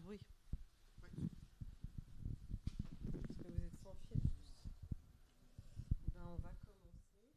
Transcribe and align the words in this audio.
bruit. 0.00 0.20
Vous 3.02 3.16
êtes 3.16 3.76
sans. 3.82 3.96
Ben, 6.14 6.22
on 6.26 6.36
va 6.36 6.52
commencer. 6.66 7.28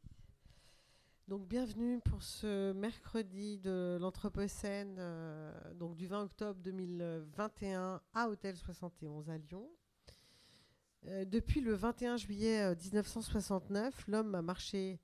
Donc 1.28 1.46
bienvenue 1.46 2.00
pour 2.00 2.22
ce 2.22 2.72
mercredi 2.72 3.58
de 3.58 3.98
l'Anthropocène, 4.00 4.96
euh, 4.98 5.74
donc 5.74 5.96
du 5.96 6.06
20 6.06 6.22
octobre 6.22 6.60
2021 6.62 8.00
à 8.14 8.28
Hôtel 8.28 8.56
71 8.56 9.30
à 9.30 9.38
Lyon. 9.38 9.68
Euh, 11.06 11.24
depuis 11.24 11.60
le 11.60 11.74
21 11.74 12.16
juillet 12.16 12.74
1969, 12.74 14.08
l'homme 14.08 14.34
a 14.34 14.42
marché 14.42 14.98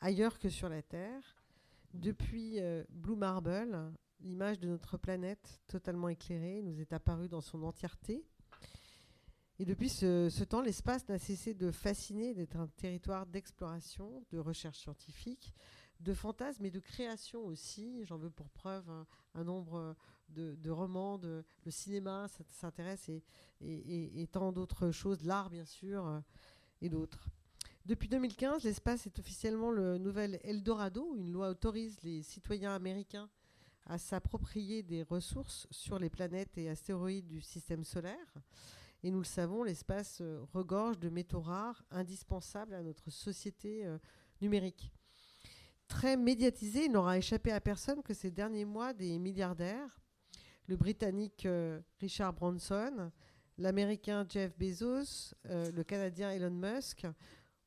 ailleurs 0.00 0.38
que 0.38 0.48
sur 0.48 0.68
la 0.68 0.82
Terre. 0.82 1.36
Depuis 1.94 2.60
euh, 2.60 2.84
Blue 2.90 3.16
Marble, 3.16 3.92
l'image 4.20 4.58
de 4.58 4.68
notre 4.68 4.96
planète 4.96 5.60
totalement 5.66 6.08
éclairée 6.08 6.62
nous 6.62 6.80
est 6.80 6.92
apparue 6.92 7.28
dans 7.28 7.40
son 7.40 7.62
entièreté. 7.62 8.24
Et 9.60 9.64
depuis 9.64 9.88
ce, 9.88 10.44
temps, 10.44 10.60
l'espace 10.60 11.08
n'a 11.08 11.18
cessé 11.18 11.52
de 11.52 11.72
fasciner, 11.72 12.32
d'être 12.32 12.56
un 12.56 12.68
territoire 12.68 13.26
d'exploration, 13.26 14.24
de 14.30 14.38
recherche 14.38 14.78
scientifique, 14.78 15.52
de 15.98 16.14
fantasmes 16.14 16.64
et 16.64 16.70
de 16.70 16.78
création 16.78 17.44
aussi. 17.44 18.04
J'en 18.04 18.18
veux 18.18 18.30
pour 18.30 18.48
preuve 18.50 18.88
un, 19.34 19.44
nombre 19.44 19.96
de, 20.28 20.70
romans, 20.70 21.18
de, 21.18 21.44
le 21.64 21.70
cinéma 21.72 22.28
s'intéresse 22.48 23.08
et, 23.08 23.22
et, 23.60 24.26
tant 24.28 24.52
d'autres 24.52 24.92
choses, 24.92 25.24
l'art 25.24 25.50
bien 25.50 25.64
sûr, 25.64 26.06
euh, 26.06 26.20
et 26.80 26.88
d'autres. 26.88 27.28
Depuis 27.84 28.08
2015, 28.08 28.62
l'espace 28.62 29.06
est 29.06 29.18
officiellement 29.18 29.72
le 29.72 29.98
nouvel 29.98 30.38
Eldorado. 30.44 31.16
Une 31.16 31.32
loi 31.32 31.48
autorise 31.48 31.98
les 32.04 32.22
citoyens 32.22 32.74
américains 32.74 33.28
à 33.88 33.98
s'approprier 33.98 34.82
des 34.82 35.02
ressources 35.02 35.66
sur 35.70 35.98
les 35.98 36.10
planètes 36.10 36.56
et 36.58 36.68
astéroïdes 36.68 37.26
du 37.26 37.40
système 37.40 37.84
solaire. 37.84 38.34
Et 39.02 39.10
nous 39.10 39.18
le 39.18 39.24
savons, 39.24 39.62
l'espace 39.62 40.18
euh, 40.20 40.44
regorge 40.52 40.98
de 40.98 41.08
métaux 41.08 41.40
rares 41.40 41.84
indispensables 41.90 42.74
à 42.74 42.82
notre 42.82 43.10
société 43.10 43.86
euh, 43.86 43.98
numérique. 44.40 44.92
Très 45.86 46.16
médiatisé, 46.16 46.84
il 46.84 46.92
n'aura 46.92 47.16
échappé 47.16 47.52
à 47.52 47.60
personne 47.60 48.02
que 48.02 48.12
ces 48.12 48.30
derniers 48.30 48.64
mois, 48.64 48.92
des 48.92 49.18
milliardaires, 49.18 50.00
le 50.66 50.76
Britannique 50.76 51.46
euh, 51.46 51.80
Richard 52.00 52.34
Branson, 52.34 53.10
l'Américain 53.56 54.26
Jeff 54.28 54.56
Bezos, 54.56 55.34
le 55.44 55.82
Canadien 55.82 56.30
Elon 56.30 56.50
Musk, 56.50 57.06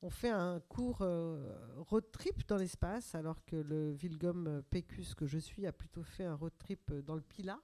ont 0.01 0.09
fait 0.09 0.29
un 0.29 0.59
court 0.61 0.99
euh, 1.01 1.55
road 1.77 2.05
trip 2.11 2.47
dans 2.47 2.57
l'espace, 2.57 3.13
alors 3.15 3.43
que 3.45 3.55
le 3.55 3.91
Vilgum 3.91 4.63
Pécus 4.69 5.13
que 5.13 5.25
je 5.25 5.37
suis 5.37 5.67
a 5.67 5.71
plutôt 5.71 6.03
fait 6.03 6.25
un 6.25 6.35
road 6.35 6.53
trip 6.57 6.91
dans 7.05 7.15
le 7.15 7.21
Pila. 7.21 7.59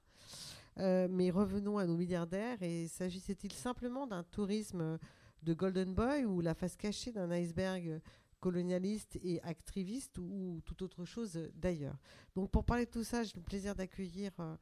Euh, 0.80 1.08
mais 1.09 1.31
revenons 1.31 1.77
à 1.77 1.85
nos 1.85 1.97
milliardaires. 1.97 2.61
Et 2.61 2.88
s'agissait-il 2.88 3.53
simplement 3.53 4.08
d'un 4.08 4.23
tourisme 4.23 4.99
de 5.43 5.53
Golden 5.53 5.93
Boy 5.93 6.25
ou 6.25 6.41
la 6.41 6.53
face 6.53 6.75
cachée 6.75 7.11
d'un 7.11 7.31
iceberg 7.31 8.02
colonialiste 8.39 9.17
et 9.23 9.41
activiste 9.41 10.19
ou 10.19 10.61
toute 10.65 10.81
autre 10.81 11.05
chose 11.05 11.39
d'ailleurs? 11.55 11.97
Donc 12.35 12.52
pour 12.52 12.63
parler 12.63 12.85
de 12.85 12.91
tout 12.91 13.03
ça, 13.03 13.23
j'ai 13.23 13.35
le 13.35 13.41
plaisir 13.41 13.73
d'accueillir 13.75 14.31
euh, 14.39 14.55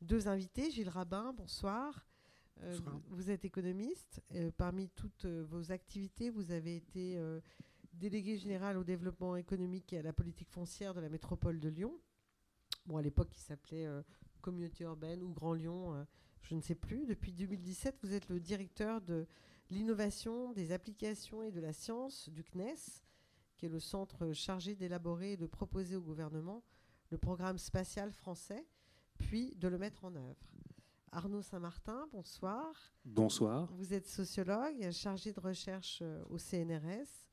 deux 0.00 0.28
invités. 0.28 0.70
Gilles 0.70 0.88
Rabin, 0.88 1.32
bonsoir. 1.36 2.06
Euh, 2.62 2.78
vous 3.08 3.30
êtes 3.30 3.44
économiste. 3.44 4.22
Euh, 4.34 4.50
parmi 4.56 4.88
toutes 4.90 5.24
euh, 5.24 5.44
vos 5.48 5.72
activités, 5.72 6.30
vous 6.30 6.50
avez 6.50 6.76
été 6.76 7.16
euh, 7.16 7.40
délégué 7.94 8.36
général 8.36 8.76
au 8.76 8.84
développement 8.84 9.36
économique 9.36 9.92
et 9.92 9.98
à 9.98 10.02
la 10.02 10.12
politique 10.12 10.50
foncière 10.50 10.94
de 10.94 11.00
la 11.00 11.08
métropole 11.08 11.58
de 11.58 11.68
Lyon. 11.68 11.98
Bon, 12.86 12.96
à 12.96 13.02
l'époque, 13.02 13.30
il 13.34 13.40
s'appelait 13.40 13.86
Communauté 14.40 14.84
urbaine 14.84 15.22
ou 15.22 15.32
Grand 15.32 15.52
Lyon, 15.52 16.06
je 16.40 16.54
ne 16.54 16.62
sais 16.62 16.74
plus. 16.74 17.04
Depuis 17.04 17.32
2017, 17.32 17.98
vous 18.02 18.14
êtes 18.14 18.28
le 18.30 18.40
directeur 18.40 19.02
de 19.02 19.26
l'innovation, 19.68 20.52
des 20.52 20.72
applications 20.72 21.42
et 21.42 21.50
de 21.50 21.60
la 21.60 21.74
science 21.74 22.30
du 22.30 22.42
CNES, 22.42 23.02
qui 23.56 23.66
est 23.66 23.68
le 23.68 23.80
centre 23.80 24.32
chargé 24.32 24.74
d'élaborer 24.74 25.32
et 25.32 25.36
de 25.36 25.46
proposer 25.46 25.94
au 25.94 26.00
gouvernement 26.00 26.64
le 27.10 27.18
programme 27.18 27.58
spatial 27.58 28.12
français, 28.12 28.66
puis 29.18 29.54
de 29.56 29.68
le 29.68 29.76
mettre 29.76 30.04
en 30.04 30.14
œuvre. 30.14 30.50
Arnaud 31.12 31.42
Saint-Martin, 31.42 32.06
bonsoir. 32.12 32.72
Bonsoir. 33.04 33.72
Vous 33.72 33.94
êtes 33.94 34.06
sociologue, 34.06 34.92
chargé 34.92 35.32
de 35.32 35.40
recherche 35.40 35.98
euh, 36.02 36.22
au 36.30 36.38
CNRS. 36.38 37.26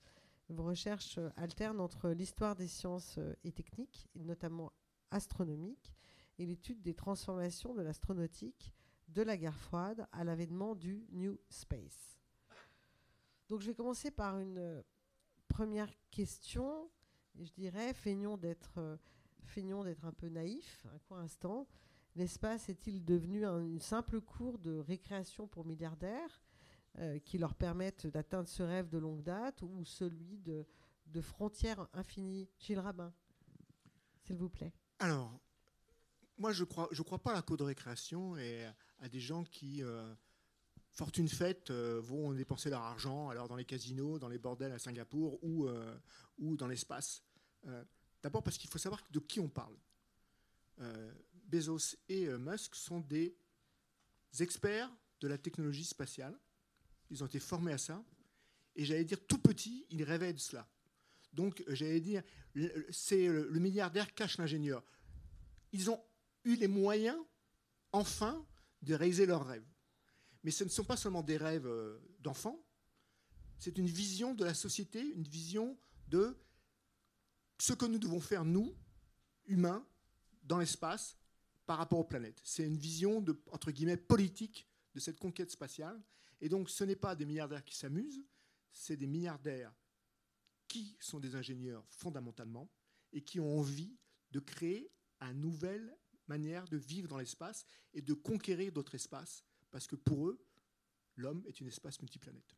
Vos 0.49 0.63
recherches 0.63 1.19
euh, 1.19 1.29
alternent 1.37 1.79
entre 1.79 2.09
l'histoire 2.09 2.55
des 2.55 2.67
sciences 2.67 3.19
euh, 3.19 3.35
et 3.43 3.51
techniques, 3.51 4.09
et 4.15 4.23
notamment 4.23 4.71
astronomiques, 5.11 5.93
et 6.39 6.47
l'étude 6.47 6.81
des 6.81 6.95
transformations 6.95 7.75
de 7.75 7.83
l'astronautique 7.83 8.73
de 9.09 9.21
la 9.21 9.37
guerre 9.37 9.59
froide 9.59 10.07
à 10.11 10.23
l'avènement 10.23 10.73
du 10.73 11.05
New 11.11 11.37
Space. 11.49 12.17
Donc 13.47 13.61
je 13.61 13.67
vais 13.67 13.75
commencer 13.75 14.09
par 14.09 14.39
une 14.39 14.83
première 15.47 15.91
question, 16.09 16.89
je 17.39 17.51
dirais, 17.51 17.93
feignons 17.93 18.37
d'être, 18.37 18.99
feignons 19.43 19.83
d'être 19.83 20.03
un 20.03 20.11
peu 20.11 20.27
naïfs, 20.29 20.85
un 20.93 20.97
court 20.99 21.17
instant. 21.17 21.67
L'espace 22.17 22.67
est-il 22.67 23.05
devenu 23.05 23.45
un, 23.45 23.59
une 23.59 23.79
simple 23.79 24.21
cour 24.21 24.57
de 24.57 24.79
récréation 24.79 25.45
pour 25.45 25.65
milliardaires 25.65 26.41
euh, 26.97 27.19
qui 27.19 27.37
leur 27.37 27.53
permettent 27.53 28.07
d'atteindre 28.07 28.49
ce 28.49 28.63
rêve 28.63 28.89
de 28.89 28.97
longue 28.97 29.21
date 29.21 29.61
ou 29.61 29.85
celui 29.85 30.39
de, 30.39 30.65
frontières 31.21 31.87
infinies? 31.93 32.49
Gilles 32.57 32.79
Rabin, 32.79 33.13
s'il 34.23 34.35
vous 34.35 34.49
plaît. 34.49 34.73
Alors, 34.97 35.39
moi, 36.39 36.51
je 36.53 36.63
ne 36.63 37.03
crois, 37.03 37.19
pas 37.19 37.33
à 37.33 37.35
la 37.35 37.43
cour 37.43 37.55
de 37.55 37.63
récréation 37.63 38.35
et 38.35 38.65
à 38.97 39.09
des 39.09 39.19
gens 39.19 39.43
qui, 39.43 39.83
euh, 39.83 40.11
fortune 40.89 41.29
faite, 41.29 41.69
euh, 41.69 42.01
vont 42.01 42.33
dépenser 42.33 42.71
leur 42.71 42.81
argent 42.81 43.29
alors 43.29 43.47
dans 43.47 43.57
les 43.57 43.65
casinos, 43.65 44.17
dans 44.17 44.29
les 44.29 44.39
bordels 44.39 44.71
à 44.71 44.79
Singapour 44.79 45.37
ou, 45.43 45.67
dans 46.57 46.67
l'espace. 46.67 47.21
D'abord 48.23 48.41
parce 48.41 48.57
qu'il 48.57 48.71
faut 48.71 48.79
savoir 48.79 49.03
de 49.11 49.19
qui 49.19 49.39
on 49.39 49.49
parle. 49.49 49.77
Bezos 51.47 51.95
et 52.09 52.27
euh, 52.27 52.37
Musk 52.37 52.75
sont 52.75 52.99
des 52.99 53.37
experts 54.39 54.91
de 55.19 55.27
la 55.27 55.37
technologie 55.37 55.85
spatiale. 55.85 56.37
Ils 57.09 57.23
ont 57.23 57.27
été 57.27 57.39
formés 57.39 57.73
à 57.73 57.77
ça. 57.77 58.03
Et 58.75 58.85
j'allais 58.85 59.05
dire, 59.05 59.25
tout 59.25 59.39
petit, 59.39 59.85
ils 59.89 60.03
rêvaient 60.03 60.33
de 60.33 60.39
cela. 60.39 60.67
Donc, 61.33 61.63
euh, 61.67 61.75
j'allais 61.75 62.01
dire, 62.01 62.23
c'est 62.91 63.27
le, 63.27 63.49
le 63.49 63.59
milliardaire 63.59 64.13
cache 64.13 64.37
l'ingénieur. 64.37 64.83
Ils 65.71 65.89
ont 65.89 66.01
eu 66.43 66.55
les 66.55 66.67
moyens, 66.67 67.17
enfin, 67.91 68.45
de 68.81 68.93
réaliser 68.93 69.25
leurs 69.25 69.45
rêves. 69.45 69.65
Mais 70.43 70.51
ce 70.51 70.63
ne 70.63 70.69
sont 70.69 70.83
pas 70.83 70.97
seulement 70.97 71.23
des 71.23 71.37
rêves 71.37 71.67
euh, 71.67 71.99
d'enfants, 72.19 72.63
c'est 73.59 73.77
une 73.77 73.87
vision 73.87 74.33
de 74.33 74.45
la 74.45 74.53
société, 74.53 75.01
une 75.01 75.27
vision 75.27 75.77
de 76.07 76.37
ce 77.57 77.73
que 77.73 77.85
nous 77.85 77.97
devons 77.97 78.19
faire, 78.19 78.45
nous, 78.45 78.75
humains, 79.45 79.85
dans 80.43 80.59
l'espace, 80.59 81.17
par 81.67 81.77
rapport 81.77 81.99
aux 81.99 82.05
planètes. 82.05 82.41
C'est 82.43 82.65
une 82.65 82.77
vision, 82.77 83.21
de, 83.21 83.39
entre 83.51 83.71
guillemets, 83.71 83.97
politique 83.97 84.67
de 84.95 84.99
cette 84.99 85.19
conquête 85.19 85.51
spatiale. 85.51 86.01
Et 86.41 86.49
donc, 86.49 86.69
ce 86.69 86.83
n'est 86.83 86.95
pas 86.95 87.15
des 87.15 87.25
milliardaires 87.25 87.63
qui 87.63 87.75
s'amusent, 87.75 88.23
c'est 88.71 88.97
des 88.97 89.05
milliardaires 89.05 89.73
qui 90.67 90.97
sont 90.99 91.19
des 91.19 91.35
ingénieurs 91.35 91.85
fondamentalement 91.89 92.71
et 93.11 93.21
qui 93.21 93.39
ont 93.39 93.59
envie 93.59 93.97
de 94.31 94.39
créer 94.39 94.91
une 95.19 95.39
nouvelle 95.41 95.95
manière 96.27 96.67
de 96.67 96.77
vivre 96.77 97.07
dans 97.07 97.17
l'espace 97.17 97.65
et 97.93 98.01
de 98.01 98.13
conquérir 98.13 98.71
d'autres 98.71 98.95
espaces, 98.95 99.43
parce 99.71 99.87
que 99.87 99.95
pour 99.95 100.27
eux, 100.27 100.45
l'homme 101.15 101.43
est 101.47 101.59
une 101.59 101.67
espace 101.67 101.99
multiplanète. 102.01 102.55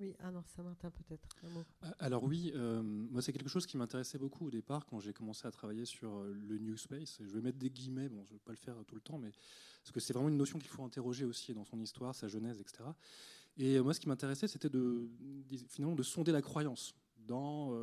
Oui, 0.00 0.14
alors 0.20 0.46
Saint-Martin 0.46 0.90
peut-être. 0.90 1.28
Euh, 1.44 1.90
Alors 1.98 2.22
oui, 2.22 2.52
euh, 2.54 2.82
moi 2.82 3.20
c'est 3.20 3.32
quelque 3.32 3.48
chose 3.48 3.66
qui 3.66 3.76
m'intéressait 3.76 4.18
beaucoup 4.18 4.46
au 4.46 4.50
départ 4.50 4.86
quand 4.86 5.00
j'ai 5.00 5.12
commencé 5.12 5.46
à 5.46 5.50
travailler 5.50 5.84
sur 5.84 6.18
euh, 6.18 6.32
le 6.32 6.58
New 6.58 6.76
Space. 6.76 7.18
Je 7.20 7.30
vais 7.30 7.40
mettre 7.40 7.58
des 7.58 7.70
guillemets, 7.70 8.08
bon 8.08 8.24
je 8.24 8.30
ne 8.30 8.38
vais 8.38 8.44
pas 8.44 8.52
le 8.52 8.58
faire 8.58 8.76
tout 8.86 8.94
le 8.94 9.00
temps, 9.00 9.18
mais 9.18 9.32
parce 9.82 9.90
que 9.90 9.98
c'est 9.98 10.12
vraiment 10.12 10.28
une 10.28 10.36
notion 10.36 10.60
qu'il 10.60 10.68
faut 10.68 10.84
interroger 10.84 11.24
aussi 11.24 11.52
dans 11.52 11.64
son 11.64 11.80
histoire, 11.80 12.14
sa 12.14 12.28
genèse, 12.28 12.60
etc. 12.60 12.84
Et 13.56 13.80
moi 13.80 13.92
ce 13.92 13.98
qui 13.98 14.08
m'intéressait 14.08 14.46
c'était 14.46 14.68
de, 14.68 15.08
finalement 15.68 15.96
de 15.96 16.02
sonder 16.04 16.30
la 16.30 16.42
croyance 16.42 16.94
dans 17.16 17.74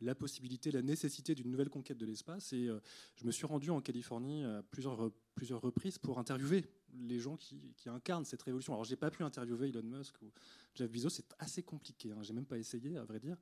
la 0.00 0.14
possibilité, 0.14 0.70
la 0.70 0.82
nécessité 0.82 1.34
d'une 1.34 1.50
nouvelle 1.50 1.70
conquête 1.70 1.96
de 1.96 2.04
l'espace. 2.04 2.52
Et 2.52 2.68
je 3.16 3.24
me 3.24 3.30
suis 3.30 3.46
rendu 3.46 3.70
en 3.70 3.80
Californie 3.80 4.44
à 4.44 4.62
plusieurs, 4.62 5.10
plusieurs 5.34 5.60
reprises 5.62 5.98
pour 5.98 6.18
interviewer 6.18 6.64
les 6.98 7.18
gens 7.18 7.36
qui, 7.36 7.60
incarnent 7.86 8.24
cette 8.24 8.42
révolution. 8.42 8.72
Alors 8.72 8.84
j'ai 8.84 8.96
pas 8.96 9.10
pu 9.10 9.22
interviewer 9.22 9.68
Elon 9.68 9.82
Musk 9.82 10.14
ou 10.22 10.30
Jeff 10.74 10.90
Bezos, 10.90 11.10
c'est 11.10 11.34
assez 11.38 11.62
compliqué. 11.62 12.12
Hein. 12.12 12.22
J'ai 12.22 12.32
même 12.32 12.46
pas 12.46 12.58
essayé, 12.58 12.96
à 12.96 13.04
vrai 13.04 13.18
dire. 13.18 13.36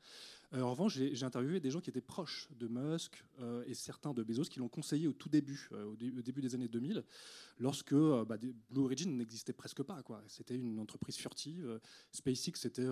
Euh, 0.54 0.62
en 0.62 0.70
revanche, 0.70 0.94
j'ai 0.94 1.24
interviewé 1.24 1.60
des 1.60 1.70
gens 1.70 1.80
qui 1.80 1.90
étaient 1.90 2.00
proches 2.00 2.48
de 2.58 2.66
Musk 2.68 3.22
euh, 3.40 3.62
et 3.66 3.74
certains 3.74 4.14
de 4.14 4.22
Bezos 4.22 4.44
qui 4.44 4.60
l'ont 4.60 4.68
conseillé 4.68 5.06
au 5.08 5.12
tout 5.12 5.28
début, 5.28 5.68
euh, 5.72 5.84
au, 5.84 5.96
dé- 5.96 6.10
au 6.16 6.22
début 6.22 6.40
des 6.40 6.54
années 6.54 6.68
2000, 6.68 7.04
lorsque 7.58 7.94
bah, 7.94 8.38
Blue 8.38 8.82
Origin 8.82 9.14
n'existait 9.16 9.52
presque 9.52 9.82
pas. 9.82 10.02
C'était 10.26 10.56
une 10.56 10.78
entreprise 10.78 11.16
furtive. 11.16 11.78
SpaceX, 12.12 12.52
c'était 12.54 12.86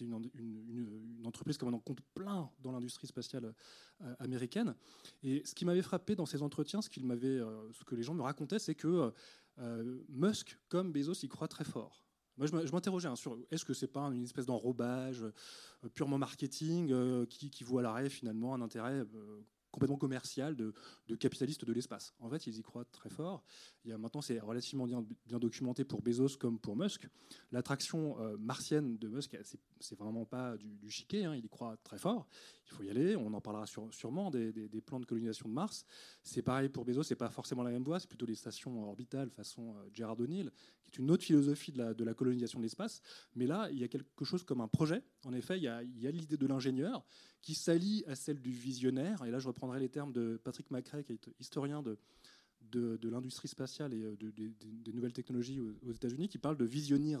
une, 0.00 1.22
entreprise 1.24 1.56
comme 1.56 1.68
on 1.68 1.76
en 1.76 1.80
compte 1.80 2.00
plein 2.14 2.50
dans 2.60 2.72
l'industrie 2.72 3.06
spatiale 3.06 3.54
américaine. 4.18 4.74
Et 5.22 5.42
ce 5.44 5.54
qui 5.54 5.64
m'avait 5.64 5.82
frappé 5.82 6.14
dans 6.14 6.26
ces 6.26 6.42
entretiens, 6.42 6.82
ce, 6.82 6.90
euh, 6.98 7.72
ce 7.72 7.84
que 7.84 7.94
les 7.94 8.02
gens 8.02 8.14
me 8.14 8.22
racontaient, 8.22 8.58
c'est 8.58 8.74
que 8.74 9.12
euh, 9.58 10.02
Musk, 10.08 10.58
comme 10.68 10.92
Bezos, 10.92 11.14
y 11.22 11.28
croit 11.28 11.48
très 11.48 11.64
fort. 11.64 12.04
Moi, 12.36 12.46
je 12.46 12.72
m'interrogeais 12.72 13.08
hein, 13.08 13.16
sur 13.16 13.38
est-ce 13.50 13.64
que 13.64 13.72
c'est 13.72 13.86
pas 13.86 14.02
une 14.08 14.24
espèce 14.24 14.44
d'enrobage 14.44 15.24
purement 15.94 16.18
marketing 16.18 17.26
qui, 17.28 17.48
qui, 17.48 17.64
voit 17.64 17.80
à 17.80 17.84
l'arrêt 17.84 18.10
finalement 18.10 18.52
un 18.52 18.60
intérêt 18.60 19.06
complètement 19.76 19.98
commercial 19.98 20.56
de, 20.56 20.72
capitalistes 21.16 21.66
de 21.66 21.72
l'espace. 21.74 22.14
En 22.20 22.30
fait, 22.30 22.46
ils 22.46 22.58
y 22.58 22.62
croient 22.62 22.86
très 22.86 23.10
fort. 23.10 23.44
Maintenant, 23.84 24.22
c'est 24.22 24.40
relativement 24.40 24.86
bien, 24.86 25.04
documenté 25.38 25.84
pour 25.84 26.00
Bezos 26.00 26.38
comme 26.40 26.58
pour 26.58 26.76
Musk. 26.76 27.06
L'attraction 27.52 28.18
euh, 28.20 28.38
martienne 28.38 28.96
de 28.96 29.08
Musk, 29.08 29.36
c'est 29.78 29.98
vraiment 29.98 30.24
pas 30.24 30.56
du, 30.56 30.78
du 30.78 30.90
chiquet. 30.90 31.24
Hein, 31.24 31.36
il 31.36 31.44
y 31.44 31.48
croit 31.48 31.76
très 31.84 31.98
fort. 31.98 32.26
Il 32.70 32.74
faut 32.74 32.82
y 32.84 32.90
aller. 32.90 33.16
On 33.16 33.34
en 33.34 33.40
parlera 33.42 33.66
sûrement 33.66 34.30
des, 34.30 34.80
plans 34.80 34.98
de 34.98 35.04
colonisation 35.04 35.46
de 35.46 35.54
Mars. 35.54 35.84
C'est 36.22 36.42
pareil 36.42 36.70
pour 36.70 36.86
Bezos. 36.86 37.02
C'est 37.02 37.14
pas 37.14 37.28
forcément 37.28 37.62
la 37.62 37.70
même 37.70 37.84
voie. 37.84 38.00
C'est 38.00 38.08
plutôt 38.08 38.26
les 38.26 38.34
stations 38.34 38.82
orbitales 38.82 39.28
façon 39.28 39.76
euh, 39.76 39.88
Gerard 39.92 40.18
O'Neill, 40.18 40.50
qui 40.86 40.92
est 40.92 40.98
une 40.98 41.10
autre 41.10 41.22
philosophie 41.22 41.72
de 41.72 42.04
la 42.04 42.14
colonisation 42.14 42.58
de 42.60 42.64
l'espace. 42.64 43.02
Mais 43.34 43.46
là, 43.46 43.68
il 43.70 43.78
y 43.78 43.84
a 43.84 43.88
quelque 43.88 44.24
chose 44.24 44.42
comme 44.42 44.62
un 44.62 44.68
projet. 44.68 45.02
En 45.26 45.32
effet, 45.32 45.58
il 45.58 45.64
y 45.64 45.68
a, 45.68 45.82
l'idée 46.12 46.36
de 46.36 46.46
l'ingénieur 46.46 47.04
qui 47.42 47.56
s'allie 47.56 48.04
à 48.06 48.14
celle 48.14 48.40
du 48.40 48.52
visionnaire. 48.52 49.24
Et 49.24 49.32
là, 49.32 49.40
je 49.40 49.48
reprendrai 49.48 49.80
les 49.80 49.88
termes 49.88 50.12
de 50.12 50.40
Patrick 50.44 50.70
Macrae, 50.70 51.02
qui 51.02 51.14
est 51.14 51.28
historien 51.40 51.82
de, 51.82 51.98
de, 52.70 53.08
l'industrie 53.08 53.48
spatiale 53.48 53.92
et 53.92 54.02
euh, 54.04 54.16
des 54.16 54.92
nouvelles 54.92 55.12
technologies 55.12 55.58
aux, 55.58 55.92
États-Unis, 55.92 56.28
qui 56.28 56.38
parle 56.38 56.56
de 56.56 56.64
visionneers. 56.64 57.18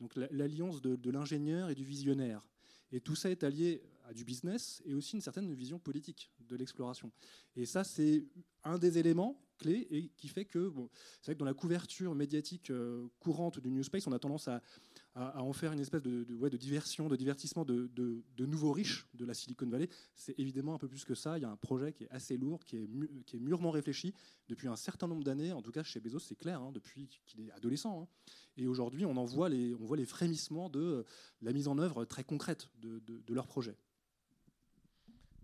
Donc 0.00 0.14
l'alliance 0.30 0.80
de, 0.80 1.10
l'ingénieur 1.10 1.70
et 1.70 1.74
du 1.74 1.82
visionnaire. 1.82 2.46
Et 2.92 3.00
tout 3.00 3.16
ça 3.16 3.28
est 3.30 3.42
allié 3.42 3.82
à 4.04 4.14
du 4.14 4.24
business 4.24 4.80
et 4.84 4.94
aussi 4.94 5.16
une 5.16 5.20
certaine 5.20 5.52
vision 5.54 5.80
politique 5.80 6.30
de 6.38 6.54
l'exploration. 6.54 7.10
Et 7.56 7.66
ça, 7.66 7.82
c'est 7.82 8.24
un 8.62 8.78
des 8.78 8.96
éléments 8.98 9.40
clés 9.58 9.88
et 9.90 10.08
qui 10.16 10.28
fait 10.28 10.44
que, 10.44 10.72
c'est 11.20 11.26
vrai 11.26 11.34
que 11.34 11.40
dans 11.40 11.44
la 11.44 11.54
couverture 11.54 12.14
médiatique 12.14 12.70
euh, 12.70 13.08
courante 13.18 13.58
du 13.58 13.72
New 13.72 13.82
Space, 13.82 14.06
on 14.06 14.12
a 14.12 14.20
tendance 14.20 14.46
à, 14.46 14.62
à, 15.14 15.42
en 15.42 15.52
faire 15.52 15.72
une 15.72 15.80
espèce 15.80 16.02
de, 16.02 16.56
diversion, 16.56 17.08
de 17.08 17.16
divertissement 17.16 17.64
de, 17.64 18.22
nouveaux 18.38 18.72
riches 18.72 19.06
de 19.14 19.24
la 19.24 19.34
Silicon 19.34 19.66
Valley. 19.66 19.88
C'est 20.14 20.38
évidemment 20.38 20.74
un 20.74 20.78
peu 20.78 20.88
plus 20.88 21.04
que 21.04 21.14
ça. 21.14 21.38
Il 21.38 21.42
y 21.42 21.44
a 21.44 21.50
un 21.50 21.56
projet 21.56 21.92
qui 21.92 22.04
est 22.04 22.10
assez 22.10 22.36
lourd, 22.36 22.64
qui 22.64 22.76
est, 22.76 23.40
mûrement 23.40 23.70
réfléchi 23.70 24.12
depuis 24.48 24.68
un 24.68 24.76
certain 24.76 25.06
nombre 25.06 25.24
d'années. 25.24 25.52
En 25.52 25.62
tout 25.62 25.72
cas, 25.72 25.82
chez 25.82 26.00
Bezos, 26.00 26.20
c'est 26.20 26.36
clair, 26.36 26.60
hein, 26.60 26.72
depuis 26.72 27.08
qu'il 27.26 27.40
est 27.40 27.52
adolescent. 27.52 28.02
Hein. 28.02 28.08
Et 28.56 28.66
aujourd'hui, 28.66 29.04
on 29.04 29.16
en 29.16 29.24
voit 29.24 29.48
les, 29.48 29.74
on 29.74 29.84
voit 29.84 29.96
les 29.96 30.06
frémissements 30.06 30.68
de 30.68 31.04
la 31.42 31.52
mise 31.52 31.68
en 31.68 31.78
œuvre 31.78 32.04
très 32.04 32.24
concrète 32.24 32.68
de, 32.80 33.00
leur 33.32 33.46
projet. 33.46 33.76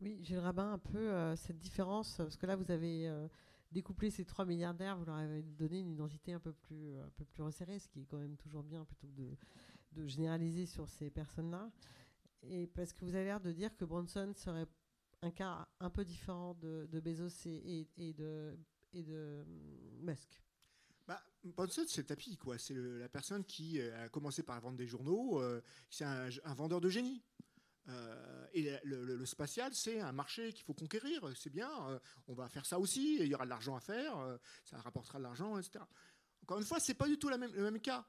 Oui, 0.00 0.18
Gilles 0.22 0.38
Rabin, 0.38 0.72
un 0.72 0.78
peu 0.78 0.98
euh, 0.98 1.36
cette 1.36 1.58
différence, 1.58 2.14
parce 2.16 2.36
que 2.36 2.46
là, 2.46 2.56
vous 2.56 2.70
avez 2.70 3.08
euh, 3.08 3.28
découpler 3.70 4.10
ces 4.10 4.24
trois 4.24 4.44
milliardaires, 4.44 4.96
vous 4.96 5.04
leur 5.04 5.16
avez 5.16 5.42
donné 5.42 5.80
une 5.80 5.90
identité 5.90 6.32
un 6.32 6.40
peu 6.40 6.52
plus, 6.52 6.98
un 6.98 7.10
peu 7.16 7.24
plus 7.24 7.42
resserrée, 7.42 7.78
ce 7.78 7.88
qui 7.88 8.00
est 8.00 8.06
quand 8.06 8.18
même 8.18 8.36
toujours 8.36 8.62
bien 8.62 8.84
plutôt 8.84 9.06
que 9.08 9.36
de, 9.96 10.06
généraliser 10.06 10.66
sur 10.66 10.88
ces 10.88 11.10
personnes-là. 11.10 11.70
Et 12.42 12.66
parce 12.66 12.92
que 12.92 13.04
vous 13.04 13.14
avez 13.14 13.24
l'air 13.24 13.40
de 13.40 13.52
dire 13.52 13.76
que 13.76 13.84
Bronson 13.84 14.32
serait 14.34 14.66
un 15.22 15.30
cas 15.30 15.68
un 15.78 15.90
peu 15.90 16.04
différent 16.04 16.54
de, 16.54 17.00
Bezos 17.00 17.46
et, 17.46 17.86
de, 17.98 18.56
de 18.94 19.44
Musk. 20.00 20.42
Bah, 21.06 21.20
Bronson, 21.44 21.82
c'est 21.86 22.02
le 22.02 22.06
tapis, 22.06 22.36
quoi. 22.36 22.56
C'est 22.56 22.74
la 22.74 23.08
personne 23.08 23.44
qui 23.44 23.80
a 23.80 24.08
commencé 24.08 24.42
par 24.42 24.60
vendre 24.60 24.76
des 24.76 24.86
journaux. 24.86 25.40
Euh, 25.40 25.60
c'est 25.90 26.04
un, 26.04 26.54
vendeur 26.54 26.80
de 26.80 26.88
génie. 26.88 27.22
Euh, 27.88 28.46
et 28.52 28.78
le, 28.84 29.24
spatial, 29.26 29.74
c'est 29.74 30.00
un 30.00 30.12
marché 30.12 30.52
qu'il 30.52 30.64
faut 30.64 30.74
conquérir. 30.74 31.30
C'est 31.36 31.50
bien, 31.50 31.70
euh, 31.88 31.98
on 32.28 32.34
va 32.34 32.48
faire 32.48 32.66
ça 32.66 32.78
aussi. 32.78 33.18
il 33.20 33.26
y 33.26 33.34
aura 33.34 33.44
de 33.44 33.50
l'argent 33.50 33.76
à 33.76 33.80
faire, 33.80 34.18
euh, 34.18 34.36
ça 34.64 34.78
rapportera 34.78 35.18
de 35.18 35.24
l'argent, 35.24 35.58
etc. 35.58 35.84
Encore 36.42 36.58
une 36.58 36.64
fois, 36.64 36.80
c'est 36.80 36.94
pas 36.94 37.08
du 37.08 37.18
tout 37.18 37.28
le 37.28 37.38
même 37.38 37.80
cas. 37.80 38.06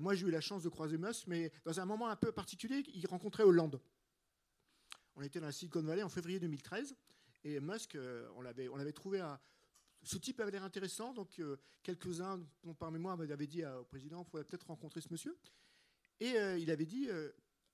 moi, 0.00 0.14
j'ai 0.14 0.26
eu 0.26 0.30
la 0.30 0.40
chance 0.40 0.62
de 0.62 0.68
croiser 0.68 0.98
Musk, 0.98 1.26
mais 1.26 1.52
dans 1.64 1.78
un 1.80 1.84
moment 1.84 2.08
un 2.08 2.16
peu 2.16 2.32
particulier, 2.32 2.82
il 2.94 3.06
rencontrait 3.06 3.42
Hollande. 3.42 3.80
On 5.16 5.22
était 5.22 5.38
dans 5.38 5.46
la 5.46 5.52
Silicon 5.52 5.82
Valley 5.82 6.02
en 6.02 6.08
février 6.08 6.40
2013, 6.40 6.96
et 7.44 7.60
Musk, 7.60 7.96
on 8.36 8.42
l'avait, 8.42 8.92
trouvé 8.92 9.24
ce 10.02 10.18
type 10.18 10.40
avait 10.40 10.50
l'air 10.50 10.64
intéressant, 10.64 11.14
donc 11.14 11.40
quelques-uns, 11.82 12.40
par 12.78 12.90
mémoire, 12.90 13.16
m'avaient 13.16 13.46
dit 13.46 13.64
au 13.64 13.84
président, 13.84 14.24
il 14.26 14.30
faudrait 14.30 14.44
peut-être 14.44 14.66
rencontrer 14.66 15.00
ce 15.00 15.08
monsieur. 15.10 15.38
Et 16.20 16.34
il 16.58 16.70
avait 16.70 16.86
dit, 16.86 17.08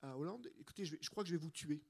à 0.03 0.17
Hollande 0.17 0.51
écoutez, 0.59 0.85
je, 0.85 1.11
crois 1.11 1.23
que 1.23 1.29
je 1.29 1.35
vais 1.35 1.41
vous 1.41 1.51
tuer. 1.51 1.83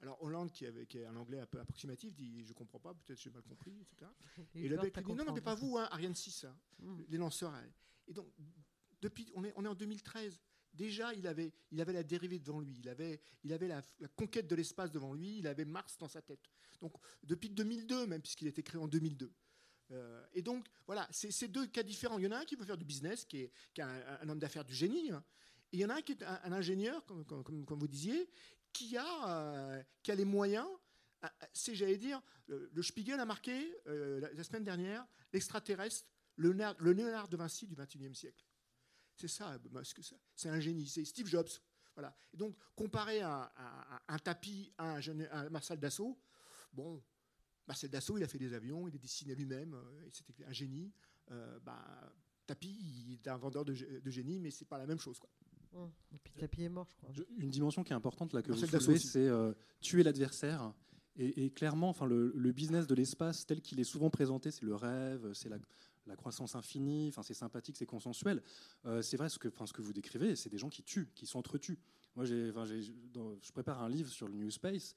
Alors 0.00 0.20
Hollande, 0.22 0.50
qui, 0.50 0.66
avait, 0.66 0.86
qui, 0.86 0.98
est 0.98 1.04
un 1.04 1.14
anglais 1.14 1.38
un 1.38 1.46
peu 1.46 1.60
approximatif, 1.60 2.12
dit 2.14 2.44
je 2.44 2.52
comprends 2.52 2.80
pas, 2.80 2.92
peut-être 2.92 3.20
j'ai 3.20 3.30
mal 3.30 3.42
compris, 3.42 3.78
etc. 3.80 4.10
Et, 4.54 4.68
le 4.68 4.76
mec 4.82 4.98
dit 4.98 5.14
non, 5.14 5.24
non, 5.24 5.32
mais 5.32 5.40
pas 5.40 5.54
vous, 5.54 5.78
hein, 5.78 5.88
Ariane 5.92 6.14
6, 6.14 6.44
hein, 6.44 6.56
hmm. 6.80 7.02
les 7.08 7.18
lanceurs. 7.18 7.54
Et 8.08 8.12
donc 8.12 8.26
depuis, 9.02 9.30
on 9.34 9.44
est, 9.44 9.52
on 9.56 9.64
est 9.64 9.68
en 9.68 9.74
2013. 9.74 10.40
Déjà, 10.72 11.12
il 11.12 11.26
avait, 11.26 11.52
il 11.70 11.80
avait 11.80 11.92
la 11.92 12.02
dérivée 12.02 12.38
devant 12.38 12.60
lui, 12.60 12.78
il 12.78 12.88
avait, 12.88 13.20
il 13.44 13.52
avait 13.52 13.68
la, 13.68 13.82
conquête 14.16 14.46
de 14.46 14.54
l'espace 14.54 14.90
devant 14.90 15.12
lui, 15.12 15.38
il 15.38 15.46
avait 15.46 15.66
Mars 15.66 15.98
dans 15.98 16.08
sa 16.08 16.22
tête. 16.22 16.48
Donc 16.80 16.94
depuis 17.22 17.50
2002, 17.50 18.06
même 18.06 18.22
puisqu'il 18.22 18.46
a 18.46 18.50
été 18.50 18.62
créé 18.62 18.80
en 18.80 18.88
2002. 18.88 19.30
Euh, 19.90 20.24
et 20.32 20.40
donc, 20.40 20.66
voilà, 20.86 21.06
c'est 21.10 21.30
ces 21.30 21.48
deux 21.48 21.66
cas 21.66 21.82
différents. 21.82 22.18
Il 22.18 22.24
y 22.24 22.26
en 22.26 22.30
a 22.30 22.38
un 22.38 22.44
qui 22.44 22.56
veut 22.56 22.64
faire 22.64 22.78
du 22.78 22.86
business, 22.86 23.26
qui 23.26 23.38
est, 23.38 23.52
qui 23.74 23.82
un, 23.82 24.28
homme 24.28 24.38
d'affaires 24.38 24.64
du 24.64 24.74
génie, 24.74 25.10
hein, 25.10 25.22
il 25.72 25.80
y 25.80 25.84
en 25.84 25.88
a 25.88 25.94
un 25.96 26.02
qui 26.02 26.12
est 26.12 26.22
un, 26.22 26.52
ingénieur, 26.52 27.04
comme, 27.06 27.78
vous 27.78 27.88
disiez, 27.88 28.30
qui 28.72 28.96
a, 28.96 29.76
euh, 29.76 29.82
les 30.08 30.24
moyens. 30.24 30.68
Euh, 31.24 31.28
c'est, 31.52 31.74
j'allais 31.74 31.96
dire, 31.96 32.20
le, 32.46 32.82
Spiegel 32.82 33.18
a 33.20 33.24
marqué 33.24 33.74
euh, 33.86 34.20
la, 34.34 34.44
semaine 34.44 34.64
dernière 34.64 35.06
l'extraterrestre, 35.32 36.06
le, 36.36 36.52
le 36.52 36.92
Léonard 36.92 37.28
de 37.28 37.36
Vinci 37.36 37.66
du 37.66 37.74
XXIe 37.74 38.14
siècle. 38.14 38.44
C'est 39.16 39.28
ça, 39.28 39.58
c'est 40.34 40.48
un 40.48 40.60
génie, 40.60 40.86
c'est 40.86 41.04
Steve 41.04 41.26
Jobs. 41.26 41.48
Voilà. 41.94 42.16
Et 42.32 42.36
donc, 42.36 42.56
comparé 42.74 43.20
à, 43.20 43.52
un 44.08 44.18
tapis 44.18 44.72
à 44.78 44.96
un, 44.96 45.50
Marcel 45.50 45.78
Dassault, 45.78 46.18
bon, 46.72 47.02
Marcel 47.66 47.90
Dassault, 47.90 48.16
il 48.16 48.24
a 48.24 48.28
fait 48.28 48.38
des 48.38 48.54
avions, 48.54 48.88
il 48.88 48.94
a 48.94 48.98
dessiné 48.98 49.34
lui-même, 49.34 49.78
c'était 50.10 50.44
un 50.44 50.52
génie. 50.52 50.92
bah, 51.28 52.12
Tapi, 52.46 52.68
il 52.68 53.12
est 53.12 53.28
un 53.28 53.36
vendeur 53.36 53.64
de, 53.64 53.74
génie, 53.74 54.40
mais 54.40 54.50
c'est 54.50 54.64
pas 54.64 54.78
la 54.78 54.86
même 54.86 54.98
chose. 54.98 55.20
Et 56.12 56.18
puis 56.18 56.34
Tapi 56.38 56.64
est 56.64 56.68
mort, 56.68 56.86
je 56.90 56.96
crois. 56.96 57.10
Une 57.38 57.50
dimension 57.50 57.82
qui 57.82 57.92
est 57.92 57.96
importante 57.96 58.32
là 58.32 58.42
que 58.42 58.52
vous 58.52 58.66
soulevez, 58.66 58.98
c'est 58.98 59.26
euh, 59.26 59.52
tuer 59.80 60.02
l'adversaire. 60.02 60.72
Et, 61.16 61.50
clairement, 61.50 61.90
enfin, 61.90 62.06
le, 62.06 62.52
business 62.52 62.86
de 62.86 62.94
l'espace 62.94 63.44
tel 63.44 63.60
qu'il 63.60 63.78
est 63.80 63.84
souvent 63.84 64.08
présenté, 64.08 64.50
c'est 64.50 64.64
le 64.64 64.74
rêve, 64.74 65.32
c'est 65.34 65.50
la, 65.50 66.16
croissance 66.16 66.54
infinie, 66.54 67.08
enfin, 67.08 67.22
c'est 67.22 67.34
sympathique, 67.34 67.76
c'est 67.76 67.86
consensuel. 67.86 68.42
Euh, 68.86 69.02
c'est 69.02 69.18
vrai, 69.18 69.28
ce 69.28 69.38
que, 69.38 69.48
enfin, 69.48 69.66
ce 69.66 69.74
que 69.74 69.82
vous 69.82 69.92
décrivez, 69.92 70.36
c'est 70.36 70.48
des 70.48 70.56
gens 70.56 70.70
qui 70.70 70.82
tuent, 70.82 71.10
qui 71.14 71.26
s'entretuent. 71.26 71.78
Moi, 72.16 72.24
j'ai, 72.24 72.50
je 72.50 73.52
prépare 73.52 73.82
un 73.82 73.90
livre 73.90 74.10
sur 74.10 74.26
le 74.26 74.34
New 74.34 74.50
Space 74.50 74.96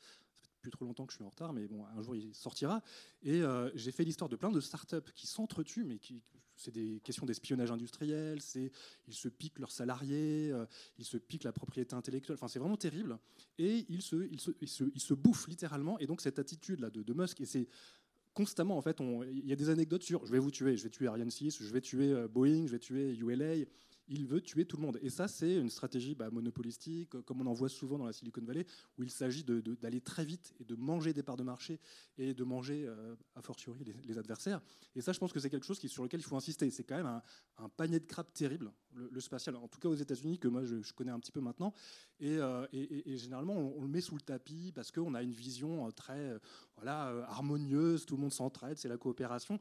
plus 0.65 0.71
trop 0.71 0.85
longtemps 0.85 1.05
que 1.05 1.13
je 1.13 1.17
suis 1.17 1.23
en 1.23 1.29
retard, 1.29 1.53
mais 1.53 1.67
bon, 1.67 1.85
un 1.85 2.01
jour 2.01 2.15
il 2.15 2.33
sortira. 2.33 2.81
Et 3.21 3.43
euh, 3.43 3.69
j'ai 3.75 3.91
fait 3.91 4.03
l'histoire 4.03 4.29
de 4.29 4.35
plein 4.35 4.49
de 4.49 4.59
startups 4.59 5.11
qui 5.13 5.27
s'entretuent, 5.27 5.83
mais 5.83 5.99
qui, 5.99 6.23
c'est 6.55 6.71
des 6.71 7.01
questions 7.03 7.27
d'espionnage 7.27 7.69
industriel, 7.69 8.41
c'est 8.41 8.71
ils 9.07 9.13
se 9.13 9.27
piquent 9.27 9.59
leurs 9.59 9.71
salariés, 9.71 10.49
euh, 10.51 10.65
ils 10.97 11.05
se 11.05 11.17
piquent 11.17 11.43
la 11.43 11.51
propriété 11.51 11.93
intellectuelle. 11.93 12.33
Enfin, 12.35 12.47
c'est 12.47 12.57
vraiment 12.57 12.77
terrible. 12.77 13.19
Et 13.59 13.85
ils 13.89 14.01
se, 14.01 14.27
ils 14.31 14.39
se, 14.39 14.51
ils 14.59 15.01
se, 15.01 15.13
bouffent 15.13 15.47
littéralement. 15.47 15.99
Et 15.99 16.07
donc 16.07 16.19
cette 16.19 16.39
attitude 16.39 16.79
là 16.79 16.89
de, 16.89 17.03
de 17.03 17.13
Musk, 17.13 17.41
et 17.41 17.45
c'est 17.45 17.67
constamment 18.33 18.75
en 18.75 18.81
fait, 18.81 18.99
il 18.99 19.45
y 19.45 19.53
a 19.53 19.55
des 19.55 19.69
anecdotes 19.69 20.03
sur 20.03 20.25
je 20.25 20.31
vais 20.31 20.39
vous 20.39 20.51
tuer, 20.51 20.77
je 20.77 20.83
vais 20.83 20.89
tuer 20.89 21.07
Ariane 21.07 21.29
6, 21.29 21.61
je 21.61 21.71
vais 21.71 21.81
tuer 21.81 22.11
euh, 22.11 22.27
Boeing, 22.27 22.65
je 22.65 22.71
vais 22.71 22.79
tuer 22.79 23.15
ULA 23.15 23.65
il 24.07 24.25
veut 24.25 24.41
tuer 24.41 24.65
tout 24.65 24.77
le 24.77 24.83
monde. 24.83 24.99
Et 25.01 25.09
ça, 25.09 25.27
c'est 25.27 25.55
une 25.55 25.69
stratégie 25.69 26.15
bah, 26.15 26.29
monopolistique, 26.29 27.09
comme 27.21 27.41
on 27.41 27.47
en 27.47 27.53
voit 27.53 27.69
souvent 27.69 27.97
dans 27.97 28.05
la 28.05 28.13
Silicon 28.13 28.41
Valley, 28.43 28.65
où 28.97 29.03
il 29.03 29.09
s'agit 29.09 29.43
d'aller 29.43 30.01
très 30.01 30.25
vite 30.25 30.53
et 30.59 30.63
de 30.63 30.75
manger 30.75 31.13
des 31.13 31.23
parts 31.23 31.37
de 31.37 31.43
marché 31.43 31.79
et 32.17 32.33
de 32.33 32.43
manger, 32.43 32.85
euh, 32.87 33.15
a 33.35 33.41
fortiori, 33.41 33.83
les, 34.03 34.17
adversaires. 34.17 34.61
Et 34.95 35.01
ça, 35.01 35.11
je 35.11 35.19
pense 35.19 35.33
que 35.33 35.39
c'est 35.39 35.49
quelque 35.49 35.65
chose 35.65 35.79
sur 35.79 36.03
lequel 36.03 36.19
il 36.19 36.23
faut 36.23 36.35
insister. 36.35 36.69
C'est 36.69 36.83
quand 36.83 36.97
même 36.97 37.21
un, 37.57 37.69
panier 37.69 37.99
de 37.99 38.05
crabes 38.05 38.31
terrible, 38.33 38.71
le, 38.93 39.19
spatial, 39.19 39.55
en 39.55 39.67
tout 39.67 39.79
cas 39.79 39.89
aux 39.89 39.95
États-Unis, 39.95 40.39
que 40.39 40.47
moi 40.47 40.63
je, 40.63 40.93
connais 40.93 41.11
un 41.11 41.19
petit 41.19 41.31
peu 41.31 41.41
maintenant. 41.41 41.73
Et, 42.19 42.37
euh, 42.37 42.65
généralement, 43.17 43.55
on, 43.55 43.81
le 43.81 43.87
met 43.87 44.01
sous 44.01 44.15
le 44.15 44.21
tapis 44.21 44.71
parce 44.73 44.91
qu'on 44.91 45.13
a 45.15 45.21
une 45.21 45.33
vision 45.33 45.87
euh, 45.87 45.91
très 45.91 46.39
voilà, 46.75 47.25
harmonieuse, 47.27 48.05
tout 48.05 48.15
le 48.15 48.21
monde 48.21 48.33
s'entraide, 48.33 48.77
c'est 48.77 48.89
la 48.89 48.97
coopération 48.97 49.59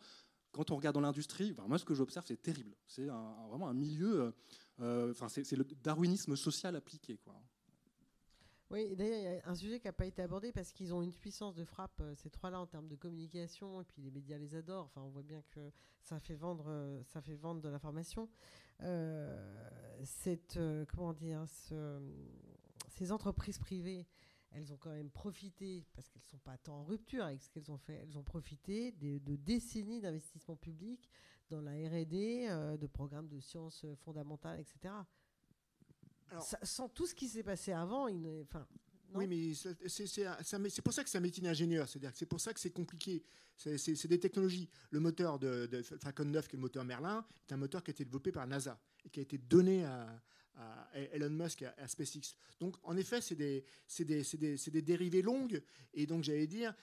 quand 0.55 0.71
on 0.71 0.77
regarde 0.77 0.95
dans 0.95 1.01
l'industrie, 1.01 1.55
moi 1.67 1.79
ce 1.79 1.85
que 1.85 1.95
j'observe 1.95 2.25
c'est 2.27 2.41
terrible. 2.41 2.75
C'est 2.87 3.07
vraiment 3.07 3.69
un 3.69 3.75
milieu, 3.75 4.21
euh, 4.21 4.31
euh, 4.81 5.11
enfin 5.11 5.29
c'est 5.29 5.57
le 5.57 5.65
darwinisme 5.83 6.37
social 6.37 6.77
appliqué. 6.77 7.19
Quoi. 7.19 7.35
Oui, 8.71 8.97
d'ailleurs, 8.97 9.19
il 9.19 9.25
y 9.25 9.27
a 9.27 9.49
un 9.49 9.55
sujet 9.55 9.79
qui 9.79 9.87
n'a 9.87 9.93
pas 9.93 10.07
été 10.07 10.23
abordé 10.23 10.51
parce 10.53 10.73
qu'ils 10.73 10.95
ont 10.95 11.03
une 11.03 11.13
puissance 11.13 11.55
de 11.55 11.65
frappe, 11.65 12.01
euh, 12.01 12.15
ces 12.17 12.31
trois-là, 12.31 12.61
en 12.61 12.67
termes 12.67 12.89
de 12.89 12.97
communication, 12.97 13.83
et 13.83 13.85
puis 13.85 14.03
les 14.03 14.11
médias 14.11 14.39
les 14.39 14.55
adorent. 14.55 14.87
Enfin, 14.87 15.03
on 15.03 15.11
voit 15.11 15.23
bien 15.23 15.43
que 15.51 15.71
ça 16.01 16.19
fait 16.19 16.35
vendre, 16.35 17.03
ça 17.05 17.21
fait 17.21 17.37
vendre 17.37 17.61
de 17.61 17.69
l'information. 17.69 18.29
cette, 20.03 20.59
comment 20.89 21.13
dire, 21.13 21.45
ces 22.89 23.13
entreprises 23.13 23.59
privées 23.59 24.07
elles 24.55 24.73
ont 24.73 24.77
quand 24.77 24.93
même 24.93 25.11
profité, 25.11 25.85
parce 25.95 26.09
qu'elles 26.09 26.23
ne 26.23 26.31
sont 26.31 26.39
pas 26.39 26.57
tant 26.59 26.81
en 26.81 26.85
rupture 26.85 27.25
avec 27.25 27.43
ce 27.43 27.51
qu'elles 27.51 27.71
ont 27.71 27.79
fait, 27.79 27.95
elles 27.95 28.17
ont 28.17 28.23
profité 28.23 28.93
de, 28.93 29.19
décennies 29.37 30.01
d'investissement 30.01 30.57
public 30.57 31.09
dans 31.51 31.61
la 31.61 31.73
RD, 31.73 32.15
euh, 32.15 32.77
de 32.77 32.87
programmes 32.87 33.29
de 33.29 33.41
sciences 33.41 33.85
fondamentales, 34.05 34.61
etc. 34.61 34.95
sans 36.63 36.89
tout 36.89 37.07
ce 37.07 37.15
qui 37.15 37.29
s'est 37.29 37.43
passé 37.43 37.73
avant, 37.73 38.09
enfin, 38.43 38.67
oui, 39.15 39.27
mais 39.29 39.55
c'est 39.55 40.83
pour 40.83 40.93
ça 40.93 41.05
que 41.05 41.11
c'est 41.11 41.19
un 41.19 41.21
métier 41.21 41.43
d'ingénieur. 41.43 41.89
C'est-à-dire 41.89 42.13
que 42.13 42.19
c'est 42.19 42.27
pour 42.27 42.41
ça 42.41 42.53
que 42.53 42.59
c'est 42.59 42.71
compliqué. 42.73 43.23
C'est 43.57 44.07
des 44.09 44.19
technologies. 44.19 44.69
Le 44.91 44.99
moteur 44.99 45.39
de, 45.39 45.67
de, 45.67 45.83
Falcon 45.83 46.25
9, 46.25 46.49
qui 46.49 46.57
est 46.57 46.59
le 46.59 46.63
moteur 46.63 46.85
Merlin, 46.85 47.25
est 47.49 47.53
un 47.53 47.57
moteur 47.57 47.85
qui 47.85 47.91
a 47.91 47.93
été 47.93 48.05
développé 48.05 48.33
par 48.33 48.47
NASA 48.47 48.81
et 49.05 49.11
qui 49.11 49.21
a 49.21 49.23
été 49.23 49.39
donné 49.39 49.85
à, 49.85 50.21
Elon 51.13 51.31
Musk 51.31 51.63
et 51.63 51.67
à, 51.67 51.89
SpaceX. 51.89 52.37
Donc, 52.61 52.77
en 52.83 52.97
effet, 52.97 53.21
c'est 53.21 53.35
des, 53.35 53.65
des, 53.99 54.83
dérivées 54.83 55.23
longues. 55.23 55.63
Et 55.93 56.07
donc, 56.07 56.23
j'allais 56.25 56.47
dire, 56.47 56.75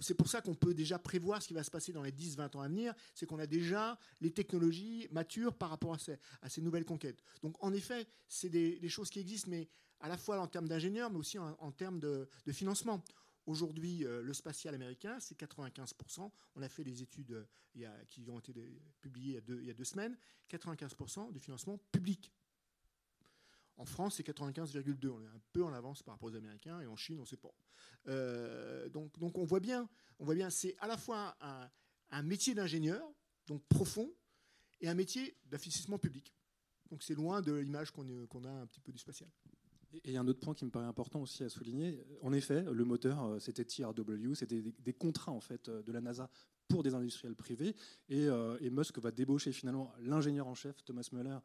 c'est 0.00 0.14
pour 0.14 0.28
ça 0.28 0.40
qu'on 0.40 0.54
peut 0.54 0.74
déjà 0.74 0.98
prévoir 0.98 1.42
ce 1.42 1.48
qui 1.48 1.54
va 1.54 1.64
se 1.64 1.70
passer 1.70 1.92
dans 1.92 2.02
les 2.02 2.12
10-20 2.12 2.56
ans 2.56 2.60
à 2.60 2.68
venir. 2.68 2.94
C'est 3.14 3.26
qu'on 3.26 3.38
a 3.38 3.46
déjà 3.46 3.98
les 4.20 4.30
technologies 4.30 5.08
matures 5.10 5.54
par 5.54 5.70
rapport 5.70 5.94
à 5.94 5.98
ces, 5.98 6.18
à 6.42 6.60
nouvelles 6.60 6.84
conquêtes. 6.84 7.22
Donc, 7.42 7.56
en 7.62 7.72
effet, 7.72 8.06
c'est 8.28 8.50
des, 8.50 8.88
choses 8.88 9.10
qui 9.10 9.20
existent, 9.20 9.50
mais 9.50 9.68
à 10.00 10.08
la 10.08 10.16
fois 10.16 10.40
en 10.40 10.46
termes 10.46 10.68
d'ingénieurs, 10.68 11.10
mais 11.10 11.18
aussi 11.18 11.38
en, 11.38 11.72
termes 11.72 12.00
de, 12.00 12.28
financement. 12.52 13.02
Aujourd'hui, 13.46 14.04
euh, 14.04 14.22
le 14.22 14.32
spatial 14.34 14.74
américain, 14.74 15.18
c'est 15.18 15.36
95%. 15.40 16.30
On 16.54 16.62
a 16.62 16.68
fait 16.68 16.84
des 16.84 17.02
études 17.02 17.44
euh, 17.76 18.04
qui 18.08 18.28
ont 18.30 18.38
été 18.38 18.52
publiées 19.00 19.42
il 19.48 19.64
y, 19.64 19.70
a 19.70 19.74
deux, 19.74 19.84
semaines. 19.84 20.16
95% 20.50 21.32
du 21.32 21.40
financement 21.40 21.78
public. 21.90 22.30
En 23.80 23.86
France, 23.86 24.16
c'est 24.16 24.26
95,2. 24.26 25.08
On 25.08 25.22
est 25.22 25.26
un 25.26 25.40
peu 25.52 25.64
en 25.64 25.72
avance 25.72 26.02
par 26.02 26.14
rapport 26.14 26.28
aux 26.28 26.36
Américains. 26.36 26.82
Et 26.82 26.86
en 26.86 26.96
Chine, 26.96 27.16
on 27.16 27.22
ne 27.22 27.26
sait 27.26 27.38
pas. 27.38 27.54
Euh, 28.08 28.90
donc, 28.90 29.10
on 29.38 29.44
voit 29.44 29.60
bien, 29.60 29.88
on 30.18 30.26
voit 30.26 30.34
bien 30.34 30.50
c'est 30.50 30.76
à 30.80 30.86
la 30.86 30.98
fois 30.98 31.34
un, 32.10 32.22
métier 32.22 32.54
d'ingénieur, 32.54 33.02
donc 33.46 33.62
profond, 33.68 34.12
et 34.82 34.88
un 34.88 34.94
métier 34.94 35.34
d'investissement 35.46 35.98
public. 35.98 36.34
Donc 36.90 37.02
c'est 37.02 37.14
loin 37.14 37.40
de 37.40 37.52
l'image 37.52 37.90
qu'on 37.90 38.44
a 38.44 38.50
un 38.50 38.66
petit 38.66 38.80
peu 38.80 38.92
du 38.92 38.98
spatial. 38.98 39.30
Et 40.04 40.18
un 40.18 40.28
autre 40.28 40.40
point 40.40 40.54
qui 40.54 40.66
me 40.66 40.70
paraît 40.70 40.86
important 40.86 41.22
aussi 41.22 41.42
à 41.42 41.48
souligner, 41.48 42.04
en 42.20 42.32
effet, 42.32 42.62
le 42.62 42.84
moteur, 42.84 43.24
euh, 43.24 43.38
c'était 43.38 43.64
TRW, 43.64 44.34
c'était 44.34 44.62
des, 44.62 44.92
contrats 44.92 45.32
en 45.32 45.40
fait 45.40 45.68
euh, 45.68 45.82
de 45.82 45.92
la 45.92 46.00
NASA 46.00 46.30
pour 46.68 46.82
des 46.82 46.94
industriels 46.94 47.34
privés, 47.34 47.74
et, 48.08 48.26
et 48.60 48.70
Musk 48.70 48.98
va 48.98 49.10
débaucher 49.10 49.50
finalement 49.50 49.92
l'ingénieur 49.98 50.46
en 50.46 50.54
chef 50.54 50.84
Thomas 50.84 51.08
Muller 51.10 51.38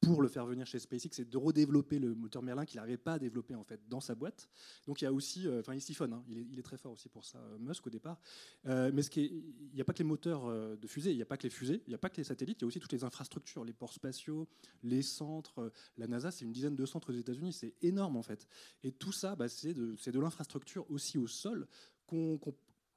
pour 0.00 0.22
le 0.22 0.28
faire 0.28 0.46
venir 0.46 0.66
chez 0.66 0.78
SpaceX, 0.78 1.10
c'est 1.12 1.28
de 1.28 1.36
redévelopper 1.36 1.98
le 1.98 2.14
moteur 2.14 2.42
Merlin 2.42 2.64
qu'il 2.64 2.76
n'arrivait 2.78 2.96
pas 2.96 3.14
à 3.14 3.18
développer 3.18 3.54
en 3.54 3.64
fait 3.64 3.80
dans 3.88 4.00
sa 4.00 4.14
boîte. 4.14 4.48
Donc 4.86 5.00
il 5.00 5.04
y 5.04 5.06
a 5.08 5.12
aussi, 5.12 5.46
euh, 5.46 5.60
enfin 5.60 5.74
il 5.74 5.80
siphonne, 5.80 6.12
hein. 6.12 6.24
il, 6.28 6.58
est, 6.58 6.62
très 6.62 6.78
fort 6.78 6.92
aussi 6.92 7.08
pour 7.08 7.24
ça, 7.24 7.38
euh, 7.38 7.58
Musk 7.58 7.86
au 7.86 7.90
départ. 7.90 8.20
Euh, 8.66 8.90
mais 8.94 9.02
il 9.02 9.42
n'y 9.74 9.80
a 9.80 9.84
pas 9.84 9.92
que 9.92 9.98
les 9.98 10.04
moteurs 10.04 10.48
de 10.76 10.86
fusée, 10.86 11.10
il 11.10 11.16
n'y 11.16 11.22
a 11.22 11.26
pas 11.26 11.36
que 11.36 11.42
les 11.42 11.50
fusées, 11.50 11.82
il 11.86 11.90
n'y 11.90 11.94
a 11.94 11.98
pas 11.98 12.10
que 12.10 12.16
les 12.16 12.24
satellites, 12.24 12.58
il 12.60 12.62
y 12.62 12.64
a 12.64 12.68
aussi 12.68 12.80
toutes 12.80 12.92
les 12.92 13.04
infrastructures, 13.04 13.64
les 13.64 13.72
ports 13.72 13.92
spatiaux, 13.92 14.48
les 14.82 15.02
centres. 15.02 15.72
La 15.96 16.06
NASA, 16.06 16.30
c'est 16.30 16.44
une 16.44 16.52
dizaine 16.52 16.76
de 16.76 16.86
centres 16.86 17.12
aux 17.12 17.16
États-Unis, 17.16 17.52
c'est 17.52 17.74
énorme 17.82 18.16
en 18.16 18.22
fait. 18.22 18.46
Et 18.84 18.92
tout 18.92 19.12
ça, 19.12 19.36
bah, 19.36 19.48
c'est 19.48 19.74
de 19.74 20.20
l'infrastructure 20.20 20.88
aussi 20.90 21.18
au 21.18 21.26
sol 21.26 21.66
qu'on 22.06 22.38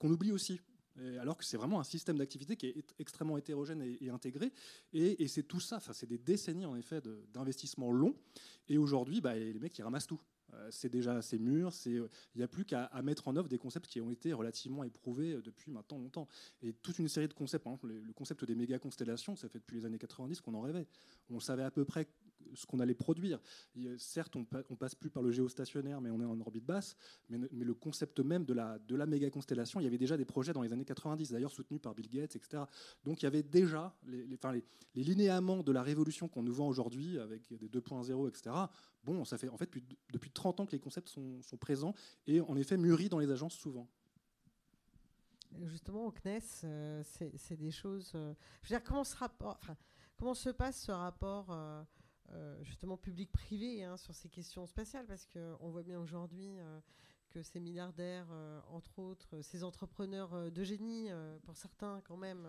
oublie 0.04 0.32
aussi 0.32 0.60
alors 1.20 1.38
que 1.38 1.46
c'est 1.46 1.58
vraiment 1.58 1.80
un 1.80 1.84
système 1.84 2.18
d'activité 2.18 2.56
qui 2.56 2.68
est 2.68 2.96
extrêmement 3.00 3.38
hétérogène 3.38 3.82
et, 3.82 4.10
intégré. 4.10 4.52
Et, 4.94 5.28
c'est 5.28 5.44
tout 5.44 5.60
ça, 5.60 5.80
c'est 5.94 6.08
des 6.08 6.18
décennies 6.18 6.66
en 6.66 6.76
effet 6.76 7.02
d'investissement 7.34 7.92
long. 7.92 8.16
Et 8.68 8.78
aujourd'hui, 8.78 9.22
bah, 9.22 9.36
les 9.36 9.60
mecs, 9.60 9.78
ils 9.78 9.84
ramassent 9.84 10.08
tout. 10.08 10.22
Euh, 10.54 10.68
c'est 10.72 10.90
déjà 10.90 11.16
assez 11.16 11.40
mûr, 11.40 11.72
il 11.86 12.08
n'y 12.36 12.44
a 12.44 12.48
plus 12.48 12.66
qu'à 12.66 12.90
mettre 13.04 13.28
en 13.28 13.36
œuvre 13.36 13.48
des 13.48 13.58
concepts 13.58 13.88
qui 13.88 14.02
ont 14.02 14.12
été 14.12 14.34
relativement 14.34 14.84
éprouvés 14.84 15.34
euh, 15.34 15.42
depuis 15.42 15.72
maintenant 15.72 15.98
longtemps. 15.98 16.28
Et 16.62 16.74
toute 16.74 17.00
une 17.00 17.08
série 17.08 17.28
de 17.28 17.34
concepts, 17.34 17.64
par 17.64 17.74
exemple, 17.74 17.88
le 17.88 18.14
concept 18.14 18.44
des 18.46 18.56
méga 18.56 18.80
constellations, 18.80 19.36
ça 19.36 19.48
fait 19.50 19.60
depuis 19.60 19.78
les 19.78 19.86
années 19.86 19.98
90 19.98 20.42
qu'on 20.42 20.54
en 20.54 20.62
rêvait. 20.62 20.88
On 21.30 21.40
savait 21.40 21.64
à 21.64 21.72
peu 21.72 21.86
près 21.86 22.08
ce 22.54 22.66
qu'on 22.66 22.80
allait 22.80 22.94
produire. 22.94 23.40
certes, 23.98 24.36
on, 24.36 24.40
ne 24.40 24.76
passe 24.76 24.96
plus 24.96 25.10
par 25.10 25.24
le 25.24 25.32
géostationnaire, 25.32 26.02
mais 26.02 26.10
on 26.10 26.22
est 26.22 26.26
en 26.26 26.40
orbite 26.40 26.66
basse. 26.66 26.96
Mais, 27.30 27.38
le 27.38 27.74
concept 27.74 28.20
même 28.20 28.46
de 28.46 28.54
la, 28.54 28.80
de 28.80 28.96
la 28.96 29.06
méga 29.06 29.30
constellation, 29.30 29.80
il 29.80 29.84
y 29.84 29.88
avait 29.88 29.98
déjà 29.98 30.18
des 30.18 30.26
projets 30.26 30.54
dans 30.54 30.62
les 30.62 30.74
années 30.74 30.86
90, 30.86 31.32
d'ailleurs 31.32 31.52
soutenus 31.52 31.82
par 31.82 31.96
Bill 31.96 32.10
Gates, 32.10 32.36
etc. 32.36 32.64
Donc 33.04 33.22
il 33.22 33.26
y 33.26 33.28
avait 33.28 33.44
déjà 33.44 33.96
les, 34.06 34.26
les, 34.26 34.36
enfin, 34.36 34.52
les, 34.52 34.64
les 34.96 35.04
linéaments 35.04 35.64
de 35.64 35.72
la 35.72 35.82
révolution 35.82 36.28
qu'on 36.28 36.44
nous 36.44 36.54
vend 36.54 36.68
aujourd'hui 36.68 37.20
avec 37.20 37.54
des 37.54 37.70
2.0, 37.70 38.28
etc. 38.28 38.56
Bon, 39.04 39.26
ça 39.26 39.38
fait 39.38 39.50
en 39.50 39.58
fait 39.58 39.66
depuis, 39.66 39.84
depuis 40.12 40.32
30 40.32 40.60
ans 40.60 40.66
que 40.66 40.72
les 40.72 40.80
concepts 40.80 41.10
sont, 41.10 41.42
présents 41.60 41.94
et 42.28 42.42
en 42.42 42.56
effet 42.56 42.78
mûris 42.78 43.10
dans 43.10 43.20
les 43.20 43.32
agences 43.32 43.56
souvent. 43.56 43.88
Justement, 45.64 46.06
au 46.06 46.12
CNES, 46.12 46.40
euh, 46.64 47.04
c'est 47.04 47.58
des 47.58 47.72
choses. 47.72 48.14
Euh, 48.16 48.34
je 48.62 48.70
veux 48.70 48.78
dire, 48.78 48.84
comment 48.84 49.04
se, 49.04 49.16
rapport, 49.18 49.60
comment 50.18 50.34
se 50.34 50.50
passe 50.50 50.84
ce 50.84 50.92
rapport 50.92 51.52
euh, 51.52 51.84
justement 52.64 52.98
public-privé 52.98 53.84
hein, 53.84 53.98
sur 53.98 54.16
ces 54.16 54.30
questions 54.30 54.66
spatiales, 54.66 55.06
parce 55.06 55.26
qu'on 55.26 55.70
voit 55.70 55.84
bien 55.84 56.00
aujourd'hui 56.00 56.60
euh, 56.60 56.80
que 57.30 57.42
ces 57.42 57.60
milliardaires, 57.60 58.28
euh, 58.32 58.60
entre 58.70 59.00
autres, 59.00 59.42
ces 59.42 59.64
entrepreneurs 59.64 60.52
de 60.52 60.64
génie, 60.64 61.10
pour 61.44 61.56
certains 61.56 62.02
quand 62.02 62.18
même, 62.18 62.48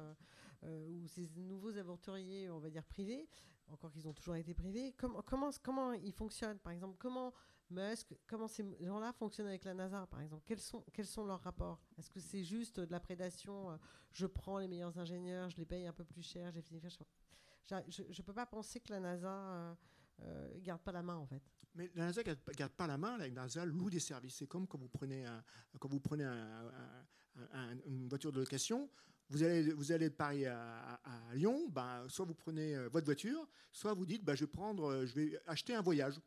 ou 0.65 1.07
ces 1.09 1.29
nouveaux 1.37 1.77
aventuriers, 1.77 2.51
on 2.51 2.59
va 2.59 2.71
dire 2.71 2.85
privés, 2.85 3.29
encore 3.69 3.93
qu'ils 3.93 4.07
ont 4.09 4.13
toujours 4.13 4.37
été 4.37 4.55
privés, 4.55 4.93
comment, 4.97 5.23
comment, 5.23 5.51
comment 5.63 5.93
ils 5.93 6.13
fonctionnent 6.13 6.59
Par 6.59 6.73
exemple, 6.73 6.97
comment 6.99 7.33
Musk, 7.71 8.15
comment 8.27 8.49
ces 8.49 8.65
gens-là 8.81 9.13
fonctionnent 9.13 9.47
avec 9.47 9.65
la 9.65 9.73
NASA, 9.73 10.07
par 10.07 10.21
exemple? 10.21 10.43
Quels 10.47 10.61
sont, 10.61 10.85
quels 10.93 11.07
sont 11.07 11.25
leurs 11.25 11.41
rapports? 11.41 11.81
Est-ce 11.99 12.11
que 12.11 12.21
c'est 12.21 12.45
juste 12.45 12.81
de 12.81 12.91
la 12.91 13.01
prédation 13.01 13.79
Je 14.13 14.27
prends 14.27 14.59
les 14.59 14.69
meilleurs 14.69 14.99
ingénieurs, 14.99 15.49
je 15.49 15.57
les 15.57 15.65
paye 15.65 15.87
un 15.87 15.93
peu 15.93 16.05
plus 16.05 16.23
cher, 16.23 16.53
j'ai 16.53 16.61
fini 16.61 16.81
faire 16.81 16.91
je 17.69 18.03
ne 18.03 18.23
peux 18.23 18.33
pas 18.33 18.47
penser 18.47 18.81
que 18.81 18.93
la 18.93 19.01
NASA 19.01 19.29
euh, 19.29 19.75
euh, 20.23 20.59
garde 20.61 20.81
pas 20.83 20.93
la 20.93 21.03
main 21.03 21.17
en 21.17 21.27
fait. 21.27 21.43
Mais 21.75 21.91
la 21.95 22.07
NASA 22.07 22.23
garde, 22.23 22.39
garde 22.57 22.73
pas 22.73 22.87
la 22.87 22.99
main, 22.99 23.17
la 23.17 23.31
NASA 23.31 23.65
loue 23.65 23.91
des 23.91 24.01
services. 24.01 24.37
C'est 24.37 24.47
comme 24.47 24.67
quand 24.67 24.79
vous 24.79 24.89
prenez, 24.89 25.25
quand 25.79 25.89
vous 25.89 26.01
prenez 26.01 26.25
une 27.87 28.09
voiture 28.09 28.31
de 28.31 28.41
location, 28.41 28.91
vous 29.33 29.43
allez, 29.43 29.73
vous 29.73 29.93
allez 29.93 30.11
de 30.11 30.15
Paris 30.15 30.45
à, 30.45 31.01
Lyon, 31.33 31.69
ben, 31.71 32.07
soit 32.09 32.27
vous 32.27 32.35
prenez 32.35 32.77
euh, 32.77 32.89
votre 32.89 33.07
voiture, 33.07 33.49
soit 33.71 33.95
vous 33.95 34.05
dites 34.05 34.23
ben, 34.23 34.35
je, 34.35 34.45
vais 34.45 34.51
prendre, 34.51 35.07
je 35.07 35.15
vais 35.15 35.41
acheter 35.47 35.75
un 35.75 35.81
voyage. 35.81 36.21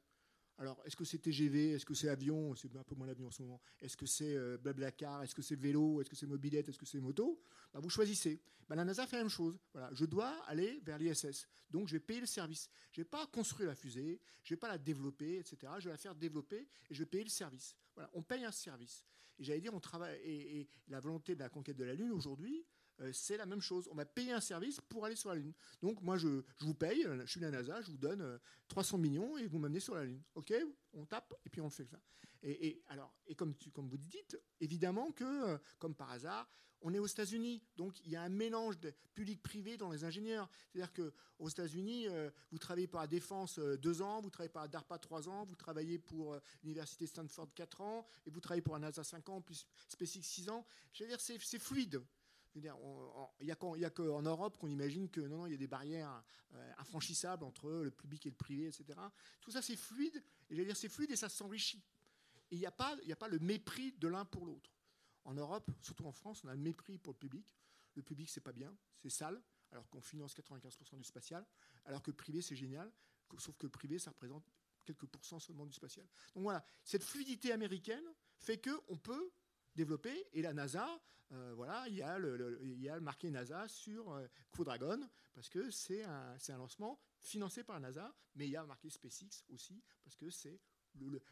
Alors, 0.57 0.81
est-ce 0.85 0.95
que 0.95 1.03
c'est 1.03 1.17
TGV 1.17 1.71
Est-ce 1.71 1.85
que 1.85 1.93
c'est 1.93 2.07
avion? 2.07 2.55
C'est 2.55 2.73
un 2.75 2.83
peu 2.83 2.95
moins 2.95 3.07
l'avion 3.07 3.27
en 3.27 3.31
ce 3.31 3.41
moment. 3.41 3.61
Est-ce 3.81 3.97
que 3.97 4.05
c'est 4.05 4.35
euh, 4.35 4.57
Blablacar? 4.57 5.21
Est-ce 5.23 5.35
que 5.35 5.41
c'est 5.41 5.55
vélo? 5.55 6.01
Est-ce 6.01 6.09
que 6.09 6.15
c'est 6.15 6.27
mobilette? 6.27 6.69
Est-ce 6.69 6.77
que 6.79 6.85
c'est 6.85 6.99
moto? 6.99 7.41
Bah, 7.73 7.79
Vous 7.81 7.89
choisissez. 7.89 8.41
Bah, 8.69 8.75
la 8.75 8.85
NASA 8.85 9.05
fait 9.05 9.17
la 9.17 9.23
même 9.23 9.29
chose. 9.29 9.59
Voilà, 9.73 9.89
je 9.93 10.05
dois 10.05 10.29
aller 10.47 10.79
vers 10.83 10.97
l'ISS. 10.97 11.47
Donc, 11.69 11.87
je 11.87 11.93
vais 11.93 11.99
payer 11.99 12.21
le 12.21 12.25
service. 12.25 12.69
Je 12.91 13.01
vais 13.01 13.05
pas 13.05 13.27
construire 13.27 13.69
la 13.69 13.75
fusée, 13.75 14.21
je 14.43 14.53
vais 14.53 14.59
pas 14.59 14.69
la 14.69 14.77
développer, 14.77 15.39
etc. 15.39 15.73
Je 15.79 15.85
vais 15.85 15.91
la 15.91 15.97
faire 15.97 16.15
développer 16.15 16.67
et 16.89 16.93
je 16.93 16.99
vais 16.99 17.05
payer 17.05 17.25
le 17.25 17.29
service. 17.29 17.75
Voilà, 17.93 18.09
on 18.13 18.21
paye 18.21 18.45
un 18.45 18.51
service. 18.51 19.03
Et 19.37 19.43
j'allais 19.43 19.59
dire, 19.59 19.73
on 19.73 19.81
travaille. 19.81 20.17
et 20.23 20.69
la 20.87 21.01
volonté 21.01 21.35
de 21.35 21.39
la 21.41 21.49
conquête 21.49 21.75
de 21.75 21.83
la 21.83 21.93
Lune 21.93 22.11
aujourd'hui, 22.11 22.65
euh, 23.01 23.11
c'est 23.13 23.37
la 23.37 23.45
même 23.45 23.61
chose. 23.61 23.87
On 23.91 23.95
va 23.95 24.05
payer 24.05 24.31
un 24.31 24.41
service 24.41 24.79
pour 24.81 25.05
aller 25.05 25.15
sur 25.15 25.29
la 25.29 25.35
Lune. 25.35 25.53
Donc 25.81 26.01
moi, 26.01 26.17
je, 26.17 26.43
vous 26.61 26.73
paye, 26.73 27.05
je 27.25 27.29
suis 27.29 27.39
la 27.39 27.51
NASA, 27.51 27.81
je 27.81 27.91
vous 27.91 27.97
donne 27.97 28.39
300 28.67 28.97
euh, 28.97 29.01
millions 29.01 29.37
et 29.37 29.47
vous 29.47 29.59
m'amenez 29.59 29.79
sur 29.79 29.95
la 29.95 30.05
Lune. 30.05 30.21
OK 30.35 30.53
On 30.93 31.05
tape 31.05 31.33
et 31.45 31.49
puis 31.49 31.61
on 31.61 31.69
fait 31.69 31.85
ça. 31.85 31.99
Et, 32.43 32.83
alors, 32.87 33.11
et 33.25 33.33
comme, 33.33 33.55
vous 33.75 33.97
dites, 33.97 34.39
évidemment 34.59 35.11
que, 35.11 35.23
euh, 35.23 35.57
comme 35.79 35.95
par 35.95 36.11
hasard, 36.11 36.47
on 36.81 36.93
est 36.93 36.99
aux 36.99 37.07
États-Unis, 37.07 37.63
donc 37.75 37.99
il 38.05 38.11
y 38.11 38.15
a 38.15 38.21
un 38.21 38.29
mélange 38.29 38.79
de 38.79 38.93
public-privé 39.15 39.75
dans 39.75 39.89
les 39.89 40.03
ingénieurs. 40.03 40.47
C'est-à-dire 40.71 40.93
qu'aux 40.93 41.49
États-Unis, 41.49 42.05
vous 42.51 42.59
travaillez 42.59 42.85
pour 42.85 42.99
la 42.99 43.07
Défense 43.07 43.57
deux 43.57 44.03
ans, 44.03 44.21
vous 44.21 44.29
travaillez 44.29 44.51
pour 44.51 44.61
la 44.61 44.67
DARPA 44.67 44.99
trois 44.99 45.27
ans, 45.27 45.45
vous 45.45 45.55
travaillez 45.55 45.97
pour 45.97 46.37
l'Université 46.61 47.07
Stanford 47.07 47.47
quatre 47.55 47.81
ans, 47.81 48.05
et 48.27 48.29
vous 48.29 48.39
travaillez 48.39 48.61
pour 48.61 48.75
la 48.75 48.81
NASA 48.81 49.03
cinq 49.03 49.29
ans, 49.29 49.41
puis 49.41 49.65
SpaceX 49.87 50.21
six 50.21 50.49
ans. 50.49 50.63
Je 50.93 51.03
veux 51.03 51.09
dire, 51.09 51.19
c'est 51.19 51.57
fluide. 51.57 52.03
Il 52.55 52.61
n'y 52.61 53.51
a 53.51 53.89
qu'en 53.89 54.21
Europe 54.21 54.57
qu'on 54.57 54.69
imagine 54.69 55.09
que 55.09 55.19
non, 55.21 55.39
non, 55.39 55.45
y 55.45 55.53
a 55.53 55.57
des 55.57 55.67
barrières 55.67 56.23
euh, 56.53 56.71
infranchissables 56.77 57.43
entre 57.43 57.69
le 57.69 57.91
public 57.91 58.25
et 58.25 58.29
le 58.29 58.35
privé, 58.35 58.67
etc. 58.67 58.99
Tout 59.41 59.51
ça, 59.51 59.61
c'est 59.61 59.75
fluide. 59.75 60.23
Et 60.49 60.73
c'est 60.73 60.89
fluide 60.89 61.11
et 61.11 61.17
ça 61.17 61.27
s'enrichit. 61.27 61.83
Et 62.51 62.55
il 62.55 62.59
n'y 62.59 62.65
a, 62.65 62.71
pas, 62.71 62.95
a 62.95 63.15
pas 63.15 63.27
le 63.27 63.39
mépris 63.39 63.91
de 63.93 64.07
l'un 64.07 64.23
pour 64.23 64.45
l'autre. 64.45 64.71
En 65.25 65.33
Europe, 65.33 65.69
surtout 65.81 66.05
en 66.05 66.11
France, 66.11 66.43
on 66.43 66.47
a 66.47 66.53
le 66.53 66.61
mépris 66.61 66.97
pour 66.97 67.13
le 67.13 67.17
public. 67.17 67.57
Le 67.95 68.03
public, 68.03 68.29
c'est 68.29 68.41
pas 68.41 68.53
bien, 68.53 68.75
c'est 68.97 69.09
sale, 69.09 69.41
alors 69.71 69.89
qu'on 69.89 70.01
finance 70.01 70.35
95% 70.35 70.97
du 70.97 71.03
spatial, 71.03 71.45
alors 71.85 72.01
que 72.01 72.11
le 72.11 72.15
privé, 72.15 72.41
c'est 72.41 72.55
génial, 72.55 72.91
sauf 73.37 73.57
que 73.57 73.65
le 73.65 73.71
privé, 73.71 73.99
ça 73.99 74.11
représente 74.11 74.45
quelques 74.85 75.07
pourcents 75.07 75.39
seulement 75.39 75.65
du 75.65 75.73
spatial. 75.73 76.05
Donc 76.35 76.43
voilà, 76.43 76.63
cette 76.83 77.03
fluidité 77.03 77.51
américaine 77.51 78.03
fait 78.37 78.61
qu'on 78.61 78.97
peut 78.97 79.31
développer, 79.75 80.27
et 80.33 80.41
la 80.41 80.53
NASA, 80.53 80.87
euh, 81.31 81.53
voilà, 81.55 81.87
il 81.87 81.95
y, 81.95 82.01
a 82.01 82.17
le, 82.17 82.59
il 82.63 82.81
y 82.81 82.89
a 82.89 82.99
marqué 82.99 83.29
NASA 83.31 83.67
sur 83.67 84.11
euh, 84.11 84.27
Crew 84.51 84.63
Dragon, 84.63 84.99
parce 85.33 85.49
que 85.49 85.69
c'est 85.71 86.03
un, 86.03 86.37
un, 86.49 86.57
lancement 86.57 86.99
financé 87.19 87.63
par 87.63 87.79
la 87.79 87.87
NASA, 87.87 88.15
mais 88.35 88.47
il 88.47 88.51
y 88.51 88.57
a 88.57 88.65
marqué 88.65 88.89
SpaceX 88.89 89.43
aussi, 89.49 89.83
parce 90.03 90.15
que 90.15 90.29
c'est 90.29 90.59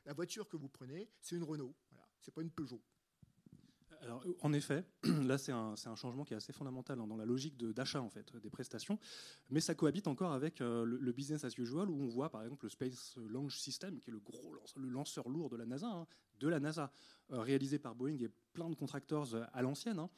la 0.06 0.14
voiture 0.14 0.50
que 0.50 0.58
vous 0.58 0.70
prenez, 0.70 1.10
c'est 1.22 1.36
une 1.36 1.44
Renault. 1.44 1.76
Voilà. 1.92 2.08
C'est 2.20 2.34
pas 2.34 2.42
une 2.42 2.52
Peugeot. 2.52 2.84
Alors, 4.04 4.22
en 4.42 4.52
effet, 4.52 4.84
là, 5.24 5.38
c'est 5.38 5.54
un, 5.54 5.76
changement 5.96 6.26
qui 6.26 6.34
est 6.34 6.38
assez 6.38 6.52
fondamental 6.52 7.00
hein, 7.00 7.08
dans 7.08 7.16
la 7.16 7.26
logique 7.26 7.58
d'achat 7.58 8.02
en 8.02 8.10
fait, 8.10 8.36
des 8.36 8.50
prestations, 8.50 9.00
mais 9.50 9.62
ça 9.62 9.76
cohabite 9.76 10.08
encore 10.08 10.34
avec 10.34 10.60
euh, 10.60 10.84
le, 10.84 11.12
business 11.14 11.46
as 11.46 11.58
usual, 11.58 11.90
où 11.90 12.02
on 12.02 12.08
voit 12.08 12.30
par 12.30 12.44
exemple 12.44 12.66
le 12.66 12.70
Space 12.70 13.18
Launch 13.30 13.58
System, 13.58 14.00
qui 14.00 14.10
est 14.10 14.14
le 14.14 14.20
gros 14.20 14.56
le 14.76 14.90
lanceur 14.90 15.30
lourd 15.30 15.50
de 15.50 15.56
la 15.56 15.66
NASA, 15.66 15.88
hein, 15.88 16.06
de 16.40 16.48
la 16.50 16.60
NASA, 16.60 16.92
euh, 17.32 17.40
réalisé 17.40 17.80
par 17.80 17.96
Boeing 17.96 18.18
et 18.20 18.30
plein 18.52 18.70
de 18.70 18.76
contractors 18.76 19.36
euh, 19.36 19.46
à 19.54 19.62
l'ancienne, 19.62 20.00
hein, 20.00 20.10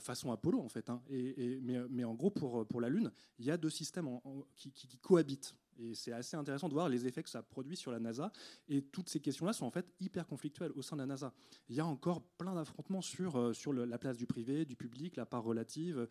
façon 0.00 0.32
Apollo 0.32 0.60
en 0.60 0.68
fait. 0.68 0.90
Et, 1.10 1.60
mais, 1.62 1.78
mais, 1.90 2.04
en 2.04 2.14
gros, 2.14 2.30
pour, 2.30 2.66
pour 2.66 2.80
la 2.80 2.88
Lune, 2.88 3.12
il 3.38 3.44
y 3.44 3.50
a 3.50 3.58
deux 3.58 3.70
systèmes 3.70 4.08
qui 4.56 4.98
cohabitent. 5.02 5.54
Et 5.78 5.94
c'est 5.94 6.12
assez 6.12 6.36
intéressant 6.36 6.68
de 6.68 6.74
voir 6.74 6.88
les 6.88 7.06
effets 7.06 7.22
que 7.22 7.28
ça 7.28 7.42
produit 7.42 7.76
sur 7.76 7.90
la 7.90 7.98
NASA. 7.98 8.32
Et 8.68 8.82
toutes 8.82 9.08
ces 9.08 9.20
questions-là 9.20 9.52
sont 9.52 9.66
en 9.66 9.70
fait 9.70 9.86
hyper 10.00 10.26
conflictuelles 10.26 10.72
au 10.74 10.82
sein 10.82 10.96
de 10.96 11.02
la 11.02 11.06
NASA. 11.06 11.32
Il 11.68 11.76
y 11.76 11.80
a 11.80 11.86
encore 11.86 12.22
plein 12.22 12.54
d'affrontements 12.54 13.02
sur, 13.02 13.36
euh, 13.36 13.52
sur 13.52 13.72
la 13.72 13.98
place 13.98 14.16
du 14.16 14.26
privé, 14.26 14.64
du 14.64 14.76
public, 14.76 15.16
la 15.16 15.26
part 15.26 15.42
relative, 15.42 16.08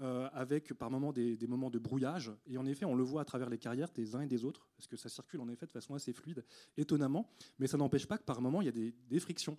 euh, 0.00 0.28
avec 0.32 0.74
par 0.74 0.90
moments 0.90 1.12
des, 1.12 1.38
moments 1.46 1.70
de 1.70 1.78
brouillage. 1.78 2.32
Et 2.46 2.58
en 2.58 2.66
effet, 2.66 2.84
on 2.84 2.94
le 2.94 3.02
voit 3.02 3.22
à 3.22 3.24
travers 3.24 3.50
les 3.50 3.58
carrières 3.58 3.90
des 3.90 4.14
uns 4.14 4.20
et 4.20 4.26
des 4.26 4.44
autres, 4.44 4.68
parce 4.76 4.86
que 4.86 4.96
ça 4.96 5.08
circule 5.08 5.40
en 5.40 5.48
effet 5.48 5.66
de 5.66 5.72
façon 5.72 5.94
assez 5.94 6.12
fluide, 6.12 6.44
étonnamment. 6.76 7.30
Mais 7.58 7.66
ça 7.66 7.76
n'empêche 7.76 8.06
pas 8.06 8.18
que 8.18 8.24
par 8.24 8.40
moments, 8.40 8.60
il 8.60 8.66
y 8.66 8.68
a 8.68 8.72
des, 8.72 8.94
des 9.08 9.20
frictions. 9.20 9.58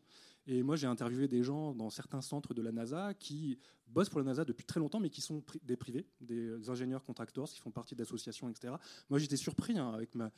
Et 0.51 0.63
moi, 0.63 0.75
j'ai 0.75 0.88
interviewé 0.88 1.27
des 1.27 1.44
gens 1.44 1.75
dans 1.75 1.91
certains 1.91 2.22
centres 2.22 2.56
de 2.56 2.63
la 2.63 2.72
NASA 2.72 3.13
qui 3.13 3.60
bossent 3.86 4.10
pour 4.10 4.20
la 4.20 4.25
NASA 4.25 4.46
depuis 4.46 4.65
très 4.65 4.79
longtemps, 4.79 5.00
mais 5.00 5.12
qui 5.12 5.22
sont 5.22 5.44
des 5.62 5.77
privés, 5.77 6.08
des 6.22 6.72
ingénieurs 6.72 7.03
contracteurs 7.03 7.48
qui 7.48 7.60
font 7.60 7.70
partie 7.70 7.96
d'associations, 7.96 8.50
etc. 8.50 8.74
Moi, 9.12 9.20
j'étais 9.20 9.38
surpris 9.38 9.77
hein, 9.77 9.91
avec, 9.94 10.15
ma, 10.15 10.32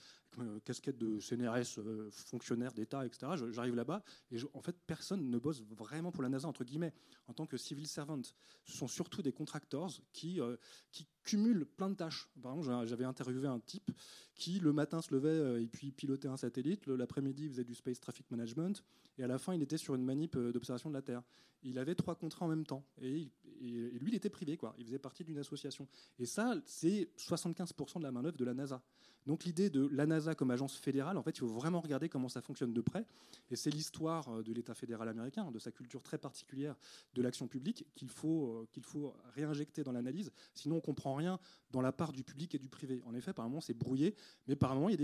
casquette 0.66 0.98
de 0.98 1.18
CNRS, 1.22 1.80
euh, 1.80 2.10
fonctionnaire 2.12 2.74
d'État, 2.74 3.06
etc. 3.06 3.32
J'arrive 3.52 3.76
là-bas 3.76 4.04
et 4.32 4.38
en 4.54 4.62
fait, 4.62 4.76
personne 4.86 5.30
ne 5.30 5.40
bosse 5.40 5.62
vraiment 5.62 6.12
pour 6.12 6.24
la 6.24 6.30
NASA, 6.30 6.46
entre 6.46 6.66
guillemets, 6.66 6.94
en 7.28 7.34
tant 7.34 7.46
que 7.46 7.56
civil 7.56 7.88
servant. 7.88 8.20
Ce 8.66 8.78
sont 8.78 8.90
surtout 8.90 9.22
des 9.22 9.32
contractors 9.32 9.94
qui, 10.12 10.42
euh, 10.42 10.58
qui 10.92 11.08
cumulent 11.24 11.66
plein 11.66 11.90
de 11.90 11.96
tâches. 11.96 12.30
Par 12.42 12.58
exemple, 12.58 12.88
j'avais 12.88 13.06
interviewé 13.06 13.48
un 13.48 13.60
type 13.60 13.92
qui, 14.36 14.60
le 14.60 14.74
matin, 14.74 15.02
se 15.02 15.14
levait 15.14 15.30
euh, 15.30 15.62
et 15.62 15.68
puis 15.68 15.92
pilotait 15.92 16.28
un 16.28 16.38
satellite. 16.38 16.88
L'après-midi, 16.88 17.46
il 17.46 17.50
faisait 17.50 17.64
du 17.64 17.76
Space 17.76 18.00
Traffic 18.00 18.30
Management. 18.32 18.84
Et 19.18 19.24
à 19.24 19.28
la 19.28 19.38
fin, 19.38 19.54
il 19.54 19.62
était 19.62 19.78
sur 19.78 19.96
une 19.96 20.04
manip 20.04 20.38
d'observation 20.38 20.90
de 20.90 20.96
la 20.96 21.02
Terre. 21.02 21.24
Il 21.64 21.78
avait 21.78 21.96
trois 21.96 22.16
contrats 22.16 22.46
en 22.46 22.50
même 22.50 22.66
temps. 22.66 22.84
Et, 23.02 23.30
lui, 23.60 24.08
il 24.08 24.16
était 24.16 24.30
privé. 24.30 24.58
Quoi. 24.58 24.74
Il 24.80 24.86
faisait 24.86 25.00
partie 25.00 25.24
d'une 25.24 25.38
association. 25.38 25.88
Et 26.18 26.26
ça, 26.26 26.56
c'est 26.66 27.10
75% 27.18 28.00
de 28.00 28.04
la 28.04 28.12
main-d'œuvre 28.12 28.38
de 28.38 28.46
la 28.46 28.54
NASA. 28.54 28.82
Donc 29.28 29.44
l'idée 29.44 29.70
de 29.70 29.88
la 29.92 30.06
NASA 30.06 30.36
comme 30.36 30.52
agence 30.52 30.76
fédérale, 30.76 31.18
en 31.18 31.24
fait, 31.24 31.32
il 31.32 31.40
faut 31.40 31.48
vraiment 31.48 31.80
regarder 31.80 32.10
comment 32.10 32.30
ça 32.30 32.42
fonctionne 32.42 32.74
de 32.74 32.82
près. 32.82 33.06
Et 33.50 33.56
c'est 33.56 33.70
l'histoire 33.70 34.28
euh, 34.30 34.44
de 34.44 34.54
l'État 34.54 34.74
fédéral 34.74 35.08
américain, 35.10 35.52
de 35.52 35.60
sa 35.60 35.72
culture 35.72 36.02
très 36.02 36.18
particulière 36.18 36.76
de 37.14 37.22
l'action 37.22 37.48
publique, 37.48 37.86
qu'il 37.96 38.10
faut, 38.10 38.68
euh, 38.76 38.82
faut 38.82 39.14
réinjecter 39.36 39.84
dans 39.84 39.92
l'analyse. 39.92 40.32
Sinon, 40.56 40.78
on 40.78 40.82
comprend 40.82 41.16
rien 41.16 41.40
dans 41.72 41.82
la 41.82 41.92
part 41.92 42.12
du 42.12 42.24
public 42.24 42.56
et 42.56 42.60
du 42.60 42.70
privé. 42.70 43.02
En 43.06 43.14
effet, 43.14 43.34
par 43.34 43.48
moments, 43.48 43.62
c'est 43.62 43.78
brouillé, 43.78 44.16
mais 44.48 44.56
par 44.56 44.74
moments, 44.76 44.90
il 44.90 45.00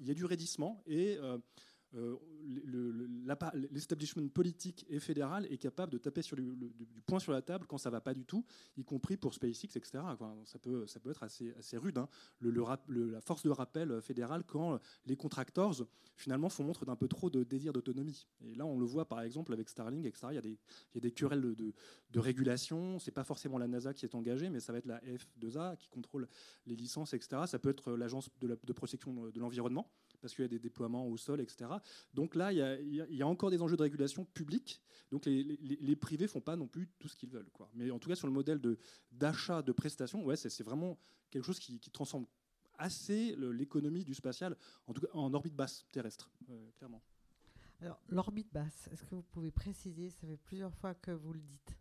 y 0.00 0.10
a, 0.10 0.14
du 0.14 0.24
raidissement 0.24 0.82
et 0.86 1.18
euh, 1.18 1.38
l'establishment 3.70 4.28
politique 4.28 4.86
et 4.88 5.00
fédéral 5.00 5.46
est 5.50 5.58
capable 5.58 5.92
de 5.92 5.98
taper 5.98 6.22
sur 6.22 6.36
du 6.36 7.02
point 7.06 7.18
sur 7.18 7.32
la 7.32 7.42
table 7.42 7.66
quand 7.66 7.78
ça 7.78 7.90
va 7.90 8.00
pas 8.00 8.14
du 8.14 8.24
tout, 8.24 8.44
y 8.76 8.84
compris 8.84 9.16
pour 9.16 9.34
SpaceX, 9.34 9.76
etc. 9.76 10.04
Ça, 10.44 10.58
peut, 10.58 10.86
être 11.10 11.22
assez, 11.22 11.76
rude, 11.76 11.98
hein. 11.98 12.08
la 12.40 13.20
force 13.20 13.42
de 13.42 13.50
rappel 13.50 14.00
fédérale 14.00 14.44
quand 14.46 14.78
les 15.06 15.16
contractors 15.16 15.86
finalement 16.16 16.48
font 16.48 16.64
montre 16.64 16.84
d'un 16.84 16.96
peu 16.96 17.08
trop 17.08 17.30
de 17.30 17.42
désir 17.44 17.72
d'autonomie. 17.72 18.26
Et 18.42 18.54
là, 18.54 18.66
on 18.66 18.78
le 18.78 18.86
voit 18.86 19.08
par 19.08 19.22
exemple 19.22 19.52
avec 19.52 19.68
Starlink, 19.68 20.06
etc. 20.06 20.28
Il 20.30 20.34
y 20.34 20.38
a 20.38 21.00
des, 21.00 21.12
querelles 21.12 21.40
de, 21.40 21.54
de, 21.54 21.72
de 22.10 22.18
régulation. 22.20 22.98
C'est 22.98 23.10
pas 23.10 23.24
forcément 23.24 23.58
la 23.58 23.66
NASA 23.66 23.94
qui 23.94 24.04
est 24.04 24.14
engagée, 24.14 24.50
mais 24.50 24.60
ça 24.60 24.72
va 24.72 24.78
être 24.78 24.86
la 24.86 25.00
F2A 25.00 25.76
qui 25.76 25.88
contrôle 25.88 26.28
les 26.66 26.76
licences, 26.76 27.14
etc. 27.14 27.42
Ça 27.46 27.58
peut 27.58 27.70
être 27.70 27.92
l'agence 27.92 28.30
de 28.40 28.72
protection 28.72 29.30
de 29.30 29.40
l'environnement 29.40 29.90
parce 30.20 30.34
qu'il 30.34 30.42
y 30.42 30.46
a 30.46 30.48
des 30.48 30.58
déploiements 30.58 31.06
au 31.06 31.16
sol, 31.16 31.40
etc. 31.40 31.70
Donc 32.14 32.34
là, 32.34 32.52
il 32.52 32.94
y, 32.94 33.22
a, 33.22 33.26
encore 33.26 33.50
des 33.50 33.62
enjeux 33.62 33.76
de 33.76 33.82
régulation 33.82 34.24
publique. 34.24 34.80
Donc 35.10 35.26
les, 35.26 35.42
les, 35.42 35.96
privés 35.96 36.28
font 36.28 36.40
pas 36.40 36.56
non 36.56 36.68
plus 36.68 36.88
tout 36.98 37.08
ce 37.08 37.16
qu'ils 37.16 37.30
veulent. 37.30 37.50
Quoi. 37.52 37.68
Mais 37.74 37.90
en 37.90 37.98
tout 37.98 38.08
cas, 38.08 38.14
sur 38.14 38.26
le 38.26 38.32
modèle 38.32 38.60
d'achat 39.10 39.62
de, 39.62 39.72
prestations, 39.72 40.24
ouais, 40.24 40.36
c'est 40.36 40.62
vraiment 40.62 40.98
quelque 41.30 41.44
chose 41.44 41.58
qui, 41.58 41.78
transforme 41.92 42.26
assez 42.78 43.36
l'économie 43.36 44.04
du 44.04 44.14
spatial, 44.14 44.56
en 45.12 45.34
orbite 45.34 45.54
basse 45.54 45.84
terrestre, 45.92 46.30
euh, 46.48 46.70
clairement. 46.78 47.02
Alors, 47.82 48.00
l'orbite 48.08 48.52
basse, 48.52 48.88
est-ce 48.92 49.04
que 49.04 49.14
vous 49.14 49.22
pouvez 49.22 49.50
préciser? 49.50 50.10
Ça 50.10 50.26
fait 50.26 50.36
plusieurs 50.36 50.74
fois 50.74 50.94
que 50.94 51.10
vous 51.10 51.32
le 51.32 51.40
dites. 51.40 51.79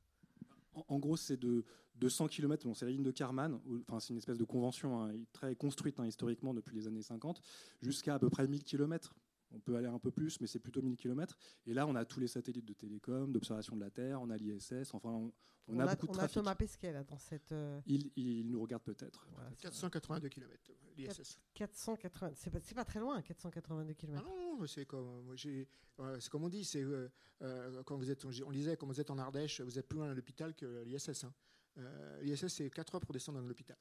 En, 0.88 1.00
gros, 1.00 1.18
c'est 1.18 1.38
de, 1.38 1.66
200 1.96 2.28
km, 2.28 2.66
c'est 2.74 2.86
la 2.86 2.92
ligne 2.92 3.04
de 3.04 3.12
Karman, 3.12 3.60
enfin, 3.88 4.00
c'est 4.00 4.14
une 4.14 4.18
espèce 4.18 4.38
de 4.38 4.46
convention 4.46 5.04
hein, 5.04 5.12
très 5.34 5.56
construite 5.56 6.00
hein, 6.00 6.06
historiquement 6.06 6.54
depuis 6.54 6.76
les 6.76 6.88
années 6.88 7.02
50, 7.02 7.42
jusqu'à 7.82 8.16
à 8.16 8.20
peu 8.20 8.30
près 8.30 8.48
1000 8.48 8.64
km. 8.64 9.14
On 9.52 9.60
peut 9.60 9.76
aller 9.76 9.88
un 9.88 10.00
peu 10.00 10.12
plus, 10.12 10.40
mais 10.42 10.48
c'est 10.48 10.60
plutôt 10.60 10.82
1000 10.82 10.96
km. 10.98 11.38
Et 11.66 11.74
là, 11.74 11.88
on 11.88 11.96
a 11.96 12.06
tous 12.06 12.20
les 12.20 12.28
satellites 12.28 12.66
de 12.66 12.74
télécom, 12.74 13.32
d'observation 13.32 13.76
de 13.76 13.82
la 13.82 13.90
Terre, 13.90 14.22
on 14.22 14.30
a 14.30 14.38
l'ISS, 14.38 14.94
enfin, 14.94 15.10
on, 15.10 15.32
on, 15.68 15.80
a, 15.80 15.96
beaucoup 15.96 16.08
de 16.08 16.14
trafic. 16.14 16.38
On 16.38 16.42
a 16.42 16.44
Thomas 16.44 16.56
Pesquet 16.56 16.92
là 16.92 17.04
dans 17.04 17.18
cette. 17.18 17.52
Euh, 17.52 17.80
il, 17.86 18.12
il, 18.16 18.50
nous 18.50 18.62
regarde 18.62 18.84
peut-être. 18.84 19.28
482 19.60 20.30
km, 20.30 20.72
l'ISS. 20.98 21.40
480, 21.54 22.32
c'est 22.36 22.50
pas, 22.50 22.60
pas, 22.60 22.86
très 22.86 23.00
loin, 23.00 23.22
482 23.22 23.94
km. 23.94 24.24
Ah 24.26 24.30
non, 24.30 24.68
c'est 24.68 24.86
comme, 24.86 25.36
c'est 25.38 25.68
comme 26.30 26.44
on 26.44 26.50
dit, 26.50 26.64
c'est 26.64 26.84
euh, 26.84 27.10
euh, 27.42 27.84
quand 27.84 27.98
vous 27.98 28.10
êtes, 28.10 28.26
on 28.26 28.52
disait, 28.52 28.78
quand 28.78 28.88
vous 28.88 29.00
êtes 29.00 29.12
en 29.12 29.18
Ardèche, 29.18 29.62
vous 29.62 29.78
êtes 29.78 29.88
plus 29.88 29.98
loin 29.98 30.10
de 30.10 30.14
l'hôpital 30.14 30.56
que 30.56 30.84
l'ISS. 30.84 31.24
Hein. 31.24 31.34
L'ISS, 32.22 32.48
c'est 32.48 32.70
4 32.70 32.96
heures 32.96 33.02
pour 33.02 33.14
descendre 33.14 33.40
dans 33.40 33.48
l'hôpital. 33.48 33.78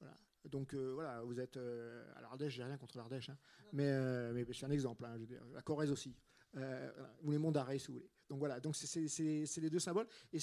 Voilà. 0.00 0.14
Donc 0.44 0.74
voilà, 0.74 1.22
vous 1.22 1.40
êtes 1.40 1.56
à 1.56 2.20
l'Ardèche, 2.20 2.54
j'ai 2.54 2.64
rien 2.64 2.78
contre 2.78 2.96
l'Ardèche, 2.96 3.28
hein. 3.28 3.38
mais, 3.72 4.32
mais 4.32 4.46
c'est 4.52 4.66
un 4.66 4.70
exemple. 4.70 5.04
Hein, 5.04 5.18
la 5.52 5.62
Corrèze 5.62 5.90
aussi. 5.90 6.14
Euh, 6.56 6.90
ou 7.22 7.30
les 7.30 7.38
monts 7.38 7.52
d'arrêt, 7.52 7.78
si 7.78 7.88
vous 7.88 7.94
voulez. 7.94 8.10
Donc 8.28 8.38
voilà, 8.38 8.58
donc 8.60 8.74
c'est 8.74 9.60
les 9.60 9.70
deux 9.70 9.78
symboles. 9.78 10.06
Et, 10.32 10.38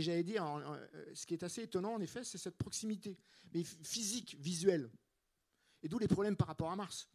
j'allais 0.00 0.22
dire, 0.22 0.44
euh, 0.46 0.86
ce 1.14 1.26
qui 1.26 1.34
est 1.34 1.42
assez 1.42 1.62
étonnant, 1.62 1.94
en 1.94 2.00
effet, 2.00 2.24
c'est 2.24 2.38
cette 2.38 2.56
proximité, 2.56 3.18
mais 3.52 3.62
physique, 3.62 4.36
visuelle. 4.38 4.90
Et 5.82 5.88
d'où 5.88 5.98
les 5.98 6.08
problèmes 6.08 6.36
par 6.36 6.46
rapport 6.46 6.70
à 6.70 6.76
Mars. 6.76 7.08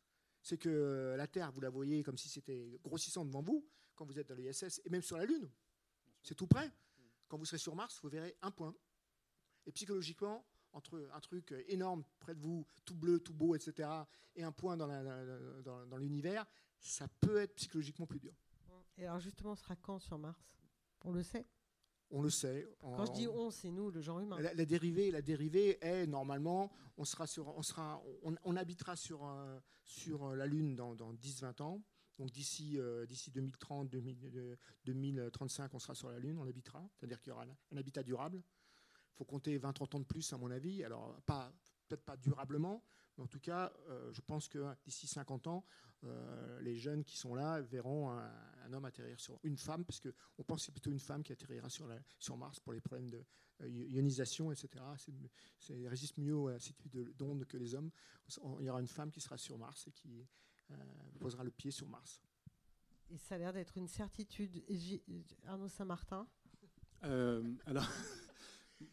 C'est 0.43 0.57
que 0.57 0.69
euh, 0.69 1.17
la 1.17 1.27
Terre, 1.27 1.51
vous 1.51 1.61
la 1.61 1.69
voyez 1.69 2.03
comme 2.03 2.17
si 2.17 2.29
c'était 2.29 2.79
grossissant 2.83 3.25
devant 3.25 3.41
vous, 3.41 3.67
quand 3.95 4.05
vous 4.05 4.17
êtes 4.17 4.27
dans 4.27 4.35
l'ISS, 4.35 4.81
et 4.85 4.89
même 4.89 5.03
sur 5.03 5.17
la 5.17 5.25
Lune. 5.25 5.49
C'est 6.23 6.35
tout 6.35 6.47
près. 6.47 6.71
Quand 7.27 7.37
vous 7.37 7.45
serez 7.45 7.59
sur 7.59 7.75
Mars, 7.75 7.99
vous 8.01 8.09
verrez 8.09 8.35
un 8.41 8.51
point. 8.51 8.75
Et 9.65 9.71
psychologiquement, 9.71 10.45
entre 10.73 11.09
un 11.13 11.19
truc 11.19 11.53
énorme 11.67 12.03
près 12.19 12.35
de 12.35 12.39
vous, 12.39 12.65
tout 12.85 12.95
bleu, 12.95 13.19
tout 13.19 13.33
beau, 13.33 13.55
etc., 13.55 13.89
et 14.35 14.43
un 14.43 14.51
point 14.51 14.77
dans 14.77 15.97
l'univers, 15.97 16.45
ça 16.79 17.07
peut 17.19 17.37
être 17.37 17.55
psychologiquement 17.55 18.05
plus 18.05 18.19
dur. 18.19 18.33
Et 18.97 19.05
alors 19.05 19.19
justement, 19.19 19.51
on 19.51 19.55
sera 19.55 19.75
quand 19.75 19.99
sur 19.99 20.17
Mars? 20.17 20.39
On 21.03 21.11
le 21.11 21.23
sait? 21.23 21.47
On 22.11 22.21
le 22.21 22.29
sait. 22.29 22.67
Quand 22.79 23.05
je 23.05 23.13
dis 23.13 23.27
on, 23.27 23.51
c'est 23.51 23.71
nous, 23.71 23.89
le 23.89 24.01
genre 24.01 24.19
humain. 24.19 24.39
La, 24.39 24.65
dérivée, 24.65 25.11
la 25.11 25.21
dérivée 25.21 25.77
est 25.81 26.05
normalement, 26.05 26.71
on 26.97 27.05
sera 27.05 27.25
sur, 27.25 27.47
on 27.57 27.63
sera, 27.63 28.03
on, 28.23 28.55
habitera 28.57 28.97
sur 28.97 29.25
euh, 29.25 29.59
sur 29.85 30.25
euh, 30.25 30.35
la 30.35 30.45
Lune 30.45 30.75
dans, 30.75 30.95
10-20 30.95 31.61
ans. 31.61 31.81
Donc 32.19 32.29
d'ici 32.31 32.77
euh, 32.77 33.05
d'ici 33.05 33.31
2030, 33.31 33.89
2035, 33.89 35.73
on 35.73 35.79
sera 35.79 35.95
sur 35.95 36.11
la 36.11 36.19
Lune, 36.19 36.37
on 36.37 36.45
habitera. 36.45 36.85
C'est-à-dire 36.93 37.21
qu'il 37.21 37.29
y 37.29 37.33
aura 37.33 37.45
un, 37.71 37.77
habitat 37.77 38.03
durable. 38.03 38.43
Faut 39.21 39.25
compter 39.25 39.59
20-30 39.59 39.97
ans 39.97 39.99
de 39.99 40.05
plus, 40.05 40.33
à 40.33 40.37
mon 40.37 40.49
avis. 40.49 40.83
Alors 40.83 41.15
pas 41.27 41.53
peut-être 41.87 42.03
pas 42.03 42.17
durablement, 42.17 42.81
mais 43.17 43.23
en 43.25 43.27
tout 43.27 43.39
cas, 43.39 43.71
je 44.11 44.21
pense 44.21 44.47
que 44.47 44.73
d'ici 44.83 45.05
50 45.05 45.45
ans, 45.45 45.63
euh, 46.03 46.59
les 46.61 46.77
jeunes 46.77 47.03
qui 47.03 47.15
sont 47.15 47.35
là 47.35 47.61
verront 47.61 48.09
un, 48.09 48.73
homme 48.73 48.85
atterrir 48.85 49.19
sur 49.19 49.37
une 49.43 49.57
femme, 49.57 49.83
parce 49.83 49.99
qu'on 49.99 50.43
pense 50.43 50.61
que 50.61 50.65
c'est 50.67 50.71
plutôt 50.71 50.91
une 50.91 50.99
femme 50.99 51.23
qui 51.23 51.33
atterrira 51.33 51.69
sur, 51.69 51.87
la, 51.87 51.99
sur 52.19 52.37
Mars 52.37 52.59
pour 52.59 52.71
les 52.71 52.79
problèmes 52.79 53.09
de 53.09 53.23
euh, 53.61 53.67
ionisation, 53.67 54.51
etc. 54.51 54.83
C'est 55.59 55.87
résiste 55.89 56.17
mieux 56.17 56.53
à 56.53 56.59
ce 56.59 56.71
type 56.71 56.97
d'ondes 57.17 57.45
que 57.45 57.57
les 57.57 57.75
hommes. 57.75 57.91
Il 58.59 58.65
y 58.65 58.69
aura 58.69 58.79
une 58.79 58.87
femme 58.87 59.11
qui 59.11 59.19
sera 59.19 59.37
sur 59.37 59.57
Mars 59.57 59.87
et 59.87 59.91
qui 59.91 60.25
euh, 60.71 60.75
posera 61.19 61.43
le 61.43 61.51
pied 61.51 61.69
sur 61.69 61.89
Mars. 61.89 62.21
Et 63.09 63.17
ça 63.17 63.35
a 63.35 63.37
l'air 63.37 63.51
d'être 63.51 63.77
une 63.77 63.89
certitude. 63.89 64.63
Arnaud 65.45 65.67
Saint-Martin? 65.67 66.25
Alors, 67.01 67.89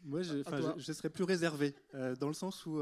moi, 0.03 0.21
je, 0.21 0.37
je, 0.77 0.93
serais 0.93 1.09
plus 1.09 1.23
réservé, 1.23 1.75
dans 2.19 2.27
le 2.27 2.33
sens 2.33 2.65
où 2.65 2.81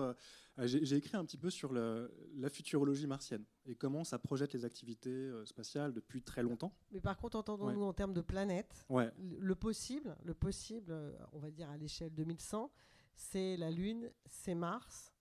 euh, 0.60 0.68
j'ai 0.68 0.96
écrit 0.96 1.16
un 1.16 1.26
petit 1.26 1.38
peu 1.38 1.50
sur 1.50 1.72
la 1.72 2.50
futurologie 2.50 3.08
martienne 3.08 3.46
et 3.66 3.76
comment 3.76 4.04
ça 4.04 4.18
projette 4.18 4.54
les 4.54 4.66
activités 4.66 5.10
euh, 5.10 5.46
spatiales 5.46 5.94
depuis 5.94 6.24
très 6.24 6.42
longtemps. 6.42 6.74
Mais 6.92 7.00
par 7.00 7.18
contre, 7.18 7.38
entendons-nous 7.38 7.84
en 7.84 7.94
termes 7.94 8.14
de 8.14 8.22
planète, 8.22 8.86
le 8.90 9.56
possible, 9.56 10.18
le 10.24 10.34
possible, 10.34 10.92
euh, 10.92 11.12
on 11.34 11.40
va 11.40 11.52
dire 11.52 11.70
à 11.70 11.78
l'échelle 11.78 12.14
2100, 12.14 12.72
c'est 13.16 13.58
la 13.58 13.70
Lune, 13.72 14.12
c'est 14.26 14.56
Mars. 14.56 15.14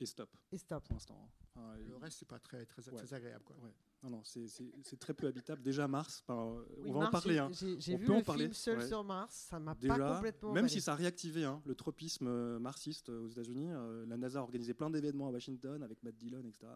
et 0.00 0.06
stop. 0.06 0.30
Et 0.52 0.58
stop. 0.58 0.84
Pour 0.84 0.94
l'instant. 0.94 1.30
Enfin, 1.54 1.76
le 1.76 1.96
reste, 1.96 2.18
c'est 2.18 2.28
pas 2.28 2.38
très, 2.38 2.64
très, 2.66 2.88
ouais. 2.88 2.96
très 2.96 3.14
agréable. 3.14 3.44
Quoi. 3.44 3.56
Non, 4.02 4.10
non, 4.10 4.22
c'est 4.24 4.98
très 4.98 5.12
peu 5.12 5.26
habitable. 5.26 5.62
Déjà, 5.62 5.86
Mars, 5.86 6.24
ben, 6.26 6.64
oui, 6.78 6.90
on 6.90 6.92
va 6.94 7.00
Mars, 7.00 7.08
en 7.08 7.12
parler. 7.12 7.38
Hein. 7.38 7.50
J'ai 7.52 7.96
vu 7.96 8.06
peut 8.06 8.12
le 8.12 8.18
en 8.18 8.22
parler. 8.22 8.44
film 8.44 8.54
Seul 8.54 8.78
ouais. 8.78 8.86
sur 8.86 9.04
Mars, 9.04 9.46
ça 9.50 9.58
m'a 9.58 9.74
pas 9.74 10.14
complètement. 10.14 10.52
Même 10.52 10.64
emballé. 10.64 10.72
si 10.72 10.80
ça 10.80 10.92
a 10.92 10.96
réactivé 10.96 11.44
hein, 11.44 11.60
le 11.66 11.74
tropisme 11.74 12.26
euh, 12.26 12.58
marxiste 12.58 13.10
aux 13.10 13.28
États-Unis, 13.28 13.70
euh, 13.70 14.06
la 14.06 14.16
NASA 14.16 14.38
a 14.38 14.42
organisé 14.42 14.72
plein 14.72 14.88
d'événements 14.88 15.28
à 15.28 15.30
Washington 15.30 15.82
avec 15.82 16.02
Matt 16.02 16.16
Dillon, 16.16 16.42
etc. 16.48 16.66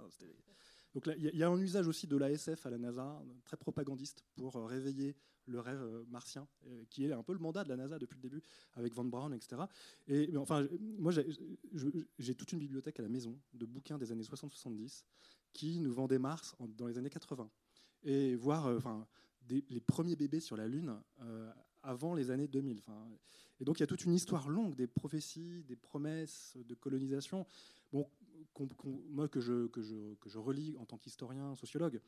Donc 0.94 1.10
il 1.18 1.30
y, 1.34 1.38
y, 1.38 1.42
a 1.42 1.48
un 1.48 1.60
usage 1.60 1.88
aussi 1.88 2.06
de 2.06 2.16
l'ASF 2.16 2.66
à 2.66 2.70
la 2.70 2.78
NASA, 2.78 3.20
très 3.44 3.56
propagandiste, 3.56 4.24
pour 4.36 4.56
euh, 4.56 4.64
réveiller 4.64 5.16
le 5.46 5.58
rêve 5.58 5.82
euh, 5.82 6.04
martien, 6.08 6.46
euh, 6.66 6.84
qui 6.88 7.04
est 7.04 7.12
un 7.12 7.22
peu 7.24 7.32
le 7.32 7.40
mandat 7.40 7.64
de 7.64 7.68
la 7.68 7.76
NASA 7.76 7.98
depuis 7.98 8.14
le 8.14 8.22
début, 8.22 8.42
avec 8.74 8.94
Von 8.94 9.04
Braun, 9.04 9.32
etc. 9.32 9.62
Et 10.06 10.28
mais 10.30 10.38
enfin, 10.38 10.66
moi, 10.98 11.12
j'ai 12.18 12.34
toute 12.34 12.52
une 12.52 12.60
bibliothèque 12.60 13.00
à 13.00 13.02
la 13.02 13.08
maison 13.08 13.36
de 13.52 13.66
bouquins 13.66 13.98
des 13.98 14.12
années 14.12 14.22
60-70 14.22 15.04
qui 15.54 15.78
nous 15.80 15.92
vendaient 15.92 16.18
Mars 16.18 16.54
dans 16.76 16.86
les 16.86 16.98
années 16.98 17.08
80. 17.08 17.48
Et 18.04 18.34
voir 18.34 18.66
euh, 18.66 18.76
enfin, 18.76 19.06
les 19.48 19.80
premiers 19.80 20.16
bébés 20.16 20.40
sur 20.40 20.58
la 20.58 20.68
Lune 20.68 20.94
euh, 21.22 21.50
avant 21.82 22.14
les 22.14 22.30
années 22.30 22.48
2000. 22.48 22.78
Enfin, 22.80 23.08
et 23.60 23.64
donc 23.64 23.78
il 23.78 23.80
y 23.80 23.84
a 23.84 23.86
toute 23.86 24.04
une 24.04 24.12
histoire 24.12 24.48
longue 24.48 24.74
des 24.74 24.86
prophéties, 24.86 25.64
des 25.64 25.76
promesses 25.76 26.58
de 26.68 26.74
colonisation. 26.74 27.46
Bon, 27.92 28.06
moi 29.10 29.28
que 29.28 29.40
je, 29.40 29.66
que, 29.68 29.80
je, 29.80 30.14
que 30.14 30.28
je 30.28 30.38
relis 30.38 30.76
en 30.78 30.84
tant 30.84 30.98
qu'historien, 30.98 31.54
sociologue, 31.54 32.00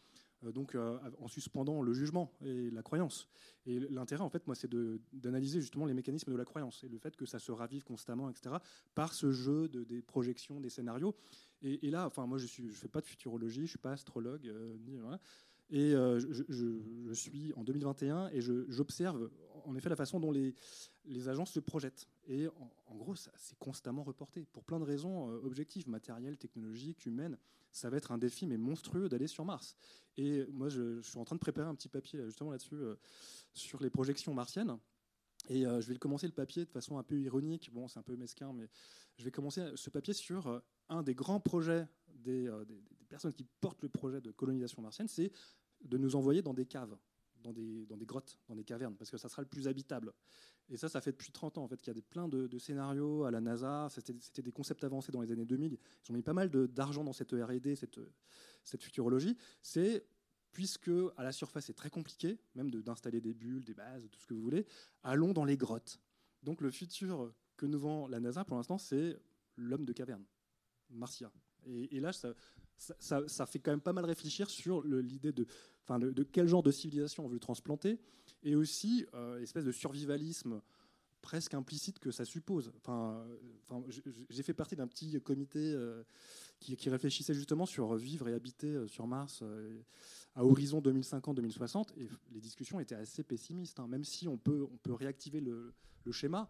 euh, 0.45 0.53
donc 0.53 0.77
en 1.21 1.29
suspendant 1.29 1.83
le 1.83 1.93
jugement 1.93 2.33
et 2.45 2.71
la 2.71 2.83
croyance. 2.83 3.29
Et 3.67 3.81
l'intérêt, 3.81 4.23
en 4.23 4.31
fait, 4.31 4.47
moi, 4.47 4.55
c'est 4.55 4.71
d'analyser 5.13 5.61
justement 5.61 5.87
les 5.87 5.95
mécanismes 5.95 6.31
de 6.33 6.37
la 6.37 6.45
croyance 6.45 6.85
et 6.85 6.89
le 6.89 6.99
fait 6.99 7.17
que 7.17 7.27
ça 7.27 7.39
se 7.39 7.51
ravive 7.51 7.85
constamment, 7.85 8.31
etc., 8.31 8.57
par 8.95 9.13
ce 9.13 9.33
jeu 9.33 9.69
de, 9.69 9.83
des 9.85 10.03
projections, 10.03 10.61
des 10.61 10.71
scénarios. 10.71 11.15
Et, 11.63 11.91
là, 11.91 12.07
enfin, 12.07 12.27
moi, 12.27 12.39
je 12.39 12.63
ne 12.63 12.71
fais 12.71 12.89
pas 12.89 13.01
de 13.01 13.07
futurologie, 13.07 13.57
je 13.57 13.63
ne 13.63 13.67
suis 13.67 13.79
pas 13.79 13.93
astrologue, 13.93 14.47
euh, 14.47 14.77
ni, 14.87 14.99
voilà. 14.99 15.19
Et 15.69 15.95
euh, 15.95 16.21
je, 16.21 17.13
suis 17.13 17.53
en 17.55 17.65
2021 17.65 18.29
et 18.29 18.41
j'observe 18.41 19.29
en 19.65 19.75
effet 19.75 19.89
la 19.89 19.97
façon 19.97 20.21
dont 20.21 20.31
les, 20.31 20.55
les 21.07 21.29
agences 21.29 21.51
se 21.51 21.59
projettent. 21.59 22.07
Et 22.29 22.47
en, 22.87 22.95
gros, 22.95 23.17
c'est 23.17 23.59
constamment 23.59 24.05
reporté 24.05 24.45
pour 24.53 24.63
plein 24.63 24.79
de 24.79 24.85
raisons 24.85 25.29
euh, 25.29 25.41
objectives, 25.43 25.89
matérielles, 25.89 26.39
technologiques, 26.39 27.05
humaines. 27.07 27.37
Ça 27.73 27.91
va 27.91 27.97
être 27.97 28.13
un 28.13 28.19
défi, 28.19 28.47
mais 28.47 28.59
monstrueux, 28.59 29.09
d'aller 29.09 29.27
sur 29.27 29.45
Mars. 29.45 29.75
Et 30.17 30.47
moi, 30.53 30.69
je, 30.69 31.01
suis 31.03 31.19
en 31.19 31.25
train 31.25 31.35
de 31.35 31.41
préparer 31.41 31.69
un 31.69 31.75
petit 31.75 31.89
papier 31.89 32.25
justement 32.27 32.53
là-dessus, 32.53 32.79
sur 33.53 33.83
les 33.83 33.91
projections 33.91 34.33
martiennes. 34.35 34.79
Et 35.49 35.63
je 35.63 35.93
vais 35.93 35.99
commencer 35.99 36.27
le 36.27 36.33
papier 36.33 36.65
de 36.65 36.71
façon 36.71 36.97
un 36.97 37.03
peu 37.03 37.21
ironique. 37.21 37.71
Bon, 37.73 37.87
c'est 37.87 37.99
un 37.99 38.03
peu 38.03 38.17
mesquin, 38.17 38.53
mais 38.55 38.69
je 39.19 39.25
vais 39.25 39.31
commencer 39.31 39.73
ce 39.75 39.91
papier 39.91 40.15
sur 40.15 40.63
un 40.89 41.03
des 41.03 41.15
grands 41.15 41.41
projets 41.41 41.87
des, 42.15 42.49
euh, 42.49 42.65
des, 42.65 42.81
personnes 43.09 43.33
qui 43.33 43.45
portent 43.61 43.83
le 43.83 43.89
projet 43.89 44.21
de 44.21 44.31
colonisation 44.31 44.83
martienne, 44.83 45.09
c'est 45.09 45.31
de 45.83 45.97
nous 45.97 46.17
envoyer 46.17 46.43
dans 46.43 46.55
des 46.55 46.67
caves, 46.67 46.97
dans 47.43 47.53
des, 47.53 47.87
grottes, 48.05 48.39
dans 48.49 48.57
des 48.57 48.65
cavernes, 48.65 48.97
parce 48.97 49.11
que 49.11 49.19
ça 49.19 49.29
sera 49.29 49.43
le 49.43 49.49
plus 49.49 49.69
habitable. 49.69 50.13
Et 50.69 50.77
ça, 50.77 50.89
ça 50.89 51.01
fait 51.01 51.13
depuis 51.13 51.31
30 51.31 51.59
ans 51.59 51.65
en 51.65 51.69
fait 51.69 51.81
qu'il 51.81 51.89
y 51.89 51.93
a 51.93 51.95
des, 51.95 52.03
plein 52.03 52.27
de, 52.27 52.59
scénarios 52.59 53.25
à 53.25 53.31
la 53.31 53.41
NASA. 53.41 53.89
C'était 53.91 54.43
des 54.43 54.51
concepts 54.51 54.83
avancés 54.83 55.13
dans 55.13 55.21
les 55.21 55.31
années 55.31 55.45
2000. 55.45 55.79
Ils 56.05 56.11
ont 56.11 56.15
mis 56.15 56.23
pas 56.23 56.33
mal 56.33 56.51
d'argent 56.51 57.05
dans 57.05 57.13
cette 57.13 57.33
R&D, 57.33 57.77
cette, 57.77 58.01
cette 58.65 58.83
futurologie. 58.83 59.37
C'est 59.63 60.05
puisque 60.51 60.91
à 61.17 61.23
la 61.23 61.33
surface 61.33 61.67
c'est 61.67 61.75
très 61.75 61.91
compliqué, 61.91 62.39
même 62.55 62.71
d'installer 62.71 63.21
des 63.21 63.35
bulles, 63.35 63.63
des 63.63 63.75
bases, 63.75 64.09
tout 64.11 64.19
ce 64.19 64.27
que 64.27 64.35
vous 64.35 64.41
voulez, 64.41 64.67
allons 65.03 65.33
dans 65.33 65.45
les 65.45 65.57
grottes. 65.57 66.01
Donc 66.43 66.63
le 66.63 66.71
futur 66.71 67.33
que 67.57 67.67
nous 67.67 67.79
vend 67.79 68.09
la 68.09 68.21
NASA 68.21 68.45
pour 68.45 68.57
l'instant, 68.57 68.79
c'est 68.79 69.21
l'homme 69.57 69.85
de 69.85 69.93
caverne, 69.93 70.25
Marcia. 70.91 71.31
Et, 71.67 72.01
là, 72.01 72.13
ça, 72.13 73.47
fait 73.47 73.59
quand 73.59 73.73
même 73.73 73.81
pas 73.81 73.93
mal 73.93 74.05
réfléchir 74.05 74.49
sur 74.49 74.83
l'idée 74.85 75.33
de, 75.33 75.47
enfin, 75.85 75.99
de, 75.99 76.23
quel 76.23 76.47
genre 76.47 76.63
de 76.63 76.71
civilisation 76.71 77.25
on 77.25 77.29
veut 77.29 77.41
transplanter, 77.41 77.99
et 78.43 78.55
aussi 78.55 79.07
euh, 79.15 79.41
espèce 79.41 79.65
de 79.65 79.73
survivalisme 79.73 80.61
presque 81.27 81.55
implicite 81.55 81.99
que 81.99 82.13
ça 82.13 82.25
suppose. 82.25 82.73
Enfin, 82.77 83.27
enfin, 83.69 83.85
j'ai 84.31 84.43
fait 84.45 84.55
partie 84.55 84.77
d'un 84.77 84.87
petit 84.87 85.21
comité 85.21 85.59
euh, 85.59 86.05
qui, 86.61 86.89
réfléchissait 86.89 87.35
justement 87.35 87.67
sur 87.67 87.97
vivre 87.97 88.29
et 88.29 88.33
habiter 88.33 88.69
euh, 88.69 88.87
sur 88.87 89.09
Mars 89.09 89.41
euh, 89.43 89.83
à 90.37 90.45
horizon 90.45 90.81
2050-2060, 90.81 91.89
et 91.97 92.09
les 92.31 92.41
discussions 92.41 92.79
étaient 92.79 92.95
assez 92.95 93.25
pessimistes. 93.25 93.81
Hein. 93.81 93.89
Même 93.89 94.05
si 94.05 94.29
on 94.29 94.39
peut, 94.39 94.69
on 94.73 94.77
peut 94.77 94.93
réactiver 94.93 95.41
le, 95.41 95.75
le 96.05 96.13
schéma, 96.13 96.49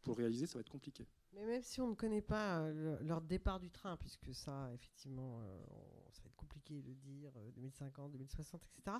pour 0.00 0.14
le 0.14 0.22
réaliser, 0.22 0.46
ça 0.46 0.54
va 0.54 0.60
être 0.60 0.70
compliqué. 0.70 1.06
Mais 1.34 1.46
même 1.46 1.62
si 1.62 1.80
on 1.80 1.88
ne 1.88 1.94
connaît 1.94 2.20
pas 2.20 2.58
euh, 2.60 2.98
le, 2.98 3.06
leur 3.06 3.22
départ 3.22 3.58
du 3.58 3.70
train, 3.70 3.96
puisque 3.96 4.34
ça, 4.34 4.70
effectivement, 4.74 5.40
euh, 5.40 5.64
on, 5.70 6.12
ça 6.12 6.20
va 6.22 6.28
être 6.28 6.36
compliqué 6.36 6.82
de 6.82 6.92
dire 6.92 7.32
euh, 7.36 7.50
2050, 7.52 8.12
2060, 8.12 8.62
etc. 8.66 8.96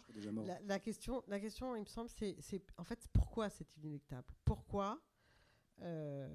La, 0.47 0.61
la, 0.63 0.79
question, 0.79 1.23
la 1.29 1.39
question, 1.39 1.77
il 1.77 1.81
me 1.81 1.87
semble, 1.87 2.09
c'est 2.09 2.63
en 2.79 2.85
fait 2.85 3.07
pourquoi 3.13 3.51
c'est 3.51 3.77
inéluctable? 3.77 4.27
Pourquoi 4.45 5.03
euh, 5.83 6.29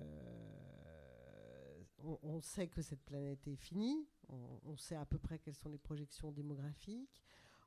on, 1.99 2.19
on, 2.21 2.41
sait 2.41 2.67
que 2.67 2.81
cette 2.81 3.03
planète 3.03 3.47
est 3.47 3.55
finie, 3.55 4.07
on, 4.29 4.59
on, 4.65 4.77
sait 4.77 4.95
à 4.95 5.05
peu 5.05 5.17
près 5.17 5.39
quelles 5.39 5.55
sont 5.55 5.69
les 5.69 5.79
projections 5.79 6.31
démographiques, 6.31 7.23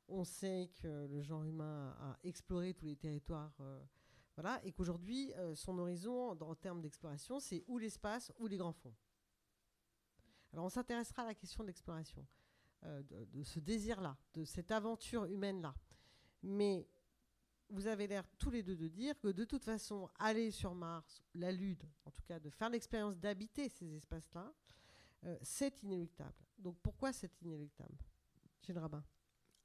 on 0.07 0.23
sait 0.23 0.71
que 0.81 1.07
le 1.07 1.21
genre 1.21 1.43
humain 1.43 1.95
a, 1.99 2.11
a 2.11 2.19
exploré 2.23 2.73
tous 2.73 2.85
les 2.85 2.95
territoires 2.95 3.57
et 4.63 4.71
qu'aujourd'hui, 4.71 5.33
euh, 5.33 5.55
son 5.55 5.77
horizon, 5.79 6.31
en 6.31 6.55
termes 6.55 6.81
d'exploration, 6.81 7.39
c'est 7.39 7.63
ou 7.67 7.77
l'espace 7.77 8.31
ou 8.39 8.47
les 8.47 8.57
grands 8.57 8.73
fonds. 8.73 8.95
Alors, 10.53 10.65
on 10.65 10.69
s'intéressera 10.69 11.23
à 11.23 11.25
la 11.27 11.35
question 11.35 11.63
de 11.63 11.67
l'exploration, 11.67 12.25
euh, 12.83 13.03
de, 13.03 13.25
de, 13.25 13.43
ce 13.43 13.59
désir-là, 13.59 14.17
de 14.33 14.43
cette 14.43 14.71
aventure 14.71 15.25
humaine-là. 15.25 15.73
Mais 16.43 16.87
vous 17.69 17.87
avez 17.87 18.07
l'air 18.07 18.27
tous 18.37 18.49
les 18.49 18.63
deux 18.63 18.75
de 18.75 18.87
dire 18.87 19.17
que 19.19 19.29
de 19.29 19.45
toute 19.45 19.63
façon, 19.63 20.09
aller 20.19 20.51
sur 20.51 20.75
Mars, 20.75 21.21
la 21.33 21.51
Lune, 21.51 21.79
en 22.05 22.11
tout 22.11 22.23
cas, 22.23 22.39
de 22.39 22.49
faire 22.49 22.69
l'expérience 22.69 23.17
d'habiter 23.17 23.69
ces 23.69 23.95
espaces-là, 23.95 24.53
euh, 25.23 25.37
c'est 25.41 25.81
inéluctable. 25.83 26.35
Donc, 26.57 26.77
pourquoi 26.81 27.13
c'est 27.13 27.41
inéluctable 27.41 27.97
Gilles 28.61 28.77
Rabin? 28.77 29.03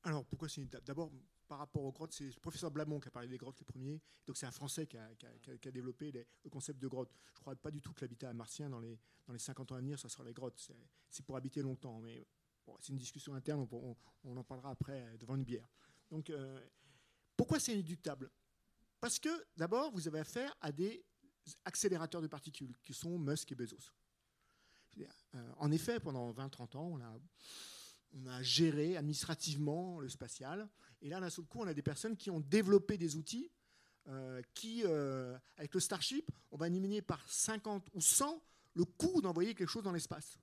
Alors, 0.04 0.24
pourquoi 0.24 0.48
c'est 0.48 0.56
inéluctable? 0.56 0.84
D'abord, 0.84 1.10
par 1.46 1.58
rapport 1.58 1.84
aux 1.84 1.92
grottes, 1.92 2.12
c'est 2.12 2.24
le 2.24 2.40
professeur 2.40 2.70
Blamont 2.70 3.00
qui 3.00 3.08
a 3.08 3.10
parlé 3.10 3.28
des 3.28 3.38
grottes 3.38 3.58
les 3.58 3.64
premiers. 3.64 4.00
Donc 4.26 4.36
c'est 4.36 4.46
un 4.46 4.52
Français 4.52 4.86
qui 4.86 4.96
a, 4.96 5.08
développé 5.70 6.12
le 6.12 6.50
concept 6.50 6.80
de 6.80 6.88
grotte. 6.88 7.12
Je 7.34 7.38
ne 7.38 7.40
crois 7.40 7.56
pas 7.56 7.70
du 7.70 7.80
tout 7.80 7.92
que 7.92 8.00
l'habitat 8.00 8.32
martien, 8.32 8.68
dans 8.68 8.80
les, 8.80 8.98
dans 9.26 9.32
les 9.32 9.38
50 9.38 9.72
ans 9.72 9.76
à 9.76 9.78
venir, 9.78 9.98
ça 9.98 10.08
sera 10.08 10.24
les 10.24 10.32
grottes. 10.32 10.60
C'est 11.10 11.24
pour 11.24 11.36
habiter 11.36 11.62
longtemps. 11.62 12.00
Mais 12.00 12.26
c'est 12.80 12.92
une 12.92 12.98
discussion 12.98 13.34
interne, 13.34 13.66
on, 14.24 14.36
en 14.36 14.44
parlera 14.44 14.70
après 14.70 15.16
devant 15.18 15.36
une 15.36 15.44
bière. 15.44 15.68
Donc 16.10 16.30
euh, 16.30 16.60
pourquoi 17.36 17.60
c'est 17.60 17.72
inéductable 17.72 18.30
Parce 19.00 19.18
que 19.18 19.46
d'abord, 19.56 19.92
vous 19.92 20.08
avez 20.08 20.18
affaire 20.18 20.54
à 20.60 20.72
des 20.72 21.04
accélérateurs 21.64 22.22
de 22.22 22.26
particules 22.26 22.76
qui 22.84 22.92
sont 22.92 23.18
Musk 23.18 23.52
et 23.52 23.54
Bezos. 23.54 23.92
Euh, 25.34 25.52
en 25.58 25.70
effet, 25.70 26.00
pendant 26.00 26.32
20-30 26.32 26.76
ans, 26.76 26.88
on 26.92 27.00
a 27.00 27.18
on 28.16 28.26
a 28.26 28.42
géré 28.42 28.96
administrativement 28.96 30.00
le 30.00 30.08
spatial. 30.08 30.68
Et 31.02 31.08
là, 31.08 31.20
d'un 31.20 31.30
seul 31.30 31.44
coup, 31.44 31.60
on 31.60 31.66
a 31.66 31.74
des 31.74 31.82
personnes 31.82 32.16
qui 32.16 32.30
ont 32.30 32.40
développé 32.40 32.96
des 32.96 33.16
outils 33.16 33.50
euh, 34.08 34.40
qui, 34.54 34.82
euh, 34.84 35.36
avec 35.56 35.74
le 35.74 35.80
Starship, 35.80 36.30
on 36.50 36.56
va 36.56 36.68
éliminer 36.68 37.02
par 37.02 37.28
50 37.28 37.88
ou 37.92 38.00
100 38.00 38.40
le 38.74 38.84
coût 38.84 39.20
d'envoyer 39.20 39.54
quelque 39.54 39.68
chose 39.68 39.82
dans 39.82 39.92
l'espace. 39.92 40.38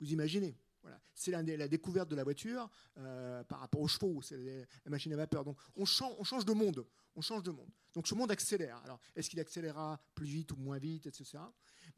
Vous 0.00 0.12
imaginez 0.12 0.56
voilà. 0.82 0.98
C'est 1.14 1.30
la, 1.30 1.68
découverte 1.68 2.08
de 2.08 2.16
la 2.16 2.24
voiture 2.24 2.70
euh, 2.96 3.44
par 3.44 3.60
rapport 3.60 3.82
aux 3.82 3.88
chevaux, 3.88 4.22
c'est 4.22 4.38
la, 4.38 4.90
machine 4.90 5.12
à 5.12 5.16
vapeur. 5.16 5.44
Donc 5.44 5.58
on 5.76 5.84
change, 5.84 6.14
on 6.18 6.24
change 6.24 6.46
de 6.46 6.54
monde. 6.54 6.86
On 7.16 7.20
change 7.20 7.42
de 7.42 7.50
monde. 7.50 7.68
Donc 7.92 8.06
ce 8.06 8.14
monde 8.14 8.30
accélère. 8.30 8.80
Alors 8.84 8.98
est-ce 9.14 9.28
qu'il 9.28 9.40
accélérera 9.40 10.00
plus 10.14 10.26
vite 10.26 10.52
ou 10.52 10.56
moins 10.56 10.78
vite, 10.78 11.06
etc. 11.06 11.38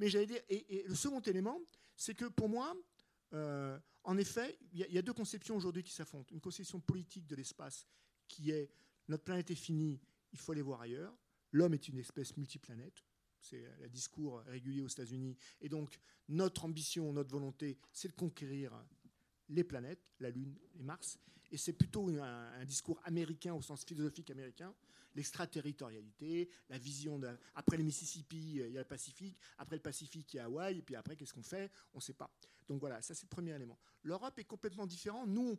Mais 0.00 0.08
j'allais 0.08 0.26
dire, 0.26 0.40
et, 0.48 0.84
le 0.88 0.94
second 0.96 1.20
élément, 1.20 1.60
c'est 1.96 2.14
que 2.14 2.24
pour 2.24 2.48
moi, 2.48 2.74
euh, 3.34 3.78
en 4.04 4.18
effet, 4.18 4.58
il 4.72 4.80
y, 4.80 4.98
a 4.98 5.02
deux 5.02 5.12
conceptions 5.12 5.56
aujourd'hui 5.56 5.82
qui 5.82 5.92
s'affrontent. 5.92 6.34
Une 6.34 6.40
conception 6.40 6.80
politique 6.80 7.26
de 7.26 7.36
l'espace 7.36 7.86
qui 8.28 8.50
est 8.50 8.70
notre 9.08 9.24
planète 9.24 9.50
est 9.50 9.56
finie, 9.56 10.00
il 10.32 10.38
faut 10.38 10.52
aller 10.52 10.62
voir 10.62 10.80
ailleurs. 10.80 11.16
L'homme 11.52 11.74
est 11.74 11.88
une 11.88 11.98
espèce 11.98 12.36
multiplanète. 12.36 13.04
C'est 13.40 13.64
le 13.80 13.88
discours 13.88 14.38
régulier 14.46 14.82
aux 14.82 14.88
États-Unis. 14.88 15.36
Et 15.60 15.68
donc, 15.68 15.98
notre 16.28 16.64
ambition, 16.64 17.12
notre 17.12 17.30
volonté, 17.30 17.78
c'est 17.92 18.08
de 18.08 18.12
conquérir 18.14 18.72
les 19.48 19.64
planètes, 19.64 20.00
la 20.20 20.30
Lune 20.30 20.56
et 20.74 20.82
Mars. 20.82 21.18
Et 21.50 21.56
c'est 21.56 21.72
plutôt 21.72 22.08
un, 22.08 22.64
discours 22.64 23.00
américain 23.04 23.54
au 23.54 23.60
sens 23.60 23.84
philosophique 23.84 24.30
américain, 24.30 24.74
l'extraterritorialité, 25.14 26.48
la 26.68 26.78
vision 26.78 27.18
de, 27.18 27.28
après 27.54 27.76
le 27.76 27.84
Mississippi, 27.84 28.56
il 28.56 28.72
y 28.72 28.78
a 28.78 28.80
le 28.80 28.88
Pacifique, 28.88 29.38
après 29.58 29.76
le 29.76 29.82
Pacifique, 29.82 30.34
il 30.34 30.36
y 30.38 30.40
a 30.40 30.44
Hawaï, 30.44 30.78
et 30.78 30.82
puis 30.82 30.96
après, 30.96 31.16
qu'est-ce 31.16 31.32
qu'on 31.32 31.42
fait? 31.42 31.70
On 31.94 31.98
ne 31.98 32.02
sait 32.02 32.14
pas. 32.14 32.30
Donc 32.68 32.80
voilà, 32.80 33.02
ça 33.02 33.14
c'est 33.14 33.24
le 33.24 33.30
premier 33.30 33.54
élément. 33.54 33.78
L'Europe 34.02 34.38
est 34.38 34.44
complètement 34.44 34.86
différent. 34.86 35.26
Nous, 35.26 35.58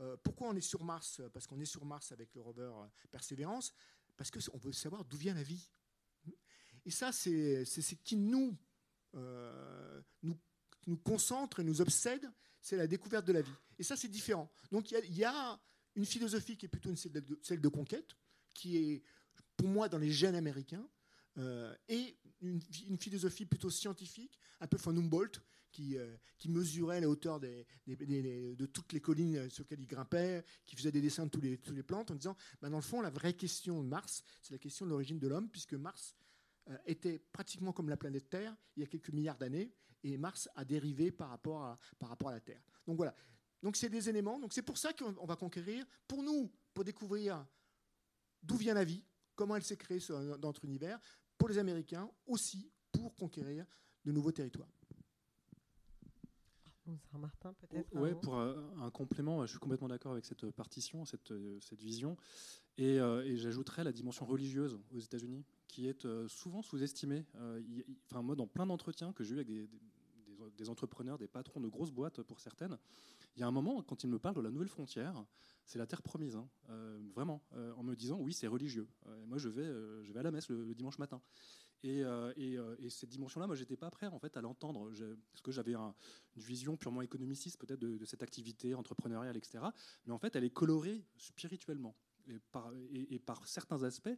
euh, 0.00 0.16
pourquoi 0.22 0.48
on 0.48 0.56
est 0.56 0.60
sur 0.60 0.84
Mars? 0.84 1.20
Parce 1.32 1.46
qu'on 1.46 1.60
est 1.60 1.66
sur 1.66 1.84
Mars 1.84 2.12
avec 2.12 2.34
le 2.34 2.40
rover 2.40 2.72
Persévérance, 3.10 3.72
parce 4.16 4.30
qu'on 4.30 4.58
veut 4.58 4.72
savoir 4.72 5.04
d'où 5.04 5.16
vient 5.16 5.34
la 5.34 5.42
vie. 5.42 5.68
Et 6.84 6.90
ça, 6.90 7.12
c'est 7.12 7.64
ce 7.64 7.94
qui 7.94 8.16
nous, 8.16 8.56
euh, 9.14 10.00
nous 10.86 10.96
concentre 10.98 11.60
et 11.60 11.64
nous 11.64 11.80
obsède, 11.80 12.28
c'est 12.60 12.76
la 12.76 12.86
découverte 12.86 13.26
de 13.26 13.32
la 13.32 13.42
vie. 13.42 13.54
Et 13.78 13.82
ça, 13.82 13.96
c'est 13.96 14.08
différent. 14.08 14.50
Donc 14.70 14.90
il 14.90 15.16
y, 15.16 15.24
a 15.24 15.60
une 15.96 16.06
philosophie 16.06 16.56
qui 16.56 16.66
est 16.66 16.68
plutôt 16.68 16.94
celle, 16.94 17.60
de, 17.60 17.68
conquête, 17.68 18.16
qui 18.54 18.76
est 18.76 19.02
pour 19.56 19.68
moi 19.68 19.88
dans 19.88 19.98
les 19.98 20.10
gènes 20.10 20.34
américains, 20.34 20.86
euh, 21.38 21.74
et 21.88 22.16
une, 22.40 22.60
philosophie 22.98 23.46
plutôt 23.46 23.70
scientifique, 23.70 24.38
un 24.60 24.66
peu 24.66 24.76
von 24.76 24.96
Humboldt, 24.96 25.40
qui, 25.70 25.96
euh, 25.96 26.16
qui 26.36 26.50
mesurait 26.50 27.00
la 27.00 27.08
hauteur 27.08 27.40
de 27.40 28.66
toutes 28.66 28.92
les 28.92 29.00
collines 29.00 29.48
sur 29.48 29.62
lesquelles 29.62 29.80
il 29.80 29.86
grimpait, 29.86 30.44
qui 30.66 30.76
faisait 30.76 30.92
des 30.92 31.00
dessins 31.00 31.24
de 31.24 31.30
tous 31.30 31.40
les, 31.40 31.56
tous 31.58 31.72
les 31.72 31.82
plantes, 31.82 32.10
en 32.10 32.14
disant, 32.14 32.36
ben 32.60 32.68
dans 32.68 32.76
le 32.76 32.82
fond, 32.82 33.00
la 33.00 33.10
vraie 33.10 33.32
question 33.32 33.82
de 33.82 33.88
Mars, 33.88 34.22
c'est 34.42 34.52
la 34.52 34.58
question 34.58 34.84
de 34.84 34.90
l'origine 34.90 35.18
de 35.18 35.28
l'homme, 35.28 35.48
puisque 35.48 35.74
Mars 35.74 36.14
euh, 36.68 36.76
était 36.86 37.18
pratiquement 37.18 37.72
comme 37.72 37.88
la 37.88 37.96
planète 37.96 38.28
Terre 38.28 38.54
il 38.76 38.80
y 38.80 38.84
a 38.84 38.86
quelques 38.86 39.10
milliards 39.10 39.38
d'années, 39.38 39.72
et 40.04 40.18
Mars 40.18 40.48
a 40.56 40.64
dérivé 40.64 41.10
par 41.10 41.30
rapport 41.30 41.62
à, 41.62 41.78
par 41.98 42.08
rapport 42.10 42.28
à 42.28 42.32
la 42.32 42.40
Terre. 42.40 42.62
Donc 42.86 42.96
voilà. 42.96 43.14
Donc 43.62 43.76
c'est 43.76 43.88
des 43.88 44.08
éléments. 44.08 44.38
Donc 44.38 44.52
c'est 44.52 44.62
pour 44.62 44.76
ça 44.76 44.92
qu'on 44.92 45.24
va 45.24 45.36
conquérir. 45.36 45.86
Pour 46.08 46.22
nous, 46.22 46.52
pour 46.74 46.84
découvrir 46.84 47.46
d'où 48.42 48.56
vient 48.56 48.74
la 48.74 48.84
vie, 48.84 49.04
comment 49.34 49.56
elle 49.56 49.62
s'est 49.62 49.76
créée 49.76 50.00
dans 50.08 50.38
notre 50.38 50.64
univers. 50.64 50.98
Pour 51.38 51.48
les 51.48 51.58
Américains 51.58 52.10
aussi, 52.26 52.70
pour 52.92 53.16
conquérir 53.16 53.66
de 54.04 54.12
nouveaux 54.12 54.32
territoires. 54.32 54.68
Martin, 57.18 57.54
peut-être 57.54 57.88
Oui, 57.92 58.10
pour 58.20 58.38
un, 58.38 58.90
complément, 58.90 59.46
je 59.46 59.52
suis 59.52 59.58
complètement 59.58 59.88
d'accord 59.88 60.12
avec 60.12 60.24
cette 60.24 60.50
partition, 60.50 61.04
cette, 61.04 61.32
cette 61.60 61.80
vision. 61.80 62.16
Et, 62.78 62.98
euh, 62.98 63.24
et 63.24 63.36
j'ajouterais 63.36 63.84
la 63.84 63.92
dimension 63.92 64.24
religieuse 64.24 64.78
aux 64.92 64.98
États-Unis, 64.98 65.44
qui 65.68 65.86
est 65.86 66.04
euh, 66.06 66.26
souvent 66.28 66.62
sous-estimée. 66.62 67.26
Euh, 67.36 67.62
enfin, 68.10 68.22
moi, 68.22 68.34
dans 68.34 68.46
plein 68.46 68.66
d'entretiens 68.66 69.12
que 69.12 69.24
j'ai 69.24 69.32
eu 69.32 69.36
avec 69.36 69.48
des, 69.48 69.68
des, 70.56 70.70
entrepreneurs, 70.70 71.18
des 71.18 71.28
patrons 71.28 71.60
de 71.60 71.68
grosses 71.68 71.92
boîtes 71.92 72.22
pour 72.22 72.40
certaines, 72.40 72.78
il 73.36 73.40
y 73.40 73.42
a 73.42 73.46
un 73.46 73.50
moment, 73.50 73.82
quand 73.82 74.04
ils 74.04 74.10
me 74.10 74.18
parlent 74.18 74.36
de 74.36 74.40
la 74.40 74.50
nouvelle 74.50 74.68
frontière, 74.68 75.24
c'est 75.64 75.78
la 75.78 75.86
terre 75.86 76.02
promise, 76.02 76.36
hein, 76.36 76.48
vraiment, 77.14 77.42
en 77.76 77.82
me 77.82 77.94
disant 77.94 78.18
oui, 78.18 78.32
c'est 78.32 78.46
religieux. 78.46 78.88
moi, 79.26 79.38
je 79.38 79.48
vais, 79.48 79.64
je 80.04 80.12
vais 80.12 80.20
à 80.20 80.22
la 80.22 80.30
messe 80.30 80.48
le 80.48 80.74
dimanche 80.74 80.98
matin. 80.98 81.22
Euh, 81.84 82.32
euh, 82.38 82.76
et, 82.78 82.90
cette 82.90 83.08
dimension-là, 83.08 83.46
moi, 83.46 83.56
j'étais 83.56 83.76
pas 83.76 83.90
prêt 83.90 84.06
en 84.06 84.18
fait 84.18 84.36
à 84.36 84.40
l'entendre, 84.40 84.90
parce 85.32 85.42
que 85.42 85.50
j'avais 85.50 85.74
une 85.74 85.92
vision 86.36 86.76
purement 86.76 87.02
économiciste 87.02 87.58
peut-être 87.58 87.80
de, 87.80 88.04
cette 88.04 88.22
activité 88.22 88.74
entrepreneuriale, 88.74 89.36
etc. 89.36 89.64
Mais 90.06 90.12
en 90.12 90.18
fait, 90.18 90.36
elle 90.36 90.44
est 90.44 90.50
colorée 90.50 91.04
spirituellement. 91.16 91.94
Et 92.28 93.18
par, 93.18 93.46
certains 93.46 93.82
aspects, 93.82 94.10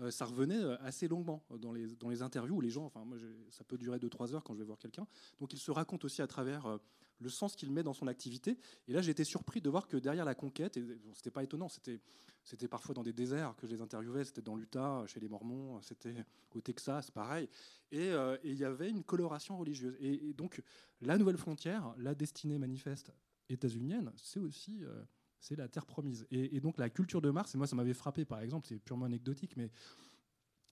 euh, 0.00 0.10
ça 0.10 0.24
revenait 0.24 0.62
assez 0.80 1.08
longuement 1.08 1.44
dans 1.58 1.72
les, 1.72 1.86
dans 1.96 2.08
les 2.08 2.22
interviews 2.22 2.56
où 2.56 2.60
les 2.60 2.70
gens, 2.70 2.84
enfin 2.84 3.04
moi, 3.04 3.16
ça 3.50 3.64
peut 3.64 3.78
durer 3.78 3.98
2-3 3.98 4.34
heures 4.34 4.44
quand 4.44 4.54
je 4.54 4.60
vais 4.60 4.64
voir 4.64 4.78
quelqu'un. 4.78 5.06
Donc 5.40 5.52
il 5.52 5.58
se 5.58 5.70
raconte 5.70 6.04
aussi 6.04 6.22
à 6.22 6.26
travers 6.26 6.78
le 7.20 7.28
sens 7.28 7.54
qu'il 7.56 7.70
met 7.72 7.82
dans 7.82 7.92
son 7.92 8.08
activité. 8.08 8.58
Et 8.88 8.92
là, 8.92 9.00
j'ai 9.00 9.12
été 9.12 9.24
surpris 9.24 9.60
de 9.60 9.70
voir 9.70 9.86
que 9.88 9.96
derrière 9.96 10.24
la 10.24 10.34
conquête, 10.34 10.76
et 10.76 10.84
c'était 11.14 11.30
pas 11.30 11.42
étonnant, 11.42 11.68
c'était 11.68 12.00
c'était 12.44 12.68
parfois 12.68 12.94
dans 12.94 13.02
des 13.02 13.12
déserts 13.12 13.54
que 13.56 13.66
je 13.66 13.72
les 13.72 13.80
interviewais, 13.80 14.24
c'était 14.24 14.42
dans 14.42 14.56
l'Utah, 14.56 15.04
chez 15.06 15.20
les 15.20 15.28
Mormons, 15.28 15.80
c'était 15.82 16.26
au 16.54 16.60
Texas, 16.60 17.10
pareil. 17.10 17.48
Euh, 17.94 18.36
et 18.42 18.50
il 18.50 18.58
y 18.58 18.64
avait 18.64 18.90
une 18.90 19.04
coloration 19.04 19.56
religieuse. 19.58 19.96
Et, 20.00 20.32
donc, 20.34 20.60
la 21.00 21.18
nouvelle 21.18 21.36
frontière, 21.36 21.94
la 21.98 22.14
destinée 22.14 22.58
manifeste 22.58 23.12
états-unienne, 23.48 24.12
c'est 24.16 24.40
aussi 24.40 24.82
euh, 24.82 25.02
c'est 25.42 25.56
la 25.56 25.68
terre 25.68 25.86
promise. 25.86 26.24
Et, 26.30 26.60
donc, 26.60 26.78
la 26.78 26.88
culture 26.88 27.20
de 27.20 27.28
Mars, 27.30 27.54
et 27.54 27.58
moi, 27.58 27.66
ça 27.66 27.74
m'avait 27.74 27.94
frappé, 27.94 28.24
par 28.24 28.40
exemple, 28.40 28.66
c'est 28.68 28.78
purement 28.78 29.06
anecdotique, 29.06 29.56
mais 29.56 29.70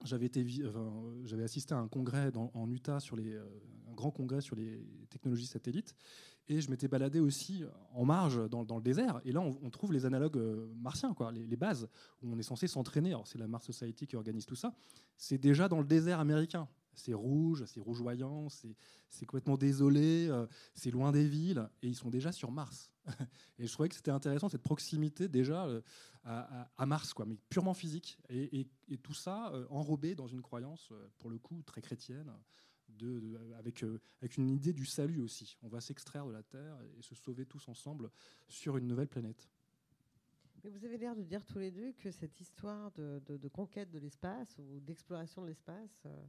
j'avais 0.04 0.30
assisté 1.42 1.74
à 1.74 1.78
un 1.78 1.88
congrès 1.88 2.30
en 2.37 2.70
Utah 2.70 3.00
sur 3.00 3.16
les, 3.16 3.35
euh, 3.35 3.44
un 3.90 3.94
grand 3.94 4.12
congrès 4.12 4.40
sur 4.40 4.54
les 4.54 4.87
technologies 5.11 5.46
satellites, 5.46 5.96
et 6.46 6.61
je 6.61 6.70
m'étais 6.70 6.87
baladé 6.87 7.18
aussi 7.18 7.64
en 7.92 8.04
marge 8.04 8.48
dans, 8.48 8.76
le 8.76 8.83
désert. 8.83 9.20
Et 9.24 9.33
là, 9.33 9.40
on, 9.40 9.70
trouve 9.70 9.92
les 9.92 10.06
analogues 10.06 10.38
euh, 10.38 10.72
martiens, 10.76 11.14
quoi, 11.14 11.33
les, 11.33 11.56
bases 11.56 11.88
où 12.22 12.33
on 12.33 12.38
est 12.38 12.44
censé 12.44 12.68
s'entraîner. 12.68 13.11
Alors, 13.11 13.26
c'est 13.26 13.38
la 13.38 13.48
Mars 13.48 13.66
Society 13.66 14.06
qui 14.06 14.14
organise 14.14 14.46
tout 14.46 14.56
ça. 14.56 14.72
C'est 15.16 15.38
déjà 15.38 15.68
dans 15.68 15.80
le 15.80 15.87
désert 15.87 16.20
américain. 16.20 16.68
C'est 16.94 17.14
rouge, 17.14 17.64
c'est 17.66 17.81
rougeoyant, 17.81 18.48
c'est 18.48 19.26
complètement 19.26 19.57
désolé, 19.57 20.29
euh, 20.29 20.46
c'est 20.74 20.90
loin 20.90 21.12
des 21.12 21.26
villes, 21.26 21.68
et 21.83 21.88
ils 21.88 21.96
sont 21.96 22.11
déjà 22.11 22.33
sur 22.33 22.50
Mars. 22.50 22.92
et 23.59 23.66
je 23.66 23.72
trouvais 23.72 23.88
que 23.88 23.94
c'était 23.94 24.11
intéressant 24.11 24.48
cette 24.48 24.62
proximité 24.62 25.29
déjà 25.29 25.66
euh, 25.66 25.81
à, 26.24 26.87
Mars, 26.87 27.14
quoi, 27.14 27.24
mais 27.24 27.37
purement 27.48 27.74
physique, 27.74 28.18
et, 28.29 28.68
tout 29.03 29.14
ça 29.14 29.53
enrobé 29.70 30.14
dans 30.14 30.26
une 30.26 30.42
croyance, 30.42 30.92
pour 31.18 31.31
le 31.31 31.38
coup, 31.38 31.62
très 31.64 31.81
chrétienne 31.81 32.31
avec, 33.59 33.83
euh, 33.83 34.00
avec 34.20 34.37
une 34.37 34.50
idée 34.50 34.72
du 34.72 34.87
salut 34.87 35.20
aussi. 35.20 35.57
On 35.62 35.68
va 35.68 35.81
s'extraire 35.81 36.26
de 36.26 36.33
la 36.33 36.42
Terre 36.42 36.76
et 36.98 37.03
se 37.03 37.14
sauver 37.14 37.46
tous 37.46 37.68
ensemble 37.68 38.11
sur 38.48 38.76
une 38.76 38.87
nouvelle 38.87 39.09
planète. 39.09 39.48
Mais 40.62 40.70
vous 40.70 40.85
avez 40.85 40.98
l'air 40.98 41.16
de 41.16 41.22
dire 41.22 41.44
tous 41.44 41.59
les 41.59 41.70
deux 41.70 41.92
que 41.92 42.11
cette 42.11 42.38
histoire 42.40 42.90
de, 42.92 43.48
conquête 43.48 43.90
de 43.90 43.98
l'espace 43.98 44.59
ou 44.59 44.81
d'exploration 44.81 45.42
de 45.42 45.46
l'espace, 45.46 46.03
euh, 46.05 46.11
euh, 46.11 46.26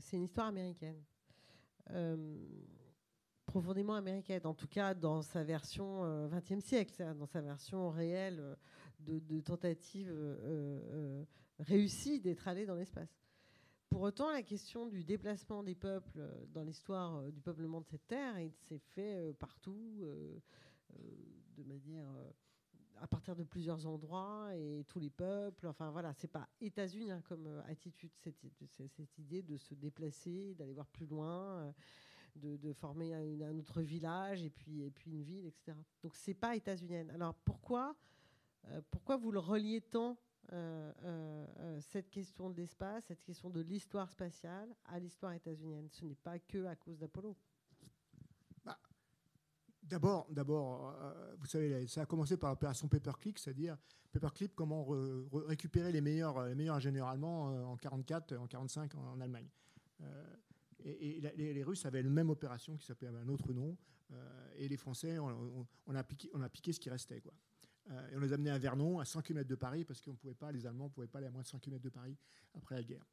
c'est 0.00 0.16
une 0.16 0.24
histoire 0.24 0.48
américaine. 0.48 1.02
profondément 3.46 3.94
américaine, 3.94 4.42
en 4.44 4.54
tout 4.54 4.68
cas 4.68 4.94
dans 4.94 5.22
sa 5.22 5.42
version 5.44 6.04
20e 6.28 6.60
siècle, 6.60 7.14
dans 7.16 7.26
sa 7.26 7.40
version 7.40 7.90
réelle 7.90 8.56
de, 9.00 9.18
de 9.18 9.40
tentative 9.40 10.12
réussie 11.58 12.20
d'être 12.20 12.48
allé 12.48 12.66
dans 12.66 12.74
l'espace. 12.74 13.18
Pour 13.88 14.02
autant, 14.02 14.30
la 14.30 14.42
question 14.42 14.86
du 14.86 15.02
déplacement 15.02 15.62
des 15.62 15.74
peuples 15.74 16.18
euh, 16.18 16.44
dans 16.52 16.62
l'histoire 16.62 17.16
euh, 17.16 17.30
du 17.30 17.40
peuplement 17.40 17.80
de 17.80 17.86
cette 17.86 18.06
terre, 18.06 18.38
il 18.38 18.52
s'est 18.52 18.78
fait 18.78 19.16
euh, 19.16 19.32
partout, 19.32 20.04
de 21.56 21.62
manière 21.64 22.08
à 23.00 23.06
partir 23.06 23.36
de 23.36 23.44
plusieurs 23.44 23.86
endroits 23.86 24.54
et 24.54 24.84
tous 24.88 24.98
les 24.98 25.10
peuples. 25.10 25.66
Enfin 25.66 25.90
voilà, 25.90 26.12
c'est 26.14 26.30
pas 26.30 26.48
États-Unis 26.60 27.10
hein, 27.10 27.22
comme 27.28 27.62
attitude, 27.66 28.10
cette, 28.16 28.36
cette, 28.88 29.18
idée 29.18 29.42
de 29.42 29.56
se 29.56 29.74
déplacer, 29.74 30.54
d'aller 30.54 30.72
voir 30.72 30.86
plus 30.86 31.06
loin, 31.06 31.72
de, 32.36 32.72
former 32.72 33.14
un, 33.14 33.58
autre 33.58 33.82
village 33.82 34.42
et 34.42 34.50
puis, 34.50 34.82
une 35.06 35.22
ville, 35.22 35.46
etc. 35.46 35.76
Donc 36.02 36.14
c'est 36.14 36.34
pas 36.34 36.56
états-unienne. 36.56 37.10
Alors 37.10 37.34
pourquoi, 37.34 37.96
pourquoi 38.90 39.16
vous 39.16 39.32
le 39.32 39.38
reliez 39.38 39.80
tant 39.80 40.18
euh, 40.52 40.92
euh, 41.04 41.46
euh, 41.58 41.80
cette 41.82 42.08
question 42.08 42.48
de 42.48 42.56
l'espace, 42.56 43.04
cette 43.04 43.22
question 43.22 43.50
de 43.50 43.60
l'histoire 43.60 44.10
spatiale 44.10 44.74
à 44.86 44.98
l'histoire 44.98 45.32
états-unienne? 45.34 45.88
Ce 45.90 46.06
n'est 46.06 46.14
pas 46.14 46.38
que 46.38 46.64
à 46.64 46.74
cause 46.74 46.98
d'Apollo. 46.98 47.36
D'abord, 49.88 50.26
d'abord, 50.30 50.94
vous 51.38 51.46
savez, 51.46 51.86
ça 51.86 52.02
a 52.02 52.06
commencé 52.06 52.36
par 52.36 52.50
l'opération 52.50 52.88
Paperclip, 52.88 53.38
c'est-à-dire 53.38 53.76
Paperclip, 54.12 54.54
comment 54.54 54.86
récupérer 55.32 55.92
les 55.92 56.00
meilleurs, 56.00 56.44
les 56.46 56.54
meilleurs 56.54 56.76
ingénieurs 56.76 57.08
allemands 57.08 57.46
en 57.70 57.76
44, 57.76 58.36
en 58.36 58.46
45 58.46 58.94
en, 58.94 59.20
Allemagne. 59.20 59.48
et, 60.84 61.20
les, 61.36 61.62
Russes 61.62 61.86
avaient 61.86 62.02
la 62.02 62.10
même 62.10 62.28
opération 62.28 62.76
qui 62.76 62.86
s'appelait 62.86 63.08
un 63.08 63.28
autre 63.28 63.52
nom, 63.52 63.76
et 64.56 64.68
les 64.68 64.76
Français, 64.76 65.18
on, 65.18 65.94
a 65.94 66.04
piqué, 66.04 66.30
on 66.34 66.42
a 66.42 66.48
piqué 66.48 66.72
ce 66.72 66.80
qui 66.80 66.90
restait, 66.90 67.20
quoi. 67.20 67.32
Euh, 67.90 68.10
et 68.10 68.16
on 68.16 68.20
les 68.20 68.32
a 68.32 68.34
amenés 68.34 68.50
à 68.50 68.58
Vernon, 68.58 68.98
à 68.98 69.04
100 69.04 69.22
km 69.22 69.48
de 69.48 69.54
Paris, 69.54 69.84
parce 69.84 70.00
qu'on 70.00 70.14
pouvait 70.14 70.34
pas, 70.34 70.52
les 70.52 70.66
Allemands 70.66 70.84
ne 70.84 70.90
pouvaient 70.90 71.06
pas 71.06 71.18
aller 71.18 71.28
à 71.28 71.30
moins 71.30 71.42
de 71.42 71.46
100 71.46 71.58
km 71.58 71.82
de 71.82 71.88
Paris 71.88 72.16
après 72.54 72.76
la 72.76 72.82
guerre. 72.82 73.06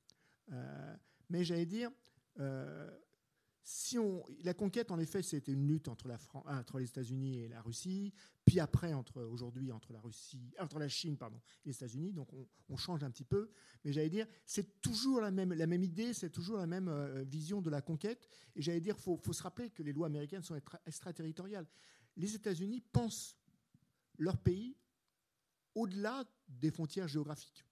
Euh, 0.52 0.96
mais 1.30 1.44
j'allais 1.44 1.66
dire, 1.66 1.92
euh, 2.40 2.90
si 3.67 3.97
on, 3.97 4.23
la 4.43 4.54
conquête, 4.54 4.91
en 4.91 4.99
effet, 4.99 5.23
c'était 5.23 5.51
une 5.51 5.67
lutte 5.67 5.88
entre, 5.88 6.08
la 6.08 6.19
entre 6.45 6.78
les 6.78 6.86
États-Unis 6.86 7.39
et 7.39 7.47
la 7.47 7.62
Russie, 7.62 8.13
puis 8.45 8.60
après, 8.60 8.93
entre 8.93 9.23
aujourd'hui, 9.23 9.71
entre 9.71 9.91
la 9.91 9.99
Russie, 9.99 10.54
entre 10.60 10.78
la 10.78 10.88
Chine, 10.88 11.17
pardon, 11.17 11.41
et 11.65 11.69
les 11.69 11.75
États-Unis. 11.75 12.13
Donc, 12.13 12.30
on, 12.69 12.78
change 12.78 13.04
un 13.04 13.10
petit 13.10 13.23
peu. 13.23 13.49
Mais 13.84 13.91
j'allais 13.91 14.12
dire, 14.12 14.28
c'est 14.45 14.82
toujours 14.82 15.19
la 15.19 15.32
même, 15.32 15.51
la 15.51 15.65
même 15.65 15.84
idée, 15.84 16.13
c'est 16.13 16.30
toujours 16.30 16.58
la 16.58 16.67
même 16.67 17.23
vision 17.23 17.60
de 17.60 17.71
la 17.71 17.82
conquête. 17.82 18.30
Et 18.56 18.62
j'allais 18.62 18.82
dire, 18.82 18.99
faut, 18.99 19.17
faut 19.17 19.34
se 19.34 19.41
rappeler 19.41 19.71
que 19.71 19.82
les 19.82 19.93
lois 19.93 20.06
américaines 20.06 20.43
sont 20.43 20.60
extraterritoriales. 20.86 21.65
Les 22.17 22.36
États-Unis 22.36 22.82
pensent 22.82 23.36
leur 24.19 24.38
pays 24.38 24.78
au-delà 25.73 26.23
des 26.47 26.69
frontières 26.69 27.08
géographiques. 27.08 27.65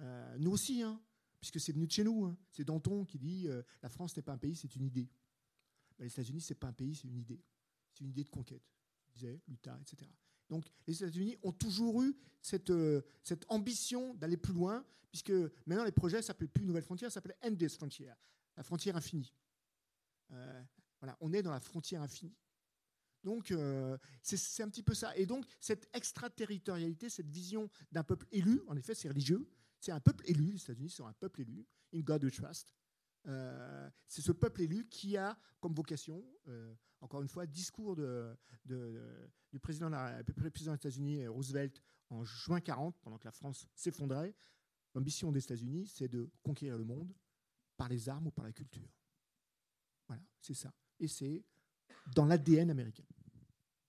Euh, 0.00 0.36
nous 0.38 0.52
aussi, 0.52 0.82
hein, 0.82 1.00
puisque 1.44 1.60
c'est 1.60 1.72
venu 1.72 1.86
de 1.86 1.92
chez 1.92 2.04
nous. 2.04 2.24
Hein. 2.24 2.38
C'est 2.50 2.64
Danton 2.64 3.04
qui 3.04 3.18
dit 3.18 3.48
euh, 3.48 3.62
la 3.82 3.90
France 3.90 4.16
n'est 4.16 4.22
pas 4.22 4.32
un 4.32 4.38
pays, 4.38 4.56
c'est 4.56 4.74
une 4.76 4.84
idée. 4.84 5.10
Ben, 5.98 6.04
les 6.04 6.10
États-Unis, 6.10 6.40
c'est 6.40 6.54
pas 6.54 6.68
un 6.68 6.72
pays, 6.72 6.94
c'est 6.94 7.06
une 7.06 7.18
idée. 7.18 7.42
C'est 7.92 8.00
une 8.00 8.08
idée 8.08 8.24
de 8.24 8.30
conquête. 8.30 8.62
disait 9.12 9.42
etc. 9.46 10.10
Donc 10.48 10.64
les 10.86 10.94
États-Unis 10.96 11.36
ont 11.42 11.52
toujours 11.52 12.02
eu 12.02 12.16
cette, 12.40 12.70
euh, 12.70 13.02
cette 13.22 13.44
ambition 13.50 14.14
d'aller 14.14 14.38
plus 14.38 14.54
loin, 14.54 14.86
puisque 15.10 15.32
maintenant 15.66 15.84
les 15.84 15.92
projets 15.92 16.22
s'appellent 16.22 16.48
plus 16.48 16.64
Nouvelle 16.64 16.82
Frontière, 16.82 17.12
s'appellent 17.12 17.36
Endless 17.42 17.76
Frontier, 17.76 18.10
la 18.56 18.62
frontière 18.62 18.96
infinie. 18.96 19.34
voilà, 20.30 21.18
on 21.20 21.30
est 21.34 21.42
dans 21.42 21.52
la 21.52 21.60
frontière 21.60 22.00
infinie. 22.00 22.34
Donc, 23.22 23.50
euh, 23.50 23.96
c'est 24.22 24.62
un 24.62 24.68
petit 24.68 24.82
peu 24.82 24.92
ça. 24.92 25.16
Et 25.16 25.24
donc, 25.24 25.46
cette 25.60 25.88
extraterritorialité, 25.94 27.08
cette 27.08 27.30
vision 27.30 27.70
d'un 27.90 28.02
peuple 28.02 28.26
élu, 28.32 28.62
en 28.66 28.76
effet, 28.76 28.94
c'est 28.94 29.08
religieux. 29.08 29.46
C'est 29.84 29.92
un 29.92 30.00
peuple 30.00 30.24
élu. 30.26 30.52
Les 30.52 30.62
États-Unis 30.62 30.88
sont 30.88 31.06
un 31.06 31.12
peuple 31.12 31.42
élu. 31.42 31.66
In 31.92 32.00
God 32.00 32.24
we 32.24 32.32
trust. 32.32 32.74
Euh, 33.26 33.90
c'est 34.08 34.22
ce 34.22 34.32
peuple 34.32 34.62
élu 34.62 34.88
qui 34.88 35.18
a 35.18 35.38
comme 35.60 35.74
vocation, 35.74 36.24
encore 37.02 37.20
une 37.20 37.28
fois, 37.28 37.46
discours 37.46 37.94
du 37.94 39.60
président, 39.60 39.90
des 39.90 40.74
États-Unis, 40.74 41.26
Roosevelt, 41.26 41.82
en 42.08 42.24
juin 42.24 42.60
40, 42.60 42.98
pendant 43.02 43.18
que 43.18 43.26
la 43.26 43.32
France 43.32 43.66
s'effondrait. 43.74 44.34
L'ambition 44.94 45.30
des 45.30 45.44
États-Unis, 45.44 45.86
c'est 45.86 46.08
de 46.08 46.30
conquérir 46.42 46.78
le 46.78 46.84
monde 46.84 47.12
par 47.76 47.90
les 47.90 48.08
armes 48.08 48.28
ou 48.28 48.30
par 48.30 48.46
la 48.46 48.52
culture. 48.52 48.88
Voilà, 50.06 50.22
c'est 50.40 50.54
ça. 50.54 50.72
Et 50.98 51.08
c'est 51.08 51.44
dans 52.14 52.24
l'ADN 52.24 52.70
américain. 52.70 53.04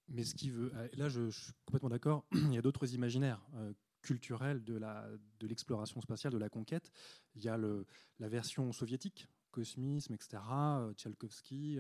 Mais 0.10 0.26
ce 0.26 0.36
qui 0.36 0.50
veut, 0.50 0.74
euh, 0.76 0.90
là, 0.94 1.08
je, 1.08 1.30
suis 1.30 1.54
complètement 1.66 1.90
d'accord. 1.90 2.26
Il 2.34 2.54
y 2.54 2.58
a 2.58 2.62
d'autres 2.62 2.94
imaginaires 2.94 3.42
euh, 3.56 3.74
culturels 4.06 4.64
de 4.64 4.78
la 4.78 5.08
de 5.40 5.48
l'exploration 5.48 6.00
spatiale, 6.02 6.32
de 6.34 6.38
la 6.38 6.50
conquête. 6.50 6.92
Il 7.36 7.44
y 7.44 7.50
a 7.50 7.58
le, 7.58 7.86
la 8.20 8.30
version 8.30 8.72
soviétique, 8.72 9.28
cosmisme, 9.52 10.14
etc. 10.14 10.42
Euh, 10.52 10.94
Tchalkovsky, 10.94 11.80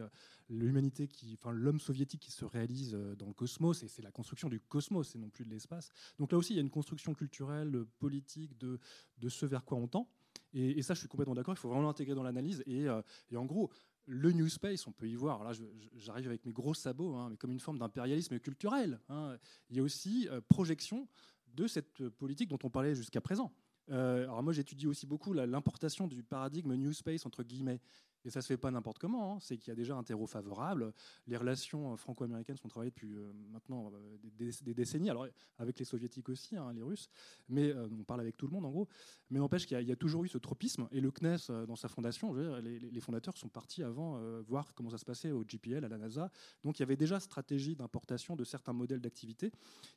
l'humanité 0.49 1.07
qui, 1.07 1.37
enfin 1.39 1.51
l'homme 1.51 1.79
soviétique 1.79 2.21
qui 2.21 2.31
se 2.31 2.43
réalise 2.45 2.91
dans 2.91 3.27
le 3.27 3.33
cosmos, 3.33 3.83
et 3.83 3.87
c'est 3.87 4.01
la 4.01 4.11
construction 4.11 4.49
du 4.49 4.59
cosmos, 4.59 5.15
et 5.15 5.19
non 5.19 5.29
plus 5.29 5.45
de 5.45 5.49
l'espace. 5.49 5.89
Donc 6.19 6.31
là 6.31 6.37
aussi, 6.37 6.53
il 6.53 6.55
y 6.57 6.59
a 6.59 6.63
une 6.63 6.69
construction 6.69 7.13
culturelle, 7.13 7.85
politique 7.99 8.57
de 8.57 8.79
de 9.19 9.29
ce 9.29 9.45
vers 9.45 9.63
quoi 9.63 9.77
on 9.77 9.87
tend. 9.87 10.09
Et, 10.53 10.81
ça, 10.83 10.93
je 10.93 10.99
suis 10.99 11.09
complètement 11.09 11.35
d'accord. 11.35 11.53
Il 11.53 11.57
faut 11.57 11.67
vraiment 11.67 11.87
l'intégrer 11.87 12.15
dans 12.15 12.23
l'analyse. 12.23 12.63
Et, 12.65 12.85
et 13.29 13.35
en 13.35 13.45
gros, 13.45 13.69
le 14.07 14.31
New 14.31 14.47
Space, 14.47 14.85
on 14.87 14.91
peut 14.91 15.07
y 15.07 15.15
voir, 15.15 15.43
là 15.43 15.51
j'arrive 15.95 16.27
avec 16.27 16.45
mes 16.45 16.51
gros 16.51 16.73
sabots, 16.73 17.15
hein, 17.15 17.29
mais 17.29 17.37
comme 17.37 17.51
une 17.51 17.59
forme 17.59 17.79
d'impérialisme 17.79 18.39
culturel. 18.39 18.99
Hein. 19.09 19.37
Il 19.69 19.77
y 19.77 19.79
a 19.79 19.83
aussi 19.83 20.27
euh, 20.29 20.41
projection 20.47 21.07
de 21.55 21.67
cette 21.67 22.09
politique 22.09 22.49
dont 22.49 22.59
on 22.63 22.69
parlait 22.69 22.95
jusqu'à 22.95 23.21
présent. 23.21 23.51
Euh, 23.91 24.23
alors 24.23 24.41
moi 24.41 24.51
j'étudie 24.51 24.87
aussi 24.87 25.05
beaucoup 25.05 25.33
l'importation 25.33 26.07
du 26.07 26.23
paradigme 26.23 26.73
New 26.75 26.93
Space 26.93 27.25
entre 27.25 27.43
guillemets. 27.43 27.79
Et 28.25 28.31
ça 28.31 28.41
se 28.41 28.47
fait 28.47 28.57
pas 28.57 28.71
n'importe 28.71 28.97
comment, 28.97 29.35
hein. 29.35 29.37
c'est 29.39 29.57
qu'il 29.57 29.69
y 29.69 29.71
a 29.71 29.75
déjà 29.75 29.95
un 29.95 30.03
terreau 30.03 30.25
favorable. 30.25 30.91
Les 31.27 31.37
relations 31.37 31.93
euh, 31.93 31.95
franco-américaines 31.95 32.57
sont 32.57 32.67
travaillées 32.67 32.89
depuis 32.89 33.13
euh, 33.13 33.31
maintenant 33.51 33.91
euh, 33.93 34.17
des, 34.37 34.73
décennies, 34.73 35.11
alors 35.11 35.27
avec 35.59 35.77
les 35.77 35.85
soviétiques 35.85 36.27
aussi, 36.29 36.57
hein, 36.57 36.73
les 36.73 36.81
Russes, 36.81 37.07
mais 37.49 37.73
on 37.73 38.03
parle 38.03 38.21
avec 38.21 38.35
tout 38.35 38.47
le 38.47 38.53
monde 38.53 38.65
en 38.65 38.71
gros. 38.71 38.87
Mais 39.29 39.39
n'empêche 39.39 39.67
qu'il 39.67 39.79
y, 39.79 39.91
a 39.91 39.95
toujours 39.95 40.23
eu 40.23 40.27
ce 40.27 40.39
tropisme, 40.39 40.87
et 40.91 40.99
le 40.99 41.11
CNES, 41.11 41.65
dans 41.67 41.75
sa 41.75 41.87
fondation, 41.87 42.33
les, 42.33 42.99
fondateurs 42.99 43.37
sont 43.37 43.47
partis 43.47 43.83
avant 43.83 44.19
voir 44.41 44.73
comment 44.73 44.89
ça 44.89 44.97
se 44.97 45.05
passait 45.05 45.31
au 45.31 45.43
GPL, 45.43 45.85
à 45.85 45.89
la 45.89 45.97
NASA. 45.97 46.31
Donc 46.63 46.79
il 46.79 46.81
y 46.81 46.83
avait 46.83 46.95
déjà 46.95 47.19
stratégie 47.19 47.75
d'importation 47.75 48.35
de 48.35 48.43
certains 48.43 48.73
modèles 48.73 49.01
d'activité. 49.01 49.51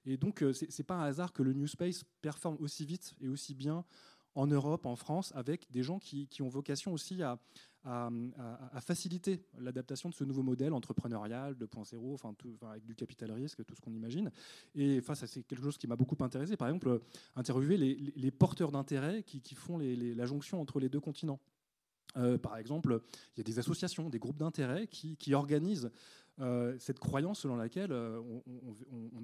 Et 0.05 0.17
donc 0.17 0.45
c'est 0.53 0.85
pas 0.85 0.97
un 0.97 1.05
hasard 1.05 1.33
que 1.33 1.43
le 1.43 1.53
New 1.53 1.67
Space 1.67 2.05
performe 2.21 2.57
aussi 2.61 2.85
vite 2.85 3.15
et 3.21 3.29
aussi 3.29 3.55
bien 3.55 3.85
en 4.35 4.47
Europe, 4.47 4.87
en 4.87 4.97
France, 4.97 5.33
avec 5.35 5.71
des 5.71 5.83
gens 5.83 5.99
qui 5.99 6.29
ont 6.41 6.49
vocation 6.49 6.93
aussi 6.93 7.23
à, 7.23 7.39
à, 7.85 8.81
faciliter 8.81 9.43
l'adaptation 9.59 10.09
de 10.09 10.15
ce 10.15 10.25
nouveau 10.25 10.43
modèle 10.43 10.73
entrepreneurial 10.73 11.55
2.0, 11.55 12.15
enfin, 12.15 12.35
avec 12.71 12.85
du 12.85 12.95
capital 12.95 13.31
risque, 13.33 13.65
tout 13.65 13.75
ce 13.75 13.81
qu'on 13.81 13.95
imagine. 13.95 14.31
Et 14.75 15.01
face 15.01 15.23
à 15.23 15.27
c'est 15.27 15.43
quelque 15.43 15.63
chose 15.63 15.79
qui 15.79 15.87
m'a 15.87 15.97
beaucoup 15.97 16.23
intéressé. 16.23 16.57
Par 16.57 16.69
exemple, 16.69 17.01
interviewer 17.37 17.77
les, 17.77 18.31
porteurs 18.31 18.73
d'intérêt 18.73 19.23
qui, 19.23 19.55
font 19.55 19.79
la 19.79 20.27
jonction 20.27 20.61
entre 20.61 20.81
les 20.81 20.89
deux 20.89 21.01
continents. 21.01 21.41
Euh, 22.17 22.39
par 22.39 22.57
exemple, 22.57 23.01
il 23.37 23.39
y 23.39 23.41
a 23.41 23.45
des 23.45 23.59
associations, 23.59 24.09
des 24.09 24.19
groupes 24.19 24.39
d'intérêt 24.39 24.87
qui, 24.87 25.35
organisent 25.35 25.91
euh, 26.41 26.77
cette 26.79 27.01
croyance 27.01 27.41
selon 27.41 27.57
laquelle 27.57 27.91
euh, 27.91 28.21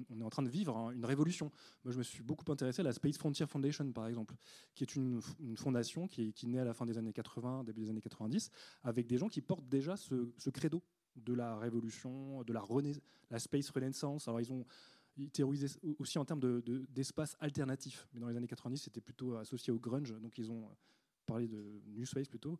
on, 0.09 0.19
est 0.19 0.23
en 0.23 0.29
train 0.29 0.43
de 0.43 0.49
vivre 0.49 0.91
une 0.91 1.05
révolution. 1.05 1.49
Moi, 1.83 1.93
je 1.93 1.97
me 1.97 2.03
suis 2.03 2.23
beaucoup 2.23 2.49
intéressé 2.51 2.81
à 2.81 2.83
la 2.83 2.91
Space 2.91 3.17
Frontier 3.17 3.45
Foundation, 3.47 3.89
par 3.93 4.07
exemple, 4.07 4.35
qui 4.73 4.83
est 4.83 4.95
une, 4.95 5.21
fondation 5.55 6.07
qui, 6.07 6.23
est, 6.23 6.43
naît 6.43 6.59
à 6.59 6.65
la 6.65 6.73
fin 6.73 6.85
des 6.85 6.97
années 6.97 7.13
80, 7.13 7.63
début 7.63 7.81
des 7.81 7.89
années 7.89 8.01
90, 8.01 8.51
avec 8.83 9.07
des 9.07 9.17
gens 9.17 9.29
qui 9.29 9.41
portent 9.41 9.67
déjà 9.69 9.95
ce, 9.95 10.49
credo 10.49 10.83
de 11.15 11.33
la 11.33 11.57
révolution, 11.57 12.43
de 12.43 12.53
la, 12.53 13.39
Space 13.39 13.69
Renaissance. 13.69 14.27
Alors, 14.27 14.41
ils 14.41 14.51
ont 14.51 14.65
théorisé 15.31 15.67
aussi 15.99 16.19
en 16.19 16.25
termes 16.25 16.61
d'espace 16.89 17.33
de, 17.33 17.45
alternatif. 17.45 18.07
Mais 18.13 18.19
dans 18.19 18.27
les 18.27 18.35
années 18.35 18.47
90, 18.47 18.77
c'était 18.77 19.01
plutôt 19.01 19.37
associé 19.37 19.71
au 19.71 19.79
grunge. 19.79 20.13
Donc, 20.19 20.37
ils 20.37 20.51
ont 20.51 20.67
parlé 21.25 21.47
de 21.47 21.81
New 21.95 22.05
Space 22.05 22.27
plutôt. 22.27 22.59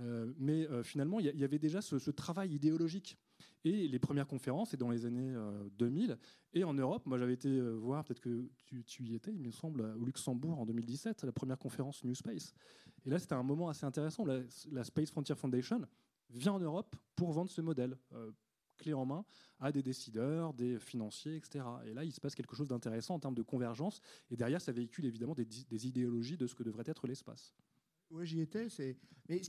Euh, 0.00 0.32
mais 0.38 0.66
finalement, 0.82 1.20
il 1.20 1.26
y, 1.26 1.44
avait 1.44 1.60
déjà 1.60 1.80
ce 1.80 2.10
travail 2.10 2.52
idéologique 2.52 3.16
et 3.64 3.86
les 3.88 3.98
premières 3.98 4.26
conférences, 4.26 4.70
c'est 4.70 4.76
dans 4.76 4.90
les 4.90 5.06
années 5.06 5.34
2000. 5.78 6.10
Euh, 6.10 6.16
et 6.54 6.64
en 6.64 6.74
Europe, 6.74 7.06
moi 7.06 7.18
j'avais 7.18 7.34
été 7.34 7.48
euh, 7.48 7.72
voir, 7.72 8.04
peut-être 8.04 8.20
que 8.20 8.48
tu, 8.86 9.04
y 9.04 9.14
étais, 9.14 9.32
il 9.32 9.40
me 9.40 9.50
semble, 9.50 9.82
au 9.98 10.04
Luxembourg 10.04 10.58
en 10.58 10.66
2017, 10.66 11.24
la 11.24 11.32
première 11.32 11.58
conférence 11.58 12.04
New 12.04 12.14
Space. 12.14 12.54
Et 13.04 13.10
là, 13.10 13.18
c'était 13.18 13.34
un 13.34 13.42
moment 13.42 13.68
assez 13.68 13.86
intéressant. 13.86 14.24
La, 14.24 14.84
Space 14.84 15.10
Frontier 15.10 15.34
Foundation 15.34 15.82
vient 16.30 16.52
en 16.52 16.60
Europe 16.60 16.96
pour 17.16 17.32
vendre 17.32 17.50
ce 17.50 17.60
modèle. 17.60 17.96
Euh, 18.12 18.32
clé 18.78 18.94
en 18.94 19.04
main 19.04 19.24
à 19.60 19.70
des 19.70 19.82
décideurs, 19.82 20.54
des 20.54 20.78
financiers, 20.78 21.36
etc. 21.36 21.64
Et 21.86 21.94
là, 21.94 22.04
il 22.04 22.12
se 22.12 22.20
passe 22.20 22.34
quelque 22.34 22.56
chose 22.56 22.68
d'intéressant 22.68 23.14
en 23.14 23.20
termes 23.20 23.34
de 23.34 23.42
convergence. 23.42 24.00
Et 24.30 24.36
derrière, 24.36 24.60
ça 24.60 24.72
véhicule 24.72 25.04
évidemment 25.04 25.34
des, 25.34 25.86
idéologies 25.86 26.36
de 26.36 26.46
ce 26.46 26.54
que 26.54 26.64
devrait 26.64 26.84
être 26.86 27.06
l'espace. 27.06 27.54
Oui, 28.10 28.26
j'y 28.26 28.40
étais. 28.40 28.66
Mais 29.28 29.40
ce 29.42 29.48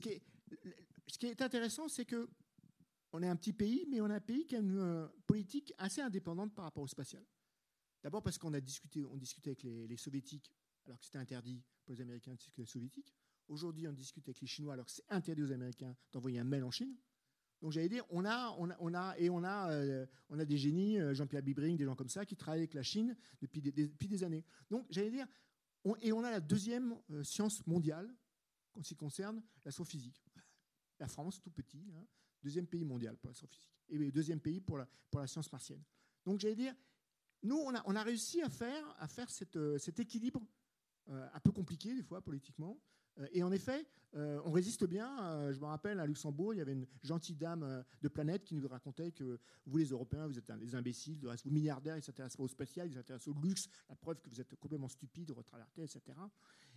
qui 1.18 1.26
est 1.26 1.42
intéressant, 1.42 1.88
c'est 1.88 2.06
que 2.06 2.30
on 3.14 3.22
est 3.22 3.28
un 3.28 3.36
petit 3.36 3.54
pays, 3.54 3.86
mais 3.90 4.02
on 4.02 4.10
est 4.10 4.16
un 4.16 4.20
pays 4.20 4.46
qui 4.46 4.56
a 4.56 4.60
une 4.60 4.78
euh, 4.78 5.08
politique 5.28 5.72
assez 5.78 6.02
indépendante 6.02 6.54
par 6.54 6.66
rapport 6.66 6.84
au 6.84 6.88
spatial. 6.88 7.24
D'abord 8.02 8.24
parce 8.24 8.38
qu'on 8.38 8.54
a 8.54 8.60
discuté, 8.60 9.06
on 9.06 9.16
discutait 9.16 9.52
avec 9.52 9.64
les, 9.64 9.98
soviétiques, 9.98 10.52
alors 10.88 11.00
que 11.00 11.06
c'était 11.06 11.20
interdit 11.20 11.64
pour 11.86 11.94
les 11.94 12.02
Américains 12.02 12.32
de 12.32 12.38
discuter 12.38 12.62
avec 12.62 12.68
les 12.68 12.72
soviétiques. 12.72 13.14
Aujourd'hui, 13.48 13.88
on 13.88 13.94
discute 13.94 14.28
avec 14.28 14.42
les 14.42 14.48
Chinois, 14.48 14.74
alors 14.74 14.88
que 14.88 14.92
c'est 14.92 15.06
interdit 15.10 15.44
aux 15.44 15.52
Américains 15.52 15.96
d'envoyer 16.12 16.40
un 16.40 16.44
mail 16.44 16.64
en 16.64 16.72
Chine. 16.72 16.98
Donc 17.62 17.72
j'allais 17.72 17.88
dire, 17.88 18.04
on 18.10 18.26
a, 18.26 18.54
on 18.58 18.70
a, 18.72 18.76
on 18.80 18.94
a 18.94 19.16
et 19.18 19.30
on 19.30 19.44
a, 19.44 19.72
euh, 19.72 20.06
on 20.30 20.40
a 20.40 20.44
des 20.44 20.58
génies, 20.58 21.00
euh, 21.00 21.14
Jean-Pierre 21.14 21.44
Bibring, 21.44 21.78
des 21.78 21.86
gens 21.86 21.96
comme 21.96 22.10
ça, 22.10 22.26
qui 22.26 22.36
travaillent 22.36 22.62
avec 22.62 22.74
la 22.74 22.84
Chine 22.84 23.16
depuis 23.42 23.62
des, 23.62 24.24
années. 24.24 24.44
Donc 24.70 24.88
j'allais 24.90 25.12
dire, 25.12 25.28
et 26.02 26.12
on 26.12 26.24
a 26.24 26.32
la 26.32 26.42
deuxième 26.42 26.98
science 27.24 27.66
mondiale 27.68 28.14
en 28.74 28.82
ce 28.82 28.90
qui 28.90 28.96
concerne 28.96 29.42
l'astrophysique. 29.64 30.26
La 31.00 31.08
France, 31.08 31.42
tout 31.42 31.52
petit, 31.52 31.94
hein, 31.96 32.06
deuxième 32.44 32.68
pays 32.68 32.84
mondial 32.84 33.18
pour 33.18 33.30
l'astrophysique, 33.30 33.72
et 33.90 34.12
deuxième 34.12 34.40
pays 34.40 34.60
pour 34.60 34.78
la, 34.78 34.88
pour 35.10 35.22
la 35.22 35.28
science 35.28 35.52
martienne. 35.52 35.82
Donc 36.26 36.40
j'allais 36.40 36.56
dire, 36.56 36.74
nous, 37.44 37.58
on 37.58 37.76
a, 37.76 37.84
on 37.86 37.96
a 37.96 38.04
réussi 38.04 38.42
à 38.42 38.50
faire, 38.50 38.96
à 39.00 39.08
faire 39.08 39.30
cette, 39.30 39.58
euh, 39.58 39.78
cet 39.78 40.00
équilibre 40.00 40.42
euh, 41.10 41.28
un 41.34 41.40
peu 41.42 41.52
compliqué 41.52 41.94
des 41.94 42.02
fois 42.02 42.22
politiquement. 42.22 42.80
Euh, 43.20 43.28
et 43.34 43.44
en 43.44 43.52
effet, 43.52 43.86
on 44.16 44.52
résiste 44.52 44.86
bien. 44.86 45.52
je 45.52 45.60
me 45.60 45.66
rappelle 45.66 46.00
à 46.00 46.06
Luxembourg, 46.06 46.54
il 46.54 46.58
y 46.58 46.62
avait 46.62 46.74
une 46.74 46.86
gentille 47.02 47.36
dame 47.36 47.84
de 48.00 48.08
planète 48.08 48.44
qui 48.44 48.54
nous 48.54 48.68
racontait 48.68 49.12
que 49.12 49.40
vous, 49.66 49.78
les 49.78 49.88
Européens, 49.88 50.28
vous 50.28 50.38
êtes 50.38 50.52
des 50.60 50.76
imbéciles, 50.76 51.18
vous 51.20 51.50
milliardaires, 51.50 51.98
ils 51.98 52.04
s'intéressent 52.04 52.38
pas 52.38 52.44
au 52.44 52.48
spatial, 52.48 52.88
ils 52.88 52.94
s'intéressent 52.94 53.36
au 53.36 53.42
luxe, 53.42 53.68
la 53.90 53.96
preuve 53.96 54.22
que 54.22 54.30
vous 54.30 54.40
êtes 54.40 54.56
complètement 54.58 54.88
stupide, 54.88 55.32
retralarté, 55.32 55.82
etc. 55.82 56.02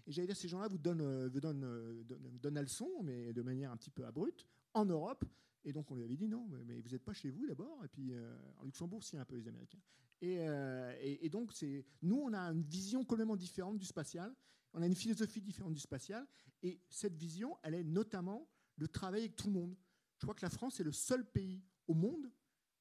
Et 0.07 0.13
j'allais 0.13 0.29
dire, 0.29 0.37
ces 0.37 0.49
gens-là 0.49 0.69
vous 0.69 0.79
donnent, 0.79 1.27
vous 1.27 1.41
donnent, 1.41 2.05
donnent, 2.05 2.39
donnent, 2.41 2.55
la 2.55 2.63
leçon, 2.63 2.89
mais 3.03 3.35
de 3.35 3.43
manière 3.43 3.71
un 3.71 3.77
petit 3.77 3.91
peu 3.91 4.07
abrupte, 4.07 4.47
en 4.73 4.87
Europe. 4.87 5.27
Et 5.67 5.73
donc 5.73 5.91
on 5.91 5.97
lui 5.97 6.05
avait 6.05 6.17
dit 6.17 6.29
non, 6.29 6.47
mais 6.65 6.81
vous 6.81 6.91
n'êtes 6.91 7.05
pas 7.05 7.13
chez 7.13 7.29
vous 7.29 7.45
d'abord. 7.45 7.85
Et 7.85 7.89
puis 7.89 8.15
euh, 8.15 8.39
en 8.59 8.65
Luxembourg, 8.65 9.03
si 9.03 9.17
un 9.17 9.25
peu 9.25 9.35
les 9.35 9.49
Américains. 9.49 9.83
Euh, 10.23 10.97
et, 11.01 11.27
et, 11.27 11.29
donc 11.29 11.53
c'est 11.53 11.85
nous, 12.03 12.17
on 12.17 12.33
a 12.33 12.41
une 12.53 12.63
vision 12.63 13.05
complètement 13.05 13.37
différente 13.37 13.77
du 13.77 13.85
spatial. 13.85 14.35
On 14.73 14.81
a 14.81 14.87
une 14.87 14.95
philosophie 14.95 15.41
différente 15.41 15.75
du 15.75 15.81
spatial. 15.81 16.25
Et 16.63 16.81
cette 16.89 17.17
vision, 17.17 17.59
elle 17.65 17.75
est 17.75 17.83
notamment 17.83 18.49
de 18.79 18.87
travailler 18.87 19.25
avec 19.25 19.37
tout 19.37 19.49
le 19.49 19.55
monde. 19.55 19.77
Je 20.19 20.25
crois 20.25 20.35
que 20.35 20.45
la 20.45 20.51
France 20.51 20.79
est 20.79 20.85
le 20.85 20.93
seul 20.93 21.29
pays 21.29 21.65
au 21.89 21.95
monde 21.95 22.31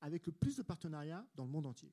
avec 0.02 0.28
le 0.28 0.32
plus 0.32 0.56
de 0.56 0.62
partenariats 0.62 1.28
dans 1.34 1.45
le 1.45 1.52
monde 1.52 1.65
entier. 1.65 1.91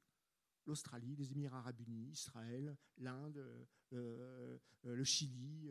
L'Australie, 0.66 1.16
les 1.16 1.33
Émirats 1.33 1.59
arabes 1.59 1.81
unis, 1.81 2.11
Israël, 2.12 2.77
l'Inde, 2.98 3.44
euh, 3.92 4.59
le 4.85 5.05
Chili. 5.05 5.68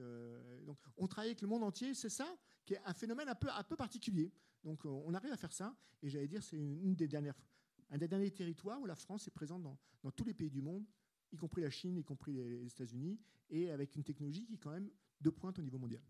donc 0.65 0.77
on 0.97 1.07
travaille 1.07 1.29
avec 1.29 1.41
le 1.41 1.47
monde 1.47 1.63
entier. 1.63 1.93
C'est 1.93 2.09
ça 2.09 2.37
qui 2.65 2.73
est 2.73 2.81
un 2.85 2.93
phénomène 2.93 3.29
un 3.29 3.63
peu, 3.63 3.75
particulier. 3.75 4.31
Donc 4.63 4.85
euh, 4.85 4.89
on 4.89 5.13
arrive 5.13 5.31
à 5.31 5.37
faire 5.37 5.53
ça, 5.53 5.75
et 6.01 6.09
j'allais 6.09 6.27
dire, 6.27 6.43
c'est 6.43 6.57
un 6.57 7.97
des 7.97 8.07
derniers 8.07 8.31
territoires 8.31 8.79
où 8.79 8.85
la 8.85 8.95
France 8.95 9.27
est 9.27 9.31
présente 9.31 9.63
dans, 9.63 9.77
dans 10.03 10.11
tous 10.11 10.23
les 10.23 10.33
pays 10.33 10.49
du 10.49 10.61
monde, 10.61 10.85
y 11.31 11.37
compris 11.37 11.61
la 11.61 11.69
Chine, 11.69 11.97
y 11.97 12.03
compris 12.03 12.33
les 12.33 12.67
États-Unis, 12.67 13.19
et 13.49 13.71
avec 13.71 13.95
une 13.95 14.03
technologie 14.03 14.45
qui 14.45 14.55
est 14.55 14.57
quand 14.57 14.71
même 14.71 14.89
de 15.19 15.29
pointe 15.29 15.59
au 15.59 15.61
niveau 15.61 15.77
mondial. 15.77 16.03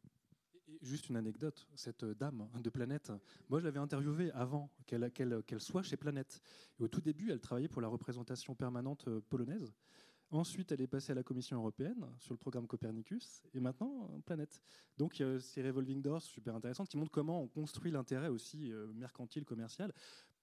Juste 0.82 1.10
une 1.10 1.18
anecdote, 1.18 1.68
cette 1.76 2.06
dame 2.06 2.48
de 2.62 2.70
Planète, 2.70 3.12
moi 3.50 3.60
je 3.60 3.66
l'avais 3.66 3.80
interviewée 3.80 4.32
avant 4.32 4.70
qu'elle 4.86 5.62
soit 5.62 5.84
chez 5.84 5.98
Planète. 5.98 6.42
Au 6.80 6.88
tout 6.88 7.02
début, 7.02 7.32
elle 7.32 7.40
travaillait 7.40 7.68
pour 7.68 7.82
la 7.82 7.88
représentation 7.88 8.56
permanente 8.56 9.08
euh, 9.08 9.22
polonaise. 9.30 9.74
Ensuite, 10.34 10.72
elle 10.72 10.80
est 10.80 10.88
passée 10.88 11.12
à 11.12 11.16
la 11.16 11.24
Commission 11.24 11.58
européenne 11.58 12.08
sur 12.18 12.34
le 12.34 12.38
programme 12.38 12.66
Copernicus 12.66 13.44
et 13.54 13.60
maintenant 13.60 14.10
Planète. 14.26 14.62
Donc, 14.98 15.20
euh, 15.20 15.40
ces 15.40 15.62
revolving 15.62 16.02
doors 16.02 16.22
super 16.22 16.56
intéressantes 16.56 16.88
qui 16.88 16.96
montrent 16.96 17.12
comment 17.12 17.42
on 17.42 17.48
construit 17.48 17.92
l'intérêt 17.92 18.30
aussi 18.30 18.72
euh, 18.72 18.88
mercantile, 18.94 19.44
commercial 19.44 19.92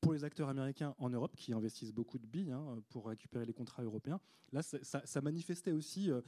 pour 0.03 0.12
les 0.12 0.24
acteurs 0.24 0.51
américains 0.51 0.95
en 0.99 1.09
Europe 1.09 1.35
qui 1.37 1.55
investissent 1.55 1.95
beaucoup 1.95 2.18
de 2.18 2.26
billes 2.26 2.53
hein, 2.53 2.83
pour 2.91 3.07
récupérer 3.07 3.47
les 3.47 3.55
contrats 3.55 3.83
européens. 3.83 4.20
Là, 4.53 4.62
ça, 4.62 5.20
manifestait 5.22 5.72
aussi 5.72 6.11
euh, 6.11 6.20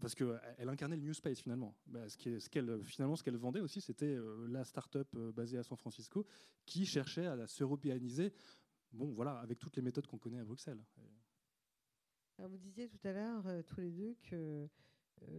parce 0.00 0.14
qu'elle 0.14 0.68
incarnait 0.68 0.96
le 0.96 1.02
New 1.02 1.14
Space 1.14 1.40
finalement. 1.40 1.74
Bah, 1.86 2.08
ce 2.08 2.16
qu'elle, 2.48 2.84
finalement, 2.84 3.16
ce 3.16 3.22
qu'elle 3.22 3.36
vendait 3.36 3.60
aussi, 3.60 3.80
c'était 3.80 4.16
la 4.48 4.64
start-up 4.64 5.14
basée 5.16 5.58
à 5.58 5.62
San 5.62 5.76
Francisco 5.76 6.26
qui 6.64 6.86
cherchait 6.86 7.26
à 7.26 7.46
s'européaniser, 7.46 8.32
bon, 8.92 9.12
voilà, 9.12 9.38
avec 9.38 9.58
toutes 9.58 9.76
les 9.76 9.82
méthodes 9.82 10.06
qu'on 10.06 10.18
connaît 10.18 10.40
à 10.40 10.44
Bruxelles. 10.44 10.82
vous 12.38 12.56
disiez 12.58 12.88
tout 12.88 13.00
à 13.04 13.12
l'heure, 13.12 13.64
tous 13.66 13.80
les 13.80 13.90
deux, 13.90 14.16
que 14.22 14.68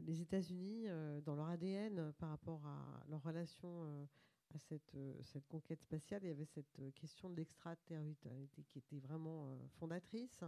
les 0.04 0.22
États-Unis, 0.22 0.86
dans 1.26 1.36
leur 1.36 1.48
ADN 1.48 2.14
par 2.18 2.30
rapport 2.30 2.66
à 2.66 3.04
leur 3.10 3.22
relation 3.24 4.08
à 4.54 4.60
cette, 4.60 4.96
cette, 5.22 5.48
conquête 5.48 5.82
spatiale, 5.82 6.22
il 6.24 6.28
y 6.28 6.32
avait 6.32 6.46
cette 6.46 6.80
question 6.96 7.30
de 7.30 7.36
l'extraterritorialité 7.36 8.64
qui 8.64 8.78
était 8.78 9.00
vraiment 9.00 9.58
fondatrice. 9.80 10.44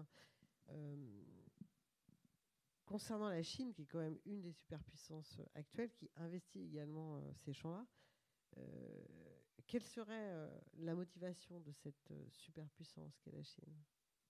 Concernant 2.86 3.30
la 3.30 3.42
Chine, 3.42 3.74
qui 3.74 3.82
est 3.82 3.86
quand 3.86 4.00
même 4.00 4.20
une 4.26 4.42
des 4.42 4.52
superpuissances 4.52 5.42
actuelles, 5.56 5.92
qui 5.92 6.10
investit 6.18 6.62
également 6.62 7.18
euh, 7.18 7.34
ces 7.34 7.52
champs-là, 7.52 7.86
euh, 8.58 9.06
quelle 9.66 9.84
serait 9.84 10.30
euh, 10.34 10.60
la 10.78 10.94
motivation 10.94 11.60
de 11.62 11.72
cette 11.72 12.14
superpuissance 12.30 13.18
qu'est 13.20 13.32
la 13.32 13.42
Chine? 13.42 13.74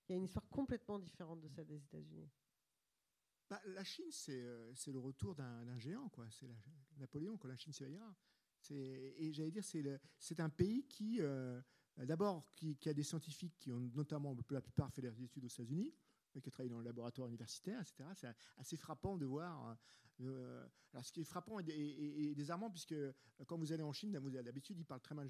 Il 0.08 0.14
y 0.14 0.16
a 0.16 0.18
une 0.18 0.24
histoire 0.24 0.48
complètement 0.48 1.00
différente 1.00 1.42
de 1.42 1.50
celle 1.50 1.68
des 1.68 1.84
États-Unis. 1.84 2.30
Bah, 3.50 3.62
la 3.66 3.84
Chine, 3.84 4.10
c'est 4.12 4.40
le 4.40 5.00
retour 5.00 5.36
d'un 5.36 5.78
géant, 5.78 6.08
quoi. 6.10 6.26
C'est 6.32 6.48
Napoléon, 6.98 7.38
quand 7.38 7.50
la 7.50 7.58
Chine 7.58 7.74
s'éveillera. 7.74 8.16
Et 8.72 9.34
j'allais 9.34 9.52
dire, 9.52 9.64
c'est 10.18 10.40
un 10.40 10.50
pays 10.50 10.86
qui, 10.88 11.20
d'abord, 11.98 12.48
qui, 12.56 12.78
a 12.86 12.94
des 12.94 13.04
scientifiques 13.04 13.56
qui 13.60 13.72
ont 13.72 13.80
notamment, 13.80 14.36
la 14.50 14.62
plupart, 14.62 14.92
fait 14.92 15.02
des 15.02 15.24
études 15.24 15.46
aux 15.46 15.50
États-Unis 15.50 15.94
qui 16.40 16.50
a 16.62 16.68
dans 16.68 16.80
le 16.80 16.86
laboratoire 16.86 17.28
universitaire, 17.28 17.82
etc. 17.82 18.10
C'est 18.16 18.28
assez 18.58 18.78
frappant 18.78 19.18
de 19.18 19.26
voir. 19.26 19.78
Euh, 20.22 20.66
alors, 20.94 21.06
ce 21.06 21.12
qui 21.12 21.22
est 21.22 21.26
frappant 21.26 21.60
et, 21.60 22.34
désarmant, 22.36 22.70
puisque 22.70 22.94
euh, 22.94 23.12
quand 23.48 23.58
vous 23.58 23.72
allez 23.72 23.84
en 23.84 23.92
Chine, 23.92 24.12
d'habitude, 24.12 24.78
ils 24.80 24.86
parlent 24.86 25.02
très 25.02 25.16
mal 25.16 25.30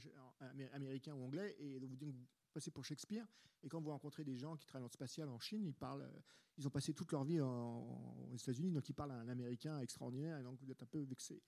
américain 0.74 1.14
ou 1.16 1.24
anglais, 1.24 1.56
et 1.60 1.80
donc 1.80 1.92
vous 2.14 2.14
passez 2.54 2.72
pour 2.72 2.86
Shakespeare. 2.86 3.26
Et 3.64 3.70
quand 3.70 3.82
vous 3.82 3.90
rencontrez 3.90 4.24
des 4.24 4.38
gens 4.38 4.56
qui 4.56 4.66
travaillent 4.66 4.84
dans 4.84 4.92
le 4.92 4.94
spatial 4.94 5.30
en 5.30 5.40
Chine, 5.40 5.66
ils 5.66 5.74
parlent, 5.74 6.04
euh, 6.04 6.20
ils 6.58 6.68
ont 6.68 6.72
passé 6.72 6.94
toute 6.94 7.12
leur 7.12 7.24
vie 7.24 7.42
aux 7.42 8.36
États-Unis, 8.36 8.72
donc 8.72 8.88
ils 8.88 8.94
parlent 8.94 9.12
un 9.12 9.28
américain 9.28 9.80
extraordinaire, 9.80 10.38
et 10.38 10.44
donc 10.44 10.60
vous 10.62 10.72
êtes 10.72 10.82
un 10.82 10.88
peu 10.88 11.02
vexé. 11.02 11.42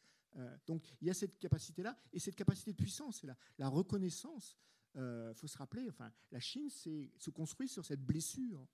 donc 0.66 0.84
il 1.00 1.08
y 1.08 1.10
a 1.10 1.14
cette 1.14 1.40
capacité-là, 1.40 1.98
et 2.12 2.20
cette 2.20 2.36
capacité 2.36 2.72
de 2.72 2.78
puissance, 2.78 3.20
c'est 3.22 3.28
la, 3.28 3.38
la 3.58 3.70
reconnaissance. 3.70 4.58
Il 4.96 5.34
faut 5.36 5.48
se 5.48 5.58
rappeler, 5.58 5.88
enfin, 5.88 6.12
la 6.32 6.40
Chine 6.40 6.70
se 6.70 7.30
construit 7.30 7.70
sur 7.70 7.86
cette 7.86 8.04
blessure 8.04 8.68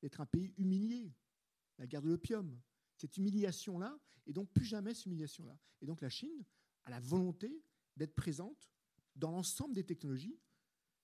d'être 0.00 0.20
un 0.20 0.26
pays 0.26 0.52
humilié, 0.56 1.12
la 1.78 1.86
guerre 1.86 2.02
de 2.02 2.08
l'opium, 2.08 2.60
cette 2.96 3.16
humiliation-là, 3.16 3.98
et 4.26 4.32
donc 4.32 4.50
plus 4.52 4.64
jamais 4.64 4.94
cette 4.94 5.06
humiliation-là. 5.06 5.58
Et 5.80 5.86
donc 5.86 6.00
la 6.00 6.10
Chine 6.10 6.44
a 6.84 6.90
la 6.90 7.00
volonté 7.00 7.62
d'être 7.96 8.14
présente 8.14 8.70
dans 9.16 9.30
l'ensemble 9.30 9.74
des 9.74 9.84
technologies. 9.84 10.38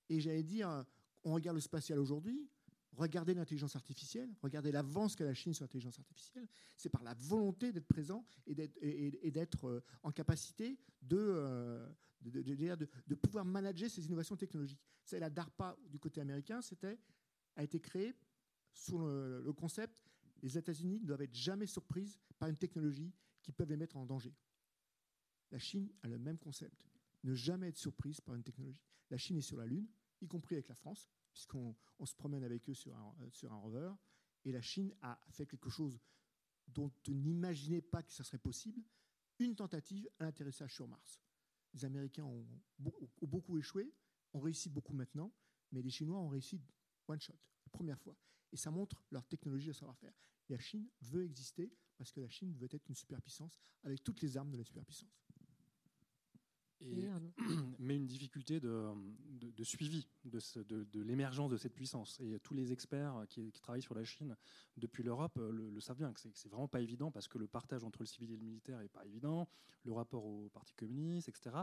Et 0.08 0.20
j'allais 0.20 0.42
dire, 0.42 0.84
on 1.24 1.34
regarde 1.34 1.56
le 1.56 1.60
spatial 1.60 1.98
aujourd'hui, 1.98 2.48
regardez 2.96 3.34
l'intelligence 3.34 3.76
artificielle, 3.76 4.30
regardez 4.40 4.70
l'avance 4.70 5.16
qu'a 5.16 5.24
la 5.24 5.34
Chine 5.34 5.54
sur 5.54 5.64
l'intelligence 5.64 5.98
artificielle, 5.98 6.48
c'est 6.76 6.90
par 6.90 7.02
la 7.02 7.14
volonté 7.14 7.72
d'être 7.72 7.86
présent 7.86 8.24
et 8.46 8.54
d'être 8.54 9.64
euh, 9.68 9.84
en 10.02 10.12
capacité 10.12 10.78
euh, 11.12 11.88
de, 12.20 12.42
de, 13.06 13.14
pouvoir 13.14 13.44
manager 13.44 13.90
ces 13.90 14.04
innovations 14.04 14.36
technologiques. 14.36 14.80
C'est 15.04 15.18
la 15.18 15.30
DARPA 15.30 15.76
du 15.88 15.98
côté 15.98 16.20
américain, 16.20 16.60
a 17.56 17.62
été 17.62 17.80
créée 17.80 18.14
sous 18.74 18.98
le, 18.98 19.52
concept 19.52 20.02
les 20.42 20.58
États-Unis 20.58 21.00
ne 21.00 21.06
doivent 21.06 21.22
être 21.22 21.34
jamais 21.34 21.66
surprises 21.66 22.18
par 22.38 22.48
une 22.48 22.56
technologie 22.56 23.12
qui 23.42 23.52
peut 23.52 23.64
les 23.64 23.76
mettre 23.76 23.96
en 23.96 24.04
danger. 24.04 24.34
La 25.50 25.58
Chine 25.58 25.90
a 26.02 26.08
le 26.08 26.18
même 26.18 26.38
concept. 26.38 26.86
Ne 27.22 27.34
jamais 27.34 27.68
être 27.68 27.78
surprise 27.78 28.20
par 28.20 28.34
une 28.34 28.42
technologie. 28.42 28.84
La 29.10 29.16
Chine 29.16 29.38
est 29.38 29.42
sur 29.42 29.56
la 29.56 29.66
Lune, 29.66 29.86
y 30.20 30.26
compris 30.26 30.56
avec 30.56 30.68
la 30.68 30.74
France, 30.74 31.08
puisqu'on 31.32 31.74
se 32.04 32.14
promène 32.14 32.44
avec 32.44 32.68
eux 32.68 32.74
sur 32.74 32.94
un, 32.94 33.14
sur 33.32 33.50
rover. 33.52 33.92
Et 34.44 34.52
la 34.52 34.60
Chine 34.60 34.94
a 35.00 35.18
fait 35.30 35.46
quelque 35.46 35.70
chose 35.70 35.98
dont 36.68 36.92
on 37.08 37.12
n'imaginait 37.12 37.80
pas 37.80 38.02
que 38.02 38.12
ça 38.12 38.24
serait 38.24 38.38
possible, 38.38 38.82
une 39.38 39.54
tentative 39.54 40.08
à 40.18 40.24
l'atterrissage 40.24 40.74
sur 40.74 40.88
Mars. 40.88 41.20
Les 41.72 41.84
Américains 41.84 42.24
ont, 42.24 42.46
ont 42.84 43.26
beaucoup 43.26 43.58
échoué, 43.58 43.92
ont 44.32 44.40
réussi 44.40 44.68
beaucoup 44.68 44.92
maintenant, 44.92 45.32
mais 45.72 45.82
les 45.82 45.90
Chinois 45.90 46.18
ont 46.18 46.28
réussi 46.28 46.60
one 47.08 47.20
shot, 47.20 47.34
première 47.72 47.98
fois 47.98 48.16
et 48.52 48.56
ça 48.56 48.70
montre 48.70 49.02
leur 49.10 49.26
technologie 49.26 49.70
et 49.70 49.72
savoir-faire. 49.72 50.12
La 50.48 50.58
Chine 50.58 50.88
veut 51.00 51.24
exister 51.24 51.72
parce 51.96 52.12
que 52.12 52.20
la 52.20 52.28
Chine 52.28 52.54
veut 52.54 52.68
être 52.70 52.88
une 52.88 52.94
superpuissance 52.94 53.58
avec 53.82 54.02
toutes 54.02 54.20
les 54.20 54.36
armes 54.36 54.50
de 54.50 54.58
la 54.58 54.64
superpuissance. 54.64 55.23
Et, 56.84 57.08
mais 57.78 57.96
une 57.96 58.06
difficulté 58.06 58.60
de, 58.60 58.92
de, 59.40 59.64
suivi 59.64 60.06
de, 60.24 60.40
de, 60.84 61.00
l'émergence 61.00 61.50
de 61.50 61.56
cette 61.56 61.74
puissance. 61.74 62.20
Et 62.20 62.38
tous 62.40 62.54
les 62.54 62.72
experts 62.72 63.24
qui, 63.28 63.50
travaillent 63.52 63.82
sur 63.82 63.94
la 63.94 64.04
Chine 64.04 64.36
depuis 64.76 65.02
l'Europe 65.02 65.36
euh, 65.38 65.50
le, 65.50 65.80
savent 65.80 65.98
bien, 65.98 66.12
que 66.12 66.20
c'est 66.20 66.48
vraiment 66.48 66.68
pas 66.68 66.80
évident 66.80 67.10
parce 67.10 67.28
que 67.28 67.38
le 67.38 67.46
partage 67.46 67.84
entre 67.84 68.00
le 68.00 68.06
civil 68.06 68.32
et 68.32 68.36
le 68.36 68.44
militaire 68.44 68.80
est 68.80 68.88
pas 68.88 69.04
évident, 69.06 69.48
le 69.84 69.92
rapport 69.92 70.24
au 70.24 70.48
Parti 70.50 70.74
communiste, 70.74 71.28
etc. 71.28 71.56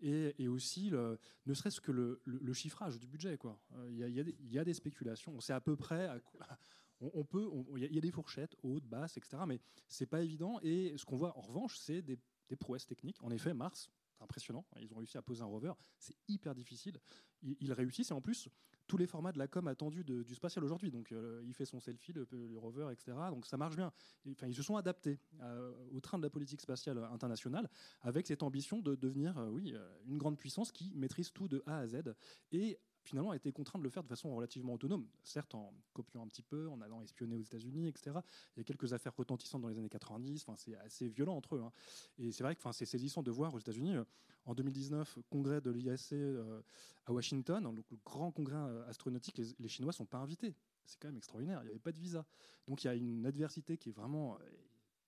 Et, 0.00 0.34
et 0.38 0.48
aussi, 0.48 0.90
le, 0.90 1.18
ne 1.46 1.54
serait-ce 1.54 1.80
que 1.80 1.92
le, 1.92 2.52
chiffrage 2.52 2.98
du 2.98 3.06
budget. 3.06 3.38
Euh, 3.44 3.90
il 3.90 3.96
y, 3.96 4.20
y, 4.20 4.54
y, 4.54 4.58
a 4.58 4.64
des 4.64 4.74
spéculations, 4.74 5.32
on 5.34 5.40
sait 5.40 5.52
à 5.52 5.60
peu 5.60 5.76
près 5.76 6.06
à 6.06 6.20
quoi, 6.20 6.46
on, 7.00 7.24
peut, 7.24 7.48
il 7.76 7.94
y, 7.94 7.98
a 7.98 8.00
des 8.00 8.10
fourchettes 8.10 8.56
hautes, 8.62 8.86
basses, 8.86 9.16
etc. 9.16 9.38
Mais 9.46 9.60
c'est 9.88 10.06
pas 10.06 10.22
évident. 10.22 10.58
Et 10.62 10.96
ce 10.96 11.04
qu'on 11.04 11.16
voit 11.16 11.36
en 11.36 11.42
revanche, 11.42 11.78
c'est 11.78 12.02
des, 12.02 12.18
des, 12.48 12.56
prouesses 12.56 12.86
techniques. 12.86 13.22
En 13.22 13.30
effet, 13.30 13.54
Mars, 13.54 13.90
impressionnant. 14.20 14.64
Ils 14.80 14.92
ont 14.92 14.96
réussi 14.96 15.16
à 15.18 15.22
poser 15.22 15.42
un 15.42 15.46
rover. 15.46 15.72
C'est 15.98 16.16
hyper 16.28 16.54
difficile. 16.54 16.98
Ils, 17.42 17.72
réussissent 17.72 18.10
et 18.10 18.14
en 18.14 18.20
plus, 18.20 18.48
tous 18.86 18.96
les 18.96 19.06
formats 19.06 19.32
de 19.32 19.38
la 19.38 19.48
com 19.48 19.66
attendus 19.68 20.04
du 20.04 20.34
spatial 20.34 20.64
aujourd'hui. 20.64 20.90
Donc, 20.90 21.12
euh, 21.12 21.42
il 21.44 21.54
fait 21.54 21.64
son 21.64 21.80
selfie, 21.80 22.12
le, 22.12 22.26
rover, 22.56 22.88
etc. 22.92 23.16
Donc, 23.30 23.46
ça 23.46 23.56
marche 23.56 23.76
bien. 23.76 23.92
enfin, 24.30 24.46
ils 24.46 24.54
se 24.54 24.62
sont 24.62 24.76
adaptés 24.76 25.18
euh, 25.40 25.72
au 25.92 26.00
train 26.00 26.18
de 26.18 26.22
la 26.22 26.30
politique 26.30 26.60
spatiale 26.60 26.98
internationale 27.12 27.68
avec 28.02 28.26
cette 28.26 28.42
ambition 28.42 28.80
de 28.80 28.94
devenir, 28.94 29.36
euh, 29.38 29.48
oui, 29.48 29.74
une 30.06 30.18
grande 30.18 30.38
puissance 30.38 30.72
qui 30.72 30.92
maîtrise 30.94 31.32
tout 31.32 31.48
de 31.48 31.62
A 31.66 31.78
à 31.78 31.86
Z 31.86 32.14
et 32.52 32.78
finalement 33.06 33.30
a 33.30 33.36
été 33.36 33.52
contraint 33.52 33.78
de 33.78 33.84
le 33.84 33.90
faire 33.90 34.02
de 34.02 34.08
façon 34.08 34.34
relativement 34.34 34.74
autonome, 34.74 35.06
certes 35.22 35.54
en 35.54 35.72
copiant 35.92 36.22
un 36.22 36.28
petit 36.28 36.42
peu, 36.42 36.68
en 36.68 36.80
allant 36.80 37.02
espionner 37.02 37.36
aux 37.36 37.42
États-Unis, 37.42 37.88
etc. 37.88 38.18
Il 38.56 38.58
y 38.58 38.60
a 38.60 38.64
quelques 38.64 38.92
affaires 38.92 39.14
retentissantes 39.16 39.62
dans 39.62 39.68
les 39.68 39.78
années 39.78 39.88
90, 39.88 40.44
enfin, 40.46 40.56
c'est 40.56 40.76
assez 40.76 41.08
violent 41.08 41.36
entre 41.36 41.56
eux. 41.56 41.62
Hein. 41.62 41.72
Et 42.18 42.32
c'est 42.32 42.42
vrai 42.42 42.56
que 42.56 42.62
c'est 42.72 42.86
saisissant 42.86 43.22
de 43.22 43.30
voir 43.30 43.54
aux 43.54 43.58
États-Unis, 43.58 43.96
euh, 43.96 44.04
en 44.44 44.54
2019, 44.54 45.18
congrès 45.30 45.60
de 45.60 45.70
l'IAC 45.70 46.12
euh, 46.12 46.60
à 47.06 47.12
Washington, 47.12 47.74
le 47.74 47.82
grand 48.04 48.30
congrès 48.30 48.56
euh, 48.56 48.88
astronautique, 48.88 49.40
les 49.58 49.68
Chinois 49.68 49.90
ne 49.90 49.96
sont 49.96 50.06
pas 50.06 50.18
invités. 50.18 50.54
C'est 50.84 51.00
quand 51.00 51.08
même 51.08 51.16
extraordinaire, 51.16 51.60
il 51.62 51.64
n'y 51.64 51.70
avait 51.70 51.80
pas 51.80 51.92
de 51.92 51.98
visa. 51.98 52.24
Donc 52.68 52.84
il 52.84 52.86
y 52.86 52.90
a 52.90 52.94
une 52.94 53.26
adversité 53.26 53.76
qui 53.76 53.88
est 53.88 53.92
vraiment 53.92 54.38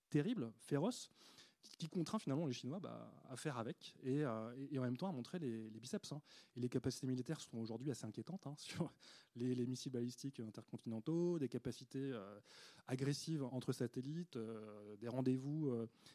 terrible, 0.09 0.51
féroce 0.57 1.09
qui 1.77 1.87
contraint 1.87 2.19
finalement 2.19 2.45
les 2.45 2.53
Chinois 2.53 2.79
bah, 2.79 3.11
à 3.29 3.35
faire 3.35 3.57
avec 3.57 3.95
et, 4.03 4.23
euh, 4.23 4.67
et, 4.71 4.77
en 4.79 4.81
même 4.81 4.97
temps 4.97 5.07
à 5.07 5.11
montrer 5.11 5.39
les, 5.39 5.69
biceps. 5.79 6.11
Hein. 6.11 6.21
Et 6.55 6.59
les 6.59 6.69
capacités 6.69 7.07
militaires 7.07 7.39
sont 7.39 7.57
aujourd'hui 7.57 7.89
assez 7.89 8.05
inquiétantes 8.05 8.45
hein, 8.47 8.53
sur 8.57 8.91
les, 9.35 9.65
missiles 9.65 9.91
balistiques 9.91 10.39
intercontinentaux, 10.41 11.39
des 11.39 11.47
capacités 11.47 12.11
euh, 12.11 12.39
agressives 12.87 13.43
entre 13.43 13.71
satellites, 13.71 14.35
euh, 14.35 14.95
des 14.97 15.07
rendez-vous 15.07 15.71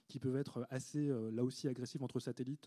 qui 0.08 0.18
peuvent 0.18 0.36
être 0.36 0.66
assez, 0.70 1.08
là 1.32 1.44
aussi, 1.44 1.68
agressifs 1.68 2.02
entre 2.02 2.20
satellites 2.20 2.66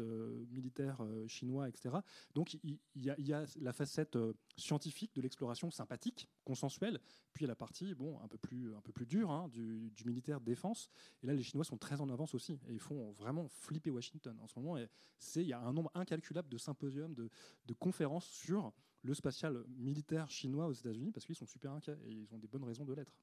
militaires 0.49 1.05
chinois, 1.27 1.69
etc. 1.69 1.97
Donc 2.33 2.57
il 2.63 2.79
y, 2.95 3.33
a 3.33 3.45
la 3.59 3.73
facette 3.73 4.17
scientifique 4.57 5.13
de 5.15 5.21
l'exploration 5.21 5.69
sympathique, 5.69 6.27
consensuelle, 6.47 6.97
puis 7.33 7.43
il 7.43 7.47
y 7.47 7.49
a 7.49 7.49
la 7.49 7.55
partie 7.55 7.93
bon, 7.93 8.19
un 8.21 8.27
peu 8.29 8.37
plus, 8.37 8.73
un 8.73 8.79
peu 8.79 8.93
plus 8.93 9.05
dure 9.05 9.29
hein, 9.29 9.49
du, 9.49 9.91
militaire 10.05 10.39
défense. 10.39 10.89
Et 11.21 11.27
là, 11.27 11.33
les 11.33 11.43
Chinois 11.43 11.65
sont 11.65 11.77
très 11.77 11.99
en 11.99 12.09
avance 12.09 12.33
aussi 12.33 12.53
et 12.67 12.73
ils 12.73 12.79
font 12.79 13.11
vraiment 13.11 13.49
flipper 13.49 13.89
Washington 13.89 14.39
en 14.39 14.47
ce 14.47 14.57
moment. 14.57 14.77
Il 14.77 15.41
y 15.41 15.51
a 15.51 15.59
un 15.59 15.73
nombre 15.73 15.91
incalculable 15.93 16.47
de 16.47 16.57
symposiums, 16.57 17.13
de, 17.13 17.29
conférences 17.73 18.25
sur 18.25 18.71
le 19.03 19.13
spatial 19.13 19.65
militaire 19.67 20.29
chinois 20.31 20.67
aux 20.67 20.73
États-Unis 20.73 21.11
parce 21.11 21.25
qu'ils 21.25 21.35
sont 21.35 21.45
super 21.45 21.73
inquiets 21.73 21.99
et 22.05 22.11
ils 22.11 22.33
ont 22.33 22.39
des 22.39 22.47
bonnes 22.47 22.63
raisons 22.63 22.85
de 22.85 22.93
l'être. 22.93 23.13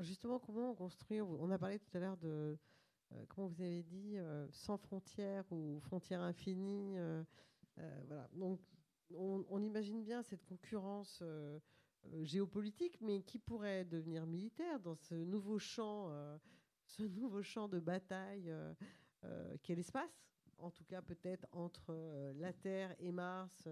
justement, 0.00 0.38
comment 0.38 0.74
construire 0.74 1.26
On 1.26 1.50
a 1.50 1.58
parlé 1.58 1.78
tout 1.78 1.96
à 1.96 2.00
l'heure 2.00 2.18
de, 2.18 2.58
euh, 3.12 3.24
comment 3.28 3.48
vous 3.48 3.62
avez 3.62 3.82
dit, 3.82 4.18
euh, 4.18 4.46
sans 4.50 4.76
frontières 4.76 5.44
ou 5.50 5.80
frontières 5.80 6.20
infinies. 6.20 6.98
Euh, 6.98 7.24
voilà. 8.06 8.28
Donc, 8.34 8.60
on, 9.14 9.62
imagine 9.62 10.02
bien 10.02 10.22
cette 10.22 10.44
concurrence 10.44 11.22
géopolitique, 12.22 13.00
mais 13.00 13.22
qui 13.22 13.38
pourrait 13.38 13.84
devenir 13.84 14.26
militaire 14.26 14.80
dans 14.80 14.94
ce 14.94 15.14
nouveau 15.14 15.58
champ 15.58 16.10
champ 17.42 17.68
de 17.68 17.80
bataille 17.80 18.50
euh, 18.50 18.74
euh, 19.24 19.56
qu'est 19.62 19.74
l'espace, 19.74 20.28
en 20.58 20.70
tout 20.70 20.84
cas 20.84 21.02
peut-être 21.02 21.46
entre 21.52 21.86
euh, 21.90 22.32
la 22.34 22.52
Terre 22.52 22.94
et 22.98 23.10
Mars 23.10 23.68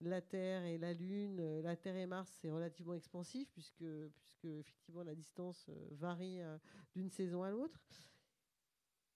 la 0.00 0.20
Terre 0.20 0.64
et 0.64 0.78
la 0.78 0.92
Lune. 0.92 1.38
Euh, 1.40 1.62
la 1.62 1.76
Terre 1.76 1.96
et 1.96 2.06
Mars, 2.06 2.30
c'est 2.40 2.50
relativement 2.50 2.94
expansif 2.94 3.48
puisque, 3.52 3.84
puisque 4.14 4.44
effectivement 4.44 5.02
la 5.02 5.14
distance 5.14 5.66
euh, 5.68 5.88
varie 5.92 6.40
euh, 6.40 6.58
d'une 6.94 7.10
saison 7.10 7.42
à 7.42 7.50
l'autre. 7.50 7.80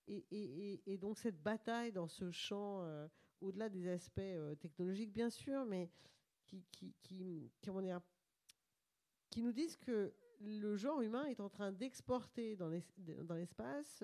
Et, 0.09 0.99
donc 1.01 1.19
cette 1.19 1.41
bataille 1.41 1.93
dans 1.93 2.09
ce 2.09 2.33
champ, 2.33 2.85
au-delà 3.41 3.69
des 3.69 3.89
aspects 3.89 4.21
technologiques 4.61 5.13
bien 5.13 5.31
sûr, 5.31 5.65
mais 5.65 5.91
qui, 6.47 6.65
qui, 6.73 6.95
qui, 7.03 7.51
qui 9.31 9.43
nous 9.43 9.53
disent 9.53 9.77
que 9.77 10.13
le 10.41 10.77
genre 10.77 11.01
humain 11.03 11.27
est 11.27 11.41
en 11.41 11.49
train 11.49 11.73
d'exporter 11.73 12.57
dans 12.57 12.69
l'espace 12.69 14.03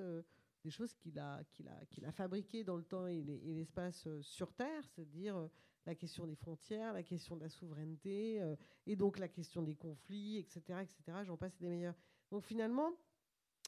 des 0.63 0.71
choses 0.71 0.93
qu'il 0.95 1.19
a, 1.19 1.43
qu'il 1.45 1.69
a, 1.69 1.85
qu'il 1.87 2.05
a 2.05 2.13
fabriquées 2.13 2.65
dans 2.65 2.77
le 2.77 2.85
temps 2.85 3.07
et 3.07 3.23
l'espace 3.23 4.09
sur 4.21 4.53
Terre, 4.53 4.85
c'est-à-dire 4.85 5.49
la 5.87 5.95
question 5.95 6.27
des 6.27 6.35
frontières, 6.35 6.93
la 6.93 7.03
question 7.03 7.37
de 7.37 7.43
la 7.43 7.49
souveraineté, 7.49 8.43
euh, 8.43 8.57
et 8.87 8.97
donc 8.97 9.19
la 9.19 9.29
question 9.29 9.63
des 9.63 9.77
conflits, 9.77 10.39
etc., 10.39 10.81
etc. 10.83 11.19
J'en 11.25 11.37
passe 11.37 11.57
des 11.59 11.69
meilleurs. 11.69 11.95
Donc 12.31 12.43
finalement, 12.43 12.93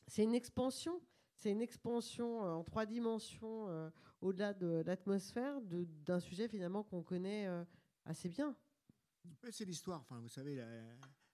c'est 0.06 0.24
une 0.24 0.34
expansion, 0.34 1.00
c'est 1.38 1.52
une 1.52 1.62
expansion 1.62 2.44
euh, 2.44 2.52
en 2.52 2.64
trois 2.64 2.84
dimensions 2.84 3.68
euh, 3.68 3.90
au-delà 4.20 4.52
de 4.52 4.82
l'atmosphère 4.84 5.60
d'un 5.62 6.20
sujet 6.20 6.48
finalement 6.48 6.82
qu'on 6.82 7.02
connaît 7.02 7.48
assez 8.04 8.28
bien. 8.28 8.56
c'est 9.50 9.64
l'histoire. 9.64 10.00
Enfin, 10.00 10.18
vous 10.18 10.28
savez, 10.28 10.56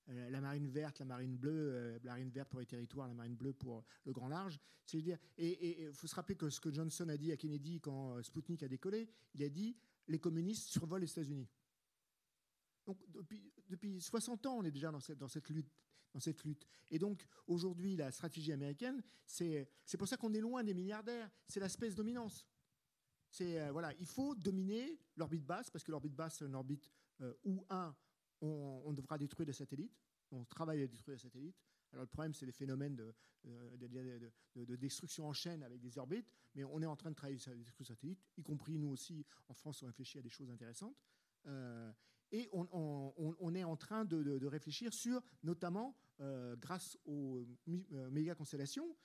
la, 0.07 0.41
marine 0.43 0.69
verte, 0.69 0.99
la 0.99 1.07
marine 1.07 1.37
bleue, 1.37 1.99
la 2.05 2.13
marine 2.13 2.29
verte 2.29 2.51
pour 2.51 2.61
les 2.61 2.67
territoires, 2.67 3.09
la 3.09 3.15
marine 3.15 3.35
bleue 3.35 3.55
pour 3.55 3.85
le 4.05 4.13
grand 4.13 4.29
large. 4.29 4.61
C'est 4.85 5.01
dire, 5.01 5.17
et 5.39 5.85
il 5.85 5.95
faut 5.95 6.07
se 6.07 6.15
rappeler 6.15 6.37
que 6.37 6.51
ce 6.51 6.61
que 6.61 6.71
Johnson 6.71 7.09
a 7.09 7.17
dit 7.17 7.33
à 7.33 7.39
Kennedy 7.39 7.81
quand 7.81 8.23
Sputnik 8.23 8.63
a 8.63 8.69
décollé, 8.69 9.09
il 9.33 9.43
a 9.43 9.49
dit 9.49 9.75
les 10.09 10.19
communistes 10.19 10.69
survolent 10.69 11.01
les 11.01 11.11
États-Unis. 11.11 11.49
Donc 12.85 12.99
depuis, 13.09 13.51
depuis, 13.71 14.01
60 14.01 14.45
ans, 14.47 14.59
on 14.59 14.65
est 14.65 14.71
déjà 14.71 14.91
dans 14.91 15.01
cette, 15.01 15.19
dans 15.19 15.29
cette 15.29 15.49
lutte. 15.49 15.73
Dans 16.15 16.21
cette 16.21 16.45
lutte. 16.45 16.65
Et 16.91 16.99
donc 16.99 17.27
aujourd'hui, 17.49 17.97
la 17.97 18.13
stratégie 18.13 18.53
américaine, 18.53 19.03
c'est 19.27 19.67
pour 19.99 20.07
ça 20.07 20.17
qu'on 20.17 20.33
est 20.33 20.41
loin 20.41 20.63
des 20.63 20.73
milliardaires. 20.73 21.29
C'est 21.49 21.59
la 21.59 21.69
space 21.69 21.97
dominance. 21.97 22.47
C'est 23.31 23.61
euh, 23.61 23.73
voilà, 23.73 23.93
il 23.99 24.07
faut 24.07 24.37
dominer 24.37 25.01
l'orbite 25.17 25.45
basse 25.45 25.71
parce 25.71 25.83
que 25.83 25.91
l'orbite 25.91 26.15
basse, 26.15 26.37
c'est 26.39 26.45
une 26.45 26.55
orbite 26.55 26.89
euh, 27.21 27.35
où 27.45 27.67
un, 27.69 27.97
on, 28.41 28.93
devra 28.93 29.19
détruire 29.19 29.47
des 29.47 29.53
satellites. 29.53 29.99
On 30.31 30.45
travaille 30.45 30.83
à 30.83 30.87
détruire 30.87 31.17
des 31.17 31.23
satellites. 31.23 31.57
Alors 31.93 32.05
le 32.05 32.09
problème, 32.09 32.33
c'est 32.33 32.47
les 32.47 32.53
phénomènes 32.53 32.97
euh, 33.47 33.77
de, 33.77 34.65
de, 34.65 34.77
destruction 34.77 35.27
en 35.27 35.33
chaîne 35.33 35.63
avec 35.63 35.81
des 35.81 35.99
orbites, 35.99 36.31
mais 36.55 36.65
on 36.65 36.81
est 36.81 36.87
en 36.87 36.97
train 36.97 37.11
de 37.11 37.17
travailler 37.17 37.39
sur 37.39 37.53
des 37.55 37.85
satellites, 37.85 38.21
y 38.37 38.43
compris 38.43 38.79
nous 38.79 38.89
aussi, 38.89 39.27
en 39.49 39.55
France, 39.55 39.83
on 39.83 39.87
réfléchit 39.87 40.19
à 40.19 40.23
des 40.23 40.31
choses 40.31 40.51
intéressantes. 40.51 40.97
Euh, 41.47 41.93
et 42.33 42.49
on, 42.53 43.55
est 43.55 43.63
en 43.63 43.77
train 43.77 44.05
de, 44.05 44.47
réfléchir 44.47 44.93
sur, 44.93 45.23
notamment, 45.45 45.97
euh, 46.21 46.57
grâce 46.57 46.99
aux 47.05 47.47
méga 48.11 48.35
constellations, 48.35 48.97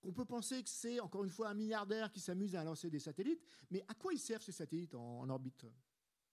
qu'on 0.00 0.12
peut 0.12 0.24
penser 0.24 0.62
que 0.62 0.68
c'est 0.68 1.00
encore 1.00 1.24
une 1.24 1.30
fois 1.30 1.48
un 1.48 1.54
milliardaire 1.54 2.10
qui 2.10 2.20
s'amuse 2.20 2.54
à 2.54 2.64
lancer 2.64 2.90
des 2.90 3.00
satellites, 3.00 3.44
mais 3.70 3.84
à 3.88 3.94
quoi 3.94 4.12
ils 4.12 4.18
servent 4.18 4.42
ces 4.42 4.52
satellites 4.52 4.94
en, 4.94 5.28
orbite? 5.28 5.66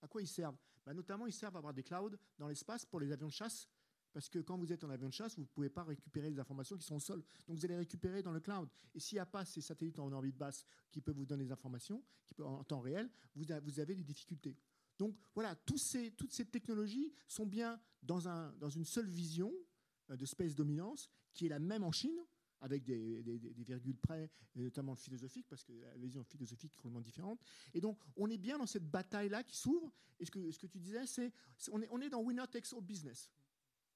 À 0.02 0.08
quoi 0.08 0.22
ils 0.22 0.28
servent? 0.28 0.58
Bah, 0.86 0.94
Notamment, 0.94 1.26
ils 1.26 1.34
servent 1.34 1.56
à 1.56 1.60
avoir 1.60 1.74
des 1.74 1.84
clouds 1.84 2.16
dans 2.38 2.48
l'espace 2.48 2.86
pour 2.86 3.00
les 3.00 3.12
avions 3.12 3.28
de 3.28 3.34
chasse 3.34 3.68
parce 4.16 4.30
que 4.30 4.40
quand 4.40 4.58
vous 4.58 4.72
êtes 4.72 4.82
en 4.86 4.90
avion 4.90 5.10
de 5.10 5.14
chasse, 5.14 5.36
vous 5.36 5.42
ne 5.42 5.48
pouvez 5.48 5.70
pas 5.70 5.84
récupérer 5.84 6.30
les 6.30 6.40
informations 6.40 6.78
qui 6.78 6.86
sont 6.86 6.96
au 6.96 7.02
sol. 7.02 7.22
Donc 7.50 7.58
vous 7.58 7.66
allez 7.66 7.76
récupérer 7.76 8.24
dans 8.24 8.32
le 8.32 8.40
cloud. 8.40 8.70
Et 8.94 9.00
s'il 9.02 9.18
n'y 9.18 9.20
a 9.20 9.26
pas 9.26 9.44
ces 9.44 9.60
satellites 9.60 10.00
en 10.00 10.10
orbite 10.10 10.38
basse 10.38 10.64
qui 10.90 11.02
peuvent 11.02 11.18
vous 11.18 11.26
donner 11.26 11.44
des 11.44 11.52
informations 11.52 12.02
qui 12.26 12.34
peuvent, 12.34 12.48
en 12.48 12.64
temps 12.64 12.80
réel, 12.80 13.10
vous, 13.36 13.52
avez 13.52 13.94
des 13.94 14.06
difficultés. 14.06 14.56
Donc 14.98 15.18
voilà, 15.34 15.54
toutes 15.56 15.80
ces 15.80 16.14
technologies 16.50 17.12
sont 17.28 17.46
bien 17.46 17.78
dans, 18.02 18.30
un, 18.30 18.54
dans 18.54 18.70
une 18.70 18.86
seule 18.86 19.10
vision 19.10 19.52
euh, 19.52 19.65
de 20.10 20.26
space 20.26 20.56
dominance 20.56 21.10
qui 21.34 21.46
est 21.46 21.50
la 21.50 21.60
même 21.60 21.84
en 21.84 21.92
Chine, 21.92 22.20
avec 22.62 22.84
des, 22.84 23.22
virgules 23.66 23.98
près, 23.98 24.30
notamment 24.56 24.96
philosophiques, 24.96 25.48
parce 25.48 25.64
que 25.64 25.74
la 25.74 25.96
vision 25.98 26.24
philosophique 26.24 26.74
est 26.74 26.78
complètement 26.78 27.02
différente. 27.02 27.40
Et 27.74 27.82
donc, 27.82 28.00
on 28.16 28.30
est 28.30 28.38
bien 28.38 28.58
dans 28.58 28.66
cette 28.66 28.90
bataille-là 28.90 29.44
qui 29.44 29.58
s'ouvre. 29.58 29.92
Et 30.20 30.26
ce 30.26 30.32
que, 30.32 30.52
ce 30.52 30.60
que 30.60 30.68
tu 30.68 30.80
disais, 30.80 31.06
c'est 31.06 31.32
on 31.72 31.82
est, 31.82 31.88
on 31.92 32.00
est 32.02 32.10
dans 32.10 32.22
winner 32.22 32.46
takes 32.50 32.74
all 32.74 32.82
business. 32.82 33.30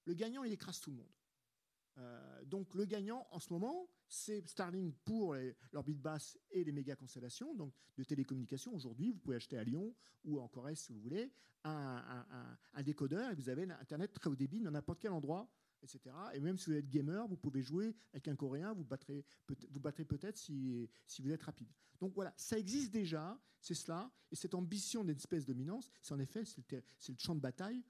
Le 0.05 0.13
gagnant, 0.13 0.43
il 0.43 0.51
écrase 0.51 0.79
tout 0.79 0.91
le 0.91 0.97
monde. 0.97 1.11
Euh, 1.97 2.45
donc 2.45 2.73
le 2.75 2.85
gagnant 2.85 3.27
en 3.31 3.39
ce 3.39 3.51
moment, 3.51 3.89
c'est 4.07 4.47
Starlink 4.47 4.95
pour 5.03 5.35
l'orbite 5.71 5.99
basse 5.99 6.37
et 6.51 6.63
les 6.63 6.71
méga 6.71 6.95
constellations, 6.95 7.53
donc 7.55 7.73
de 7.97 8.03
télécommunications. 8.03 8.73
Aujourd'hui, 8.73 9.11
vous 9.11 9.19
pouvez 9.19 9.35
acheter 9.35 9.57
à 9.57 9.63
Lyon 9.63 9.93
ou 10.23 10.39
en 10.39 10.47
Corée, 10.47 10.75
si 10.75 10.91
vous 10.93 10.99
voulez, 10.99 11.31
un, 11.63 12.83
décodeur 12.83 13.31
et 13.31 13.35
vous 13.35 13.49
avez 13.49 13.63
Internet 13.63 14.13
très 14.13 14.29
haut 14.29 14.35
débit 14.35 14.61
dans 14.61 14.71
n'importe 14.71 14.99
quel 14.99 15.11
endroit, 15.11 15.49
etc. 15.83 16.15
Et 16.33 16.39
même 16.39 16.57
si 16.57 16.69
vous 16.69 16.75
êtes 16.75 16.89
gamer, 16.89 17.27
vous 17.27 17.37
pouvez 17.37 17.61
jouer 17.61 17.95
avec 18.13 18.27
un 18.27 18.35
Coréen, 18.35 18.73
vous 18.73 18.83
battrez, 18.83 19.25
vous 19.69 19.79
battrez 19.79 20.05
peut-être 20.05 20.37
si, 20.37 20.89
vous 21.19 21.31
êtes 21.31 21.43
rapide. 21.43 21.69
Donc 21.99 22.13
voilà, 22.13 22.33
ça 22.37 22.57
existe 22.57 22.91
déjà, 22.91 23.39
c'est 23.61 23.73
cela, 23.73 24.11
et 24.31 24.35
cette 24.35 24.53
ambition 24.53 25.03
d'une 25.03 25.15
espèce 25.15 25.45
de 25.45 25.53
dominance, 25.53 25.89
c'est 26.01 26.13
en 26.13 26.19
effet 26.19 26.43
c'est 26.45 27.11
le 27.11 27.17
champ 27.19 27.35
de 27.35 27.41
bataille 27.41 27.83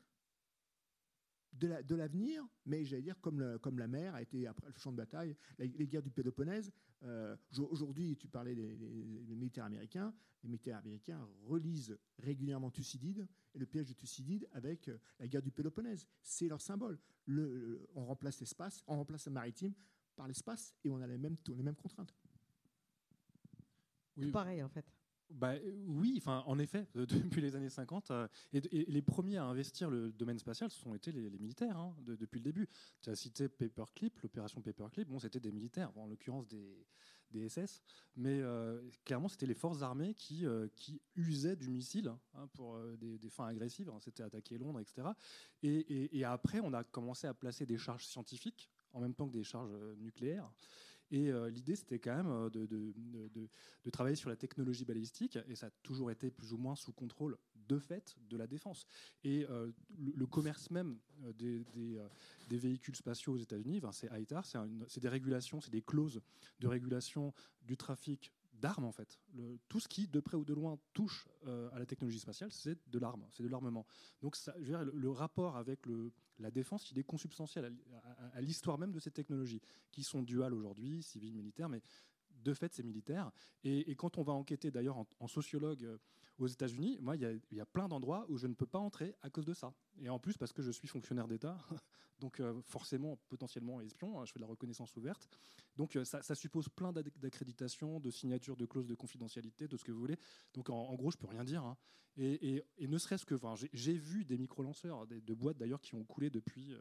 de 1.53 1.95
l'avenir, 1.95 2.47
mais 2.65 2.85
j'allais 2.85 3.01
dire 3.01 3.19
comme, 3.19 3.57
comme 3.59 3.79
la 3.79 3.87
mer 3.87 4.15
a 4.15 4.21
été 4.21 4.47
après 4.47 4.67
le 4.67 4.77
champ 4.77 4.91
de 4.91 4.97
bataille, 4.97 5.35
les 5.57 5.87
guerres 5.87 6.03
du 6.03 6.11
Péloponnèse. 6.11 6.71
Euh, 7.03 7.35
aujourd'hui, 7.57 8.17
tu 8.17 8.27
parlais 8.27 8.55
des, 8.55 9.35
militaires 9.35 9.65
américains. 9.65 10.13
Les 10.43 10.49
militaires 10.49 10.77
américains 10.77 11.27
relisent 11.45 11.97
régulièrement 12.19 12.71
Thucydide 12.71 13.27
et 13.53 13.59
le 13.59 13.65
piège 13.65 13.87
de 13.87 13.93
Thucydide 13.93 14.47
avec 14.51 14.87
euh, 14.87 14.97
la 15.19 15.27
guerre 15.27 15.41
du 15.41 15.51
Péloponnèse. 15.51 16.07
C'est 16.21 16.47
leur 16.47 16.61
symbole. 16.61 16.99
Le, 17.25 17.87
on 17.95 18.05
remplace 18.05 18.39
l'espace, 18.39 18.83
on 18.87 18.95
remplace 18.95 19.25
le 19.25 19.33
maritime 19.33 19.73
par 20.15 20.27
l'espace 20.27 20.73
et 20.83 20.89
on 20.89 21.01
a 21.01 21.07
les 21.07 21.17
mêmes, 21.17 21.37
les 21.47 21.63
mêmes 21.63 21.75
contraintes. 21.75 22.13
Oui. 24.17 24.31
pareil 24.31 24.61
en 24.61 24.69
fait. 24.69 24.85
Bah, 25.29 25.53
oui, 25.85 26.21
en 26.25 26.57
effet, 26.57 26.87
depuis 26.95 27.41
les 27.41 27.55
années 27.55 27.69
50, 27.69 28.11
euh, 28.11 28.27
les 28.51 29.01
premiers 29.01 29.37
à 29.37 29.45
investir 29.45 29.89
le 29.89 30.11
domaine 30.11 30.39
spatial, 30.39 30.69
ce 30.71 30.79
sont 30.79 30.95
été 30.95 31.11
les, 31.11 31.29
militaires 31.37 31.77
hein, 31.77 31.95
depuis 32.05 32.39
le 32.39 32.43
début. 32.43 32.67
Tu 33.01 33.09
as 33.09 33.15
cité 33.15 33.47
Paperclip, 33.47 34.19
l'opération 34.21 34.61
Papercllip, 34.61 35.07
bon, 35.07 35.19
c'était 35.19 35.39
des 35.39 35.51
militaires, 35.51 35.91
en 35.97 36.07
l'occurrence 36.07 36.47
des, 36.47 37.47
SS, 37.47 37.83
mais 38.15 38.39
euh, 38.41 38.81
clairement, 39.05 39.27
c'était 39.27 39.45
les 39.45 39.53
forces 39.53 39.83
armées 39.83 40.15
qui, 40.15 40.47
euh, 40.47 40.67
usaient 41.15 41.55
du 41.55 41.69
missile 41.69 42.11
hein, 42.33 42.47
pour 42.53 42.79
des, 42.97 43.29
fins 43.29 43.45
agressives, 43.45 43.87
hein, 43.89 43.99
c'était 43.99 44.23
attaquer 44.23 44.57
Londres, 44.57 44.79
etc. 44.79 45.09
Et, 45.61 46.17
et, 46.17 46.23
après, 46.23 46.59
on 46.59 46.73
a 46.73 46.83
commencé 46.83 47.27
à 47.27 47.35
placer 47.35 47.67
des 47.67 47.77
charges 47.77 48.05
scientifiques 48.05 48.71
en 48.93 48.99
même 48.99 49.13
temps 49.13 49.27
que 49.27 49.33
des 49.33 49.43
charges 49.43 49.71
nucléaires. 49.99 50.51
Et 51.11 51.31
euh, 51.31 51.49
l'idée, 51.49 51.75
c'était 51.75 51.99
quand 51.99 52.15
même 52.15 52.27
euh, 52.29 52.49
de, 52.49 53.91
travailler 53.91 54.15
sur 54.15 54.29
la 54.29 54.35
technologie 54.35 54.85
balistique, 54.85 55.37
et 55.47 55.55
ça 55.55 55.67
a 55.67 55.69
toujours 55.81 56.11
été 56.11 56.29
plus 56.29 56.53
ou 56.53 56.57
moins 56.57 56.75
sous 56.75 56.91
contrôle 56.91 57.37
de 57.67 57.79
fait 57.79 58.15
de 58.29 58.37
la 58.37 58.47
défense. 58.47 58.85
Et 59.23 59.45
euh, 59.49 59.71
le, 59.97 60.25
commerce 60.27 60.69
même 60.69 60.97
des, 61.37 61.65
véhicules 62.49 62.95
spatiaux 62.95 63.33
aux 63.33 63.37
États-Unis, 63.37 63.81
c'est 63.91 64.09
ITAR, 64.11 64.45
c'est 64.45 64.99
des 64.99 65.09
régulations, 65.09 65.59
c'est 65.61 65.71
des 65.71 65.81
clauses 65.81 66.21
de 66.59 66.67
régulation 66.67 67.33
du 67.65 67.77
trafic 67.77 68.31
d'armes 68.59 68.85
en 68.85 68.91
fait. 68.91 69.19
tout 69.67 69.79
ce 69.79 69.87
qui, 69.87 70.07
de 70.07 70.19
près 70.19 70.37
ou 70.37 70.45
de 70.45 70.53
loin, 70.53 70.77
touche 70.93 71.27
euh, 71.47 71.69
à 71.71 71.79
la 71.79 71.85
technologie 71.85 72.19
spatiale, 72.19 72.51
c'est 72.51 72.77
de 72.87 72.99
l'arme, 72.99 73.25
c'est 73.31 73.43
de 73.43 73.47
l'armement. 73.47 73.85
Donc 74.21 74.35
ça, 74.35 74.53
le, 74.57 75.09
rapport 75.09 75.57
avec 75.57 75.79
la 76.39 76.51
défense, 76.51 76.91
il 76.91 76.99
est 76.99 77.03
consubstantiel 77.03 77.75
à, 78.33 78.41
l'histoire 78.41 78.77
même 78.77 78.91
de 78.91 78.99
ces 78.99 79.11
technologies, 79.11 79.61
qui 79.91 80.03
sont 80.03 80.21
duales 80.21 80.53
aujourd'hui, 80.53 81.03
civiles, 81.03 81.35
militaires, 81.35 81.69
mais 81.69 81.81
de 82.43 82.53
fait, 82.53 82.73
c'est 82.73 82.83
militaire. 82.83 83.31
Et, 83.63 83.95
quand 83.95 84.17
on 84.17 84.23
va 84.23 84.33
enquêter 84.33 84.71
d'ailleurs 84.71 84.97
en, 85.19 85.27
sociologue 85.27 85.83
euh, 85.83 85.97
aux 86.37 86.47
États-Unis, 86.47 86.97
moi, 87.01 87.15
il 87.15 87.41
y, 87.51 87.59
a 87.59 87.65
plein 87.65 87.87
d'endroits 87.87 88.25
où 88.29 88.37
je 88.37 88.47
ne 88.47 88.53
peux 88.53 88.65
pas 88.65 88.79
entrer 88.79 89.15
à 89.21 89.29
cause 89.29 89.45
de 89.45 89.53
ça. 89.53 89.73
Et 90.01 90.09
en 90.09 90.19
plus, 90.19 90.37
parce 90.37 90.53
que 90.53 90.61
je 90.61 90.71
suis 90.71 90.87
fonctionnaire 90.87 91.27
d'État, 91.27 91.57
donc 92.19 92.39
euh, 92.39 92.61
forcément, 92.61 93.17
potentiellement 93.27 93.81
espion, 93.81 94.19
hein, 94.19 94.25
je 94.25 94.31
fais 94.31 94.39
de 94.39 94.43
la 94.43 94.49
reconnaissance 94.49 94.95
ouverte. 94.95 95.27
Donc 95.75 95.95
euh, 95.95 96.05
ça, 96.05 96.35
suppose 96.35 96.69
plein 96.69 96.91
d'accréditations, 96.93 97.99
de 97.99 98.11
signatures, 98.11 98.55
de 98.55 98.65
clauses 98.65 98.87
de 98.87 98.95
confidentialité, 98.95 99.67
de 99.67 99.77
ce 99.77 99.83
que 99.83 99.91
vous 99.91 99.99
voulez. 99.99 100.17
Donc 100.53 100.69
en, 100.69 100.93
gros, 100.95 101.11
je 101.11 101.17
peux 101.17 101.27
rien 101.27 101.43
dire. 101.43 101.63
Hein. 101.63 101.77
Et, 102.17 102.65
ne 102.79 102.97
serait-ce 102.97 103.25
que, 103.25 103.35
j'ai 103.71 103.93
vu 103.93 104.25
des 104.25 104.37
micro-lanceurs, 104.37 105.07
de 105.07 105.33
boîtes 105.33 105.57
d'ailleurs 105.57 105.79
qui 105.79 105.95
ont 105.95 106.03
coulé 106.03 106.29
depuis 106.29 106.73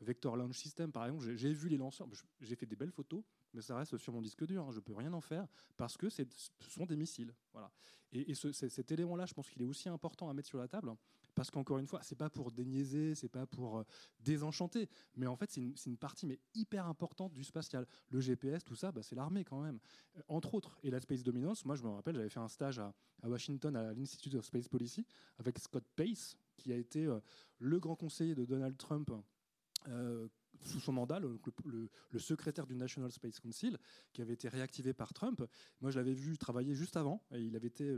Vector 0.00 0.36
Launch 0.36 0.58
System, 0.58 0.92
par 0.92 1.06
exemple. 1.06 1.34
J'ai 1.36 1.52
vu 1.52 1.70
les 1.70 1.78
lanceurs, 1.78 2.08
j'ai 2.40 2.56
fait 2.56 2.66
des 2.66 2.76
belles 2.76 2.90
photos, 2.90 3.22
mais 3.56 3.62
ça 3.62 3.74
reste 3.74 3.96
sur 3.96 4.12
mon 4.12 4.20
disque 4.20 4.44
dur. 4.46 4.64
Hein. 4.64 4.70
Je 4.70 4.80
peux 4.80 4.94
rien 4.94 5.12
en 5.12 5.20
faire 5.20 5.46
parce 5.76 5.96
que 5.96 6.08
ce 6.10 6.22
sont 6.68 6.86
des 6.86 6.96
missiles. 6.96 7.34
Voilà. 7.52 7.72
Et, 8.12 8.34
cet 8.34 8.92
élément-là, 8.92 9.26
je 9.26 9.34
pense 9.34 9.48
qu'il 9.48 9.62
est 9.62 9.66
aussi 9.66 9.88
important 9.88 10.28
à 10.28 10.34
mettre 10.34 10.48
sur 10.48 10.58
la 10.58 10.68
table 10.68 10.94
parce 11.34 11.50
qu'encore 11.50 11.78
une 11.78 11.86
fois, 11.86 12.00
c'est 12.02 12.16
pas 12.16 12.30
pour 12.30 12.52
déniaiser, 12.52 13.14
c'est 13.14 13.28
pas 13.28 13.46
pour 13.46 13.78
euh, 13.78 13.84
désenchanter, 14.20 14.88
mais 15.16 15.26
en 15.26 15.36
fait, 15.36 15.50
c'est 15.50 15.60
une, 15.86 15.98
partie 15.98 16.26
mais 16.26 16.38
hyper 16.54 16.86
importante 16.86 17.34
du 17.34 17.44
spatial. 17.44 17.86
Le 18.10 18.20
GPS, 18.20 18.64
tout 18.64 18.74
ça, 18.74 18.90
bah, 18.90 19.02
c'est 19.02 19.16
l'armée 19.16 19.44
quand 19.44 19.60
même, 19.60 19.78
euh, 20.16 20.22
entre 20.28 20.54
autres. 20.54 20.78
Et 20.82 20.90
la 20.90 21.00
Space 21.00 21.22
Dominance, 21.22 21.64
moi, 21.66 21.76
je 21.76 21.82
me 21.82 21.88
rappelle, 21.88 22.14
j'avais 22.14 22.30
fait 22.30 22.40
un 22.40 22.48
stage 22.48 22.78
à, 22.78 22.94
Washington 23.22 23.74
à 23.76 23.92
l'Institute 23.92 24.34
of 24.34 24.44
Space 24.46 24.68
Policy 24.68 25.04
avec 25.38 25.58
Scott 25.58 25.84
Pace, 25.94 26.36
qui 26.56 26.72
a 26.72 26.76
été 26.76 27.06
le 27.58 27.80
grand 27.80 27.96
conseiller 27.96 28.34
de 28.34 28.44
Donald 28.44 28.76
Trump 28.78 29.10
sous 30.62 30.80
son 30.80 30.92
mandat, 30.92 31.18
le, 31.18 31.38
secrétaire 32.18 32.66
du 32.66 32.74
National 32.74 33.10
Space 33.12 33.40
Council, 33.40 33.78
qui 34.12 34.22
avait 34.22 34.34
été 34.34 34.48
réactivé 34.48 34.92
par 34.92 35.12
Trump. 35.12 35.42
Moi, 35.80 35.90
je 35.90 35.98
l'avais 35.98 36.14
vu 36.14 36.38
travailler 36.38 36.74
juste 36.74 36.96
avant. 36.96 37.22
Il 37.32 37.54
avait 37.56 37.68
été, 37.68 37.96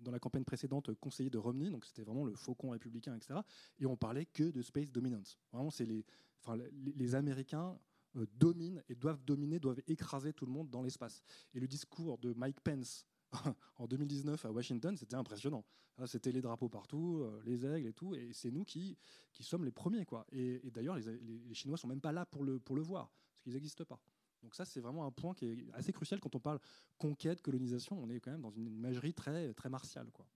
dans 0.00 0.10
la 0.10 0.18
campagne 0.18 0.44
précédente, 0.44 0.94
conseiller 0.94 1.30
de 1.30 1.38
Romney, 1.38 1.70
donc 1.70 1.84
c'était 1.84 2.02
vraiment 2.02 2.24
le 2.24 2.34
faucon 2.34 2.70
républicain, 2.70 3.16
etc. 3.16 3.40
Et 3.78 3.86
on 3.86 3.96
parlait 3.96 4.26
que 4.26 4.44
de 4.44 4.62
space 4.62 4.90
dominance. 4.90 5.38
Vraiment, 5.52 5.70
c'est 5.70 5.86
les, 5.86 6.04
enfin, 6.42 6.56
les, 6.56 7.14
Américains 7.14 7.78
euh, 8.16 8.26
dominent 8.34 8.82
et 8.88 8.94
doivent 8.94 9.22
dominer, 9.24 9.58
doivent 9.58 9.82
écraser 9.86 10.32
tout 10.32 10.46
le 10.46 10.52
monde 10.52 10.70
dans 10.70 10.82
l'espace. 10.82 11.22
Et 11.54 11.60
le 11.60 11.66
discours 11.66 12.18
de 12.18 12.32
Mike 12.32 12.60
Pence 12.60 13.04
en 13.78 13.86
2019 13.86 14.44
à 14.44 14.52
Washington, 14.52 14.96
c'était 14.96 15.16
impressionnant. 15.16 15.64
C'était 16.06 16.30
les 16.30 16.42
drapeaux 16.42 16.68
partout, 16.68 17.20
euh, 17.22 17.40
les 17.44 17.64
aigles 17.64 17.88
et 17.88 17.92
tout, 17.94 18.14
et 18.14 18.30
c'est 18.32 18.50
nous 18.50 18.64
qui, 18.64 18.98
qui 19.32 19.42
sommes 19.42 19.64
les 19.64 19.72
premiers. 19.72 20.04
Quoi. 20.04 20.26
Et, 20.30 20.60
d'ailleurs, 20.70 20.96
les, 20.96 21.18
les, 21.18 21.54
Chinois 21.54 21.78
sont 21.78 21.88
même 21.88 22.02
pas 22.02 22.12
là 22.12 22.26
pour 22.26 22.44
le, 22.44 22.58
pour 22.58 22.76
le 22.76 22.82
voir, 22.82 23.10
parce 23.32 23.44
qu'ils 23.44 23.54
n'existent 23.54 23.84
pas. 23.84 23.98
Donc 24.42 24.54
ça, 24.54 24.66
c'est 24.66 24.80
vraiment 24.80 25.06
un 25.06 25.10
point 25.10 25.34
qui 25.34 25.46
est 25.46 25.66
assez 25.72 25.92
crucial 25.92 26.20
quand 26.20 26.34
on 26.34 26.40
parle 26.40 26.60
conquête, 26.98 27.40
colonisation. 27.40 27.98
On 27.98 28.10
est 28.10 28.20
quand 28.20 28.30
même 28.30 28.42
dans 28.42 28.50
une 28.50 28.66
imagerie 28.66 29.14
très, 29.14 29.54
très 29.54 29.70
martiale. 29.70 30.10
Quoi. 30.12 30.26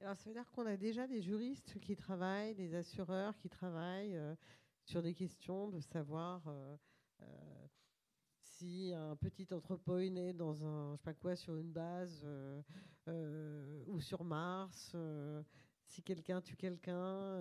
Alors 0.00 0.16
ça 0.16 0.30
veut 0.30 0.34
dire 0.34 0.50
qu'on 0.50 0.66
a 0.66 0.76
déjà 0.76 1.06
des 1.06 1.20
juristes 1.20 1.78
qui 1.80 1.94
travaillent, 1.94 2.54
des 2.54 2.74
assureurs 2.74 3.36
qui 3.36 3.48
travaillent 3.48 4.16
euh, 4.16 4.34
sur 4.84 5.02
des 5.02 5.14
questions 5.14 5.68
de 5.68 5.80
savoir... 5.80 6.42
Euh, 6.48 6.76
un 8.94 9.16
petit 9.16 9.52
entrepôt 9.52 9.98
est 9.98 10.10
né 10.10 10.32
dans 10.32 10.64
un, 10.64 10.92
je 10.92 10.96
sais 10.98 11.02
pas 11.04 11.14
quoi, 11.14 11.36
sur 11.36 11.56
une 11.56 11.72
base 11.72 12.22
euh, 12.24 12.62
euh, 13.08 13.84
ou 13.86 14.00
sur 14.00 14.24
Mars, 14.24 14.92
euh, 14.94 15.42
si 15.86 16.02
quelqu'un 16.02 16.40
tue 16.40 16.56
quelqu'un, 16.56 17.38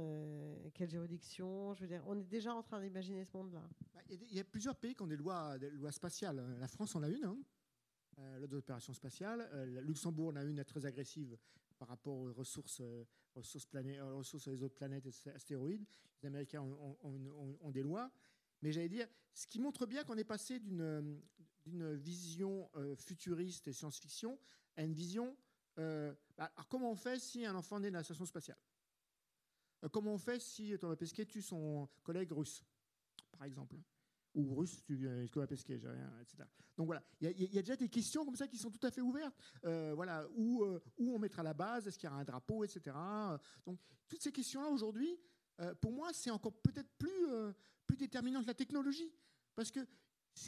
quelle 0.73 0.89
juridiction, 0.89 1.73
je 1.73 1.81
veux 1.81 1.87
dire, 1.87 2.03
on 2.07 2.17
est 2.17 2.25
déjà 2.25 2.53
en 2.53 2.63
train 2.63 2.81
d'imaginer 2.81 3.23
ce 3.23 3.37
monde-là. 3.37 3.63
Bah, 3.93 4.01
il 4.09 4.33
y, 4.33 4.39
a 4.39 4.43
plusieurs 4.43 4.75
pays 4.75 4.93
qui 4.93 5.03
ont 5.03 5.07
des 5.07 5.15
lois, 5.15 5.57
des 5.57 5.69
lois 5.69 5.91
spatiales. 5.91 6.43
La 6.59 6.67
France 6.67 6.95
en 6.95 7.03
a 7.03 7.07
une, 7.07 7.23
hein, 7.23 7.37
l'ordre 8.17 8.47
d'opération 8.47 8.93
spatiale. 8.93 9.49
Luxembourg 9.83 10.29
en 10.29 10.35
a 10.35 10.43
une 10.43 10.65
très 10.65 10.85
agressive 10.85 11.37
par 11.77 11.87
rapport 11.87 12.13
aux 12.13 12.33
ressources, 12.33 12.81
ressources, 13.35 13.65
planètes, 13.67 14.01
ressources 14.01 14.47
les 14.47 14.61
autres 14.63 14.75
planètes 14.75 15.05
et 15.05 15.29
astéroïdes. 15.29 15.85
Les 16.21 16.27
Américains 16.27 16.61
ont 16.61 17.71
des 17.71 17.83
lois. 17.83 18.11
Mais 18.61 18.71
j'allais 18.71 18.89
dire, 18.89 19.07
ce 19.33 19.47
qui 19.47 19.59
montre 19.59 19.85
bien 19.85 20.03
qu'on 20.03 20.17
est 20.17 20.23
passé 20.23 20.59
d'une 20.59 21.95
vision 21.95 22.69
euh, 22.75 22.95
futuriste 22.95 23.67
et 23.67 23.73
science-fiction 23.73 24.39
à 24.75 24.83
une 24.83 24.93
vision. 24.93 25.35
Euh, 25.79 26.13
bah, 26.37 26.51
alors 26.55 26.67
comment 26.67 26.91
on 26.91 26.95
fait 26.95 27.19
si 27.19 27.45
un 27.45 27.55
enfant 27.55 27.79
naît 27.79 27.91
dans 27.91 27.99
la 27.99 28.03
station 28.03 28.25
spatiale? 28.25 28.57
Euh, 29.83 29.89
Comment 29.89 30.13
on 30.13 30.17
fait 30.17 30.39
si 30.39 30.77
Thomas 30.77 30.95
Pesquet 30.95 31.25
tue 31.25 31.41
son 31.41 31.89
collègue 32.03 32.31
russe, 32.31 32.63
par 33.31 33.43
exemple? 33.45 33.75
Ou 34.33 34.55
russe, 34.55 34.81
tu 34.83 35.09
Thomas 35.31 35.47
Pesquet, 35.47 35.75
etc. 35.75 36.43
Donc 36.77 36.85
voilà, 36.85 37.03
il 37.19 37.53
y, 37.53 37.57
a 37.57 37.61
déjà 37.61 37.75
des 37.75 37.89
questions 37.89 38.23
comme 38.23 38.35
ça 38.35 38.47
qui 38.47 38.57
sont 38.57 38.71
tout 38.71 38.85
à 38.85 38.91
fait 38.91 39.01
ouvertes. 39.01 39.35
voilà, 39.63 40.25
où, 40.35 40.65
où 40.97 41.13
on 41.13 41.19
mettra 41.19 41.43
la 41.43 41.53
base, 41.53 41.85
est-ce 41.85 41.99
qu'il 41.99 42.07
y 42.07 42.11
aura 42.11 42.21
un 42.21 42.23
drapeau, 42.23 42.63
etc. 42.63 42.95
Donc 43.65 43.77
toutes 44.07 44.21
ces 44.21 44.31
questions-là 44.31 44.69
aujourd'hui, 44.69 45.19
pour 45.81 45.91
moi, 45.91 46.13
c'est 46.13 46.31
encore 46.31 46.53
peut-être 46.53 46.89
plus, 46.97 47.27
plus 47.91 47.97
déterminante 47.97 48.45
la 48.45 48.53
technologie. 48.53 49.11
Parce 49.53 49.69
que 49.69 49.81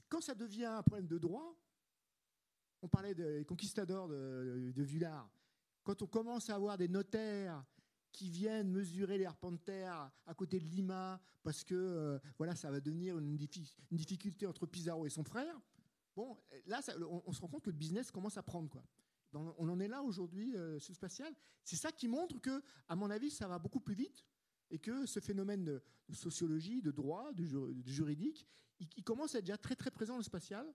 quand 0.07 0.21
ça 0.21 0.33
devient 0.33 0.63
un 0.65 0.81
problème 0.81 1.07
de 1.07 1.17
droit, 1.17 1.59
on 2.81 2.87
parlait 2.87 3.13
des 3.13 3.43
conquistadors 3.43 4.07
de, 4.07 4.71
de 4.73 4.83
quand 5.83 6.01
on 6.01 6.07
commence 6.07 6.49
à 6.49 6.55
avoir 6.55 6.77
des 6.77 6.87
notaires 6.87 7.65
qui 8.13 8.29
viennent 8.29 8.71
mesurer 8.71 9.17
les 9.17 9.27
terre 9.65 10.09
à 10.25 10.33
côté 10.33 10.59
de 10.59 10.65
Lima 10.65 11.19
parce 11.41 11.65
que 11.65 11.75
euh, 11.75 12.19
voilà 12.37 12.55
ça 12.55 12.71
va 12.71 12.79
devenir 12.79 13.17
une, 13.17 13.35
difficulté 13.91 14.45
entre 14.45 14.65
Pizarro 14.65 15.05
et 15.05 15.09
son 15.09 15.23
frère. 15.23 15.59
Bon, 16.15 16.37
là 16.67 16.79
on, 17.25 17.33
se 17.33 17.41
rend 17.41 17.47
compte 17.49 17.63
que 17.63 17.71
le 17.71 17.75
business 17.75 18.11
commence 18.11 18.37
à 18.37 18.43
prendre 18.43 18.69
quoi. 18.69 18.85
on 19.33 19.67
en 19.67 19.79
est 19.81 19.87
là 19.89 20.01
aujourd'hui 20.01 20.55
euh, 20.55 20.79
ce 20.79 20.93
spatial. 20.93 21.33
C'est 21.65 21.75
ça 21.75 21.91
qui 21.91 22.07
montre 22.07 22.39
que, 22.39 22.63
à 22.87 22.95
mon 22.95 23.09
avis, 23.09 23.31
ça 23.31 23.47
va 23.47 23.59
beaucoup 23.59 23.79
plus 23.81 23.95
vite 23.95 24.23
et 24.73 24.79
que 24.79 25.05
ce 25.05 25.19
phénomène 25.19 25.63
de, 25.63 25.81
sociologie, 26.11 26.81
de 26.81 26.91
droit, 26.91 27.31
de, 27.33 27.45
juridique, 27.85 28.45
il, 28.79 29.03
commence 29.03 29.35
à 29.35 29.37
être 29.37 29.45
déjà 29.45 29.57
très 29.57 29.75
très 29.75 29.91
présent 29.91 30.13
dans 30.13 30.17
le 30.17 30.23
spatial, 30.23 30.65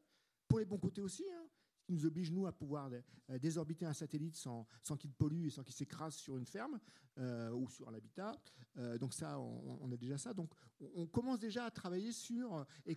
pour 0.46 0.60
les 0.60 0.64
bons 0.64 0.78
côtés 0.78 1.02
aussi, 1.02 1.24
hein, 1.34 1.44
ce 1.80 1.84
qui 1.84 1.92
nous 1.92 2.06
oblige, 2.06 2.30
nous, 2.30 2.46
à 2.46 2.52
pouvoir 2.52 2.90
euh, 2.92 3.38
désorbiter 3.40 3.86
un 3.86 3.92
satellite 3.92 4.36
sans, 4.36 4.66
sans 4.82 4.96
qu'il 4.96 5.12
pollue 5.12 5.46
et 5.46 5.50
sans 5.50 5.64
qu'il 5.64 5.74
s'écrase 5.74 6.14
sur 6.14 6.38
une 6.38 6.46
ferme 6.46 6.78
euh, 7.18 7.50
ou 7.50 7.68
sur 7.68 7.90
l'habitat. 7.90 8.40
Euh, 8.76 8.98
donc 8.98 9.12
ça, 9.12 9.38
on, 9.40 9.90
a 9.90 9.96
déjà 9.96 10.16
ça. 10.16 10.32
Donc 10.32 10.54
on, 10.94 11.06
commence 11.08 11.40
déjà 11.40 11.64
à 11.64 11.70
travailler 11.70 12.12
sur... 12.12 12.64
Et 12.86 12.96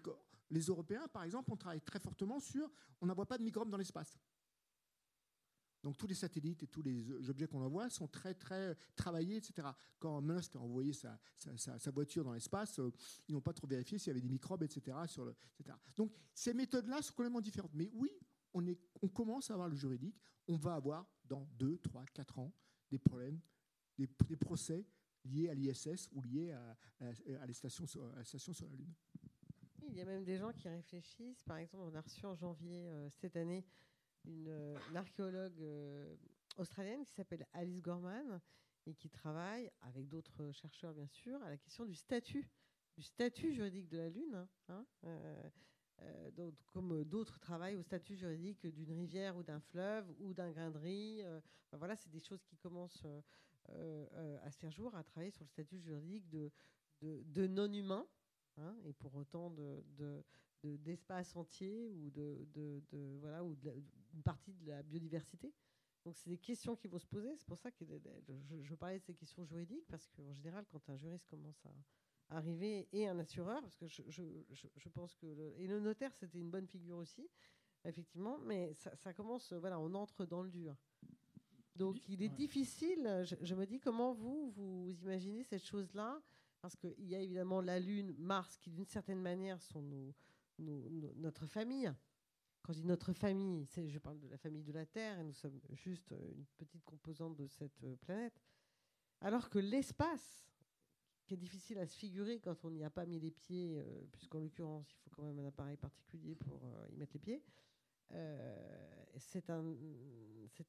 les 0.52 0.66
Européens, 0.66 1.08
par 1.08 1.24
exemple, 1.24 1.52
on 1.52 1.58
travaille 1.58 1.82
très 1.82 2.00
fortement 2.00 2.40
sur... 2.40 2.72
On 3.02 3.08
n'envoie 3.08 3.26
pas 3.26 3.40
de 3.40 3.44
microbes 3.44 3.72
dans 3.72 3.78
l'espace. 3.78 4.20
Donc 5.84 5.98
tous 5.98 6.08
les 6.08 6.16
satellites 6.16 6.62
et 6.64 6.68
tous 6.68 6.82
les 6.82 7.30
objets 7.30 7.48
qu'on 7.48 7.62
envoie 7.62 7.90
sont 7.90 8.08
très 8.08 8.34
très 8.34 8.76
travaillés, 8.96 9.38
etc. 9.38 9.68
Quand 10.00 10.22
Musk 10.22 10.56
a 10.56 10.60
envoyé 10.60 10.94
sa, 10.94 11.20
voiture 11.92 12.24
dans 12.24 12.34
l'espace, 12.34 12.80
euh, 12.80 12.92
ils 13.28 13.34
n'ont 13.34 13.42
pas 13.42 13.54
trop 13.54 13.68
vérifié 13.68 13.98
s'il 13.98 14.10
y 14.10 14.12
avait 14.12 14.22
des 14.22 14.30
microbes, 14.30 14.64
etc. 14.64 14.98
Donc 15.96 16.14
ces 16.34 16.54
méthodes-là 16.54 17.02
sont 17.02 17.14
complètement 17.14 17.42
différentes. 17.42 17.74
Mais 17.74 17.90
oui, 17.94 18.12
on, 18.54 18.66
est, 18.68 18.80
on 19.02 19.08
commence 19.08 19.50
à 19.50 19.54
avoir 19.54 19.70
le 19.70 19.76
juridique. 19.76 20.22
On 20.48 20.58
va 20.58 20.76
avoir 20.76 21.08
dans 21.26 21.48
2, 21.58 21.78
3, 21.78 22.06
4 22.14 22.40
ans 22.40 22.54
des 22.90 23.00
problèmes, 23.00 23.40
des, 23.98 24.08
procès 24.36 24.86
liés 25.24 25.50
à 25.50 25.54
l'ISS 25.54 26.10
ou 26.12 26.22
liés 26.22 26.52
à, 26.52 26.78
à, 27.00 27.46
la 27.46 27.54
station 27.54 27.86
sur 27.86 28.04
la 28.06 28.76
Lune. 28.76 28.94
Il 29.88 29.98
y 29.98 30.02
a 30.02 30.06
même 30.06 30.24
des 30.24 30.38
gens 30.38 30.52
qui 30.54 30.70
réfléchissent. 30.70 31.44
Par 31.44 31.58
exemple, 31.58 31.84
on 31.88 31.96
a 31.96 32.02
reçu 32.02 32.26
en 32.26 32.36
janvier 32.36 32.88
euh, 32.88 33.10
cette 33.10 33.36
année 33.36 33.66
une, 34.26 34.78
archéologue 34.96 35.60
euh, 35.62 36.16
australienne 36.58 37.04
qui 37.06 37.14
s'appelle 37.14 37.46
Alice 37.54 37.82
Gorman 37.82 38.42
et 38.86 38.94
qui 38.94 39.10
travaille 39.10 39.72
avec 39.82 40.08
d'autres 40.08 40.52
chercheurs 40.52 40.94
bien 40.94 41.08
sûr 41.08 41.42
à 41.44 41.50
la 41.50 41.58
question 41.58 41.86
du 41.86 41.96
statut, 41.96 42.50
du 42.98 43.04
statut 43.04 43.54
juridique 43.54 43.90
de 43.90 43.98
la 43.98 44.10
Lune. 44.10 44.36
Hein, 44.36 44.48
hein, 44.70 44.86
euh, 45.06 45.50
euh, 46.02 46.32
donc, 46.32 46.56
comme 46.66 47.04
d'autres 47.04 47.40
travaillent 47.40 47.76
au 47.76 47.84
statut 47.84 48.16
juridique 48.16 48.66
d'une 48.66 48.92
rivière 48.92 49.38
ou 49.38 49.44
d'un 49.44 49.60
fleuve 49.60 50.12
ou 50.20 50.34
d'un 50.34 50.52
grain 50.52 50.72
de 50.72 50.78
riz. 50.78 51.24
voilà, 51.74 51.96
c'est 51.96 52.10
des 52.10 52.20
choses 52.20 52.44
qui 52.44 52.58
commencent 52.58 53.06
à 53.68 54.52
se 54.52 54.58
faire 54.58 54.72
jour, 54.72 54.96
à 54.96 55.04
travailler 55.04 55.32
sur 55.32 55.44
le 55.44 55.50
statut 55.50 55.80
juridique 55.80 56.28
de, 56.30 56.52
de, 57.02 57.48
non-humain. 57.48 58.08
Hein, 58.58 58.76
et 58.84 58.94
pour 58.94 59.16
autant 59.16 59.52
de, 59.52 60.24
d'espace 60.64 61.36
entier 61.36 61.90
ou 61.90 62.10
de, 62.12 62.48
de, 62.54 62.82
de 62.92 63.18
voilà 63.20 63.44
ou 63.44 63.56
une 64.14 64.24
partie 64.24 64.54
de 64.54 64.68
la 64.68 64.84
biodiversité. 64.84 65.54
Donc 66.04 66.18
c'est 66.18 66.30
des 66.30 66.38
questions 66.38 66.76
qui 66.76 66.88
vont 66.88 67.00
se 67.00 67.08
poser. 67.08 67.36
C'est 67.36 67.48
pour 67.48 67.60
ça 67.60 67.72
que 67.72 67.86
je, 67.86 68.62
je, 68.64 68.76
parlais 68.76 69.00
de 69.00 69.04
ces 69.04 69.14
questions 69.14 69.46
juridiques 69.46 69.86
parce 69.88 70.08
qu'en 70.10 70.34
général, 70.34 70.66
quand 70.72 70.90
un 70.90 70.98
juriste 70.98 71.28
commence 71.28 71.64
à 71.66 72.36
arriver 72.36 72.88
et 72.92 73.08
un 73.08 73.20
assureur, 73.20 73.62
parce 73.62 73.76
que 73.76 73.88
je, 73.88 74.02
je, 74.10 74.24
je 74.52 74.90
pense 74.90 75.16
que 75.16 75.28
le, 75.28 75.54
et 75.60 75.68
le 75.68 75.80
notaire 75.80 76.14
c'était 76.16 76.40
une 76.40 76.50
bonne 76.50 76.68
figure 76.68 76.98
aussi, 76.98 77.30
effectivement, 77.86 78.40
mais 78.40 78.74
ça, 78.74 78.96
ça, 78.96 79.14
commence, 79.14 79.54
voilà, 79.54 79.80
on 79.80 79.94
entre 79.94 80.26
dans 80.26 80.42
le 80.42 80.50
dur. 80.50 80.76
Donc 81.76 82.08
il 82.10 82.22
est 82.22 82.30
difficile. 82.30 83.24
Je, 83.24 83.56
me 83.56 83.66
dis 83.66 83.80
comment 83.80 84.14
vous 84.14 84.52
vous 84.52 84.92
imaginez 85.04 85.44
cette 85.44 85.66
chose-là, 85.66 86.22
parce 86.62 86.76
qu'il 86.76 87.08
y 87.08 87.16
a 87.16 87.20
évidemment 87.20 87.62
la 87.62 87.80
Lune, 87.80 88.16
Mars, 88.18 88.58
qui 88.58 88.72
d'une 88.72 88.86
certaine 88.86 89.22
manière 89.22 89.62
sont 89.62 89.82
nos 89.82 90.14
notre 90.62 91.46
famille. 91.46 91.92
Quand 92.64 92.74
je 92.74 92.80
dis 92.80 92.86
notre 92.86 93.14
famille, 93.14 93.68
je 93.88 93.98
parle 93.98 94.20
de 94.20 94.28
la 94.28 94.38
famille 94.38 94.64
de 94.64 94.72
la 94.72 94.86
Terre 94.86 95.20
et 95.20 95.24
nous 95.24 95.34
sommes 95.34 95.60
juste 95.72 96.12
une 96.12 96.46
petite 96.58 96.84
composante 96.84 97.36
de 97.36 97.48
cette 97.48 97.84
euh, 97.84 97.96
planète. 97.96 98.40
Alors 99.20 99.50
que 99.50 99.58
l'espace, 99.58 100.48
qui 101.26 101.34
est 101.34 101.38
difficile 101.38 101.80
à 101.80 101.88
se 101.88 101.98
figurer 101.98 102.40
quand 102.40 102.64
on 102.64 102.70
n'y 102.70 102.84
a 102.84 102.90
pas 102.90 103.06
mis 103.06 103.20
les 103.20 103.32
pieds, 103.32 103.80
euh, 103.80 104.06
puisqu'en 104.12 104.40
l'occurrence, 104.40 104.92
il 104.92 104.98
faut 104.98 105.10
quand 105.10 105.24
même 105.24 105.40
un 105.40 105.48
appareil 105.48 105.78
particulier 105.78 106.36
pour 106.36 106.64
euh, 106.66 106.88
y 106.92 106.98
mettre 106.98 107.14
les 107.14 107.20
pieds, 107.20 107.44
c'est 109.18 109.50
un, 109.50 109.74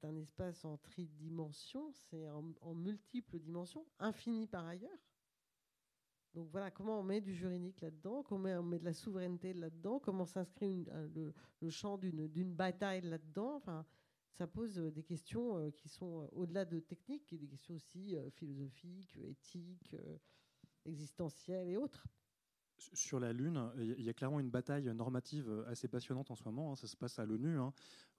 un 0.05 0.17
espace 0.17 0.65
en 0.65 0.77
tridimension, 0.77 1.91
c'est 1.93 2.29
en, 2.29 2.55
en 2.61 2.75
multiples 2.75 3.41
dimensions, 3.41 3.85
infini 3.99 4.47
par 4.47 4.65
ailleurs. 4.65 5.12
Donc 6.35 6.49
voilà, 6.51 6.71
comment 6.71 7.01
on 7.01 7.03
met 7.03 7.21
du 7.21 7.35
juridique 7.35 7.81
là-dedans, 7.83 8.23
comment 8.23 8.49
on 8.49 8.63
met 8.63 8.79
de 8.79 8.85
la 8.85 8.95
souveraineté 8.95 9.53
là-dedans, 9.53 9.99
comment 9.99 10.25
s'inscrit 10.25 10.87
le, 11.15 11.71
champ 11.71 11.99
d'une 11.99 12.55
bataille 12.55 13.03
là-dedans. 13.03 13.61
Ça 14.33 14.47
pose 14.47 14.79
euh, 14.79 14.91
des 14.91 15.03
questions 15.03 15.59
euh, 15.59 15.71
qui 15.71 15.89
sont 15.89 16.23
euh, 16.23 16.27
au-delà 16.33 16.65
de 16.65 16.81
techniques, 16.81 17.33
et 17.33 17.39
des 17.39 17.47
questions 17.47 17.75
aussi 17.75 18.17
philosophiques, 18.31 19.19
éthiques, 19.19 19.95
existentielles 20.87 21.69
et 21.69 21.77
autres. 21.77 22.07
Sur 22.79 23.21
la 23.21 23.33
Lune, 23.33 23.71
il 23.79 24.03
y 24.03 24.09
a 24.09 24.13
clairement 24.13 24.41
une 24.41 24.51
bataille 24.51 24.93
normative 24.95 25.65
assez 25.67 25.89
passionnante 25.89 26.31
en 26.31 26.35
ce 26.35 26.45
moment. 26.45 26.73
Hein. 26.73 26.77
Ça 26.77 26.87
se 26.87 26.97
passe 26.97 27.19
à 27.19 27.25
l'ONU, 27.25 27.59
hein, 27.59 27.73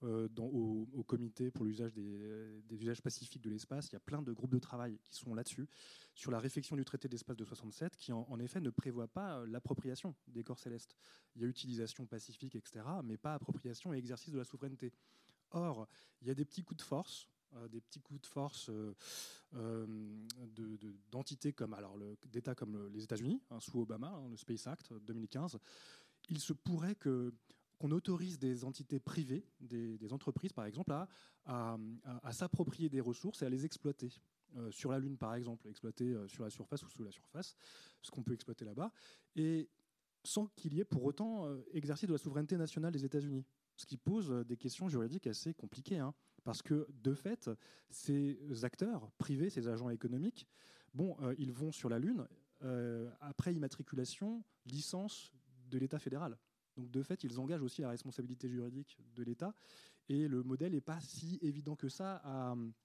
euh, 0.04 0.28
au, 0.38 1.04
comité 1.04 1.52
pour 1.52 1.64
l'usage 1.64 1.94
des, 1.94 2.62
usages 2.72 3.02
pacifiques 3.02 3.42
de 3.42 3.50
l'espace. 3.50 3.90
Il 3.90 3.94
y 3.94 3.96
a 3.96 4.02
plein 4.02 4.22
de 4.22 4.32
groupes 4.34 4.52
de 4.52 4.60
travail 4.60 5.00
qui 5.10 5.20
sont 5.20 5.34
là-dessus, 5.34 5.68
sur 6.14 6.32
la 6.32 6.40
réflexion 6.40 6.76
du 6.76 6.84
traité 6.84 7.08
d'espace 7.08 7.38
de 7.38 7.46
67, 7.46 7.96
qui 7.96 8.12
en, 8.12 8.40
effet 8.40 8.60
ne 8.60 8.70
prévoit 8.70 9.08
pas 9.08 9.38
euh, 9.38 9.46
l'appropriation 9.48 10.16
des 10.28 10.44
corps 10.44 10.60
célestes. 10.60 10.98
Il 11.36 11.42
y 11.42 11.46
a 11.46 11.48
utilisation 11.48 12.06
pacifique, 12.06 12.56
etc., 12.56 12.86
mais 13.04 13.18
pas 13.18 13.34
appropriation 13.34 13.94
et 13.94 13.98
exercice 13.98 14.34
de 14.34 14.38
la 14.38 14.44
souveraineté. 14.44 14.92
Or, 15.52 15.88
il 16.22 16.28
y 16.28 16.32
a 16.32 16.36
des 16.36 16.46
petits 16.46 16.64
coups 16.64 16.78
de 16.80 16.88
force 16.88 17.30
des 17.72 17.82
petits 17.82 18.02
coups 18.02 18.22
de 18.22 18.28
force 18.28 18.70
euh, 18.70 18.94
euh, 19.56 19.86
d'entités 21.12 21.54
comme 21.54 21.74
alors 21.74 21.98
d'États 22.32 22.56
comme 22.56 22.90
les 22.90 23.04
États-Unis 23.04 23.42
hein, 23.52 23.60
sous 23.60 23.82
Obama, 23.82 24.08
hein, 24.08 24.28
le 24.30 24.38
Space 24.38 24.68
Act 24.68 24.94
2015. 24.94 25.58
Il 26.30 26.40
se 26.40 26.54
pourrait 26.54 26.96
que 26.96 27.34
qu'on 27.80 27.92
autorise 27.92 28.40
des 28.40 28.64
entités 28.64 29.00
privées, 29.00 29.46
des, 29.60 30.14
entreprises 30.14 30.54
par 30.54 30.66
exemple, 30.66 30.94
à, 30.94 31.08
à, 31.46 32.32
s'approprier 32.32 32.88
des 32.88 33.02
ressources 33.02 33.42
et 33.42 33.46
à 33.46 33.50
les 33.50 33.66
exploiter. 33.66 34.14
sur 34.70 34.92
la 34.92 35.00
Lune, 35.00 35.18
par 35.18 35.34
exemple, 35.34 35.68
exploiter 35.68 36.16
sur 36.28 36.46
la 36.46 36.50
surface 36.50 36.82
ou 36.84 36.88
sous 36.88 37.04
la 37.04 37.12
surface, 37.12 37.58
ce 38.02 38.10
qu'on 38.10 38.24
peut 38.24 38.34
exploiter 38.34 38.64
là-bas, 38.64 38.94
et 39.36 39.70
sans 40.24 40.46
qu'il 40.56 40.76
y 40.76 40.80
ait 40.80 40.86
pour 40.86 41.04
autant 41.04 41.54
exercice 41.74 42.08
de 42.08 42.14
la 42.14 42.20
souveraineté 42.20 42.56
nationale 42.56 42.94
des 42.94 43.04
États-Unis. 43.04 43.44
Ce 43.76 43.86
qui 43.86 43.98
pose 43.98 44.30
des 44.46 44.56
questions 44.56 44.88
juridiques 44.88 45.28
assez 45.28 45.54
compliquées. 45.54 45.98
Hein. 45.98 46.14
Parce 46.44 46.62
que, 46.62 46.88
de 47.04 47.14
fait, 47.14 47.50
ces 47.90 48.38
acteurs 48.64 49.10
privés, 49.18 49.50
ces 49.50 49.68
agents 49.68 49.90
économiques, 49.90 50.48
bon, 50.94 51.16
euh, 51.22 51.34
ils 51.38 51.52
vont 51.52 51.72
sur 51.72 51.90
la 51.90 52.00
Lune 52.00 52.28
euh, 52.64 53.10
après 53.22 53.54
immatriculation, 53.54 54.44
licence 54.66 55.32
de 55.70 55.78
l'État 55.78 56.00
fédéral. 56.00 56.38
Donc, 56.76 56.92
de 56.92 57.02
fait, 57.02 57.24
ils 57.24 57.40
engagent 57.40 57.62
aussi 57.62 57.82
la 57.82 57.90
responsabilité 57.90 58.50
juridique 58.50 58.98
de 59.16 59.24
l'État. 59.24 59.54
Et 60.10 60.28
le 60.28 60.44
modèle 60.44 60.74
n'est 60.74 60.82
pas 60.82 61.00
si 61.00 61.40
évident 61.42 61.76
que 61.76 61.88
ça 61.88 62.22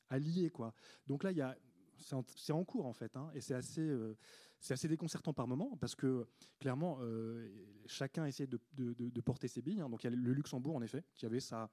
à, 0.08 0.18
lier. 0.18 0.50
Quoi. 0.50 0.72
Donc 1.06 1.24
là, 1.24 1.56
c'est 1.96 2.52
en, 2.52 2.64
cours 2.64 2.86
en 2.86 2.92
fait, 2.92 3.16
hein, 3.16 3.28
et 3.34 3.40
c'est 3.40 3.54
assez, 3.54 3.80
euh, 3.80 4.16
c'est 4.60 4.74
assez 4.74 4.86
déconcertant 4.86 5.32
par 5.32 5.48
moment 5.48 5.76
parce 5.80 5.96
que 5.96 6.28
clairement 6.60 7.00
chacun 7.86 8.24
essaie 8.24 8.46
de, 8.46 8.60
de, 8.76 9.20
porter 9.20 9.48
ses 9.48 9.62
billes. 9.62 9.80
Hein. 9.80 9.88
Donc 9.88 10.04
il 10.04 10.10
y 10.10 10.12
a 10.12 10.14
le 10.14 10.32
Luxembourg 10.32 10.76
en 10.76 10.82
effet 10.82 11.02
qui 11.16 11.26
avait 11.26 11.40
sa, 11.40 11.68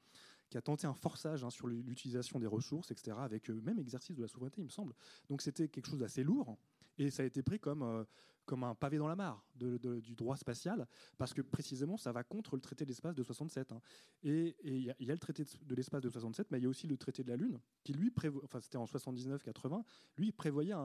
qui 0.49 0.57
a 0.57 0.61
tenté 0.61 0.87
un 0.87 0.93
forçage 0.93 1.43
hein, 1.43 1.49
sur 1.49 1.67
l'utilisation 1.67 2.39
des 2.39 2.47
ressources, 2.47 2.91
etc., 2.91 3.17
avec 3.19 3.49
euh, 3.49 3.61
même 3.61 3.79
exercice 3.79 4.15
de 4.15 4.21
la 4.21 4.27
souveraineté, 4.27 4.61
il 4.61 4.65
me 4.65 4.69
semble. 4.69 4.93
Donc 5.29 5.41
c'était 5.41 5.67
quelque 5.67 5.87
chose 5.87 5.99
d'assez 5.99 6.23
lourd, 6.23 6.57
et 6.97 7.09
ça 7.09 7.23
a 7.23 7.25
été 7.25 7.41
pris 7.41 7.59
comme, 7.59 7.83
euh, 7.83 8.03
comme 8.45 8.63
un 8.63 8.75
pavé 8.75 8.97
dans 8.97 9.07
la 9.07 9.15
mare 9.15 9.43
du 9.55 10.15
droit 10.15 10.37
spatial, 10.37 10.87
parce 11.17 11.33
que 11.33 11.41
précisément 11.41 11.97
ça 11.97 12.11
va 12.11 12.23
contre 12.23 12.55
le 12.55 12.61
traité 12.61 12.85
de 12.85 12.89
l'espace 12.89 13.15
de 13.15 13.23
67. 13.23 13.71
Hein. 13.71 13.81
Et 14.23 14.55
il 14.63 14.93
y, 14.99 15.11
a 15.11 15.13
le 15.13 15.19
traité 15.19 15.43
de 15.43 15.75
l'espace 15.75 16.01
de 16.01 16.09
67, 16.09 16.51
mais 16.51 16.59
il 16.59 16.63
y 16.63 16.65
a 16.65 16.69
aussi 16.69 16.87
le 16.87 16.97
traité 16.97 17.23
de 17.23 17.29
la 17.29 17.37
Lune, 17.37 17.59
qui 17.83 17.93
lui 17.93 18.11
prévoit, 18.11 18.43
enfin 18.43 18.61
c'était 18.61 18.77
en 18.77 18.85
79-80, 18.85 19.83
lui 20.17 20.31
prévoyait 20.31 20.75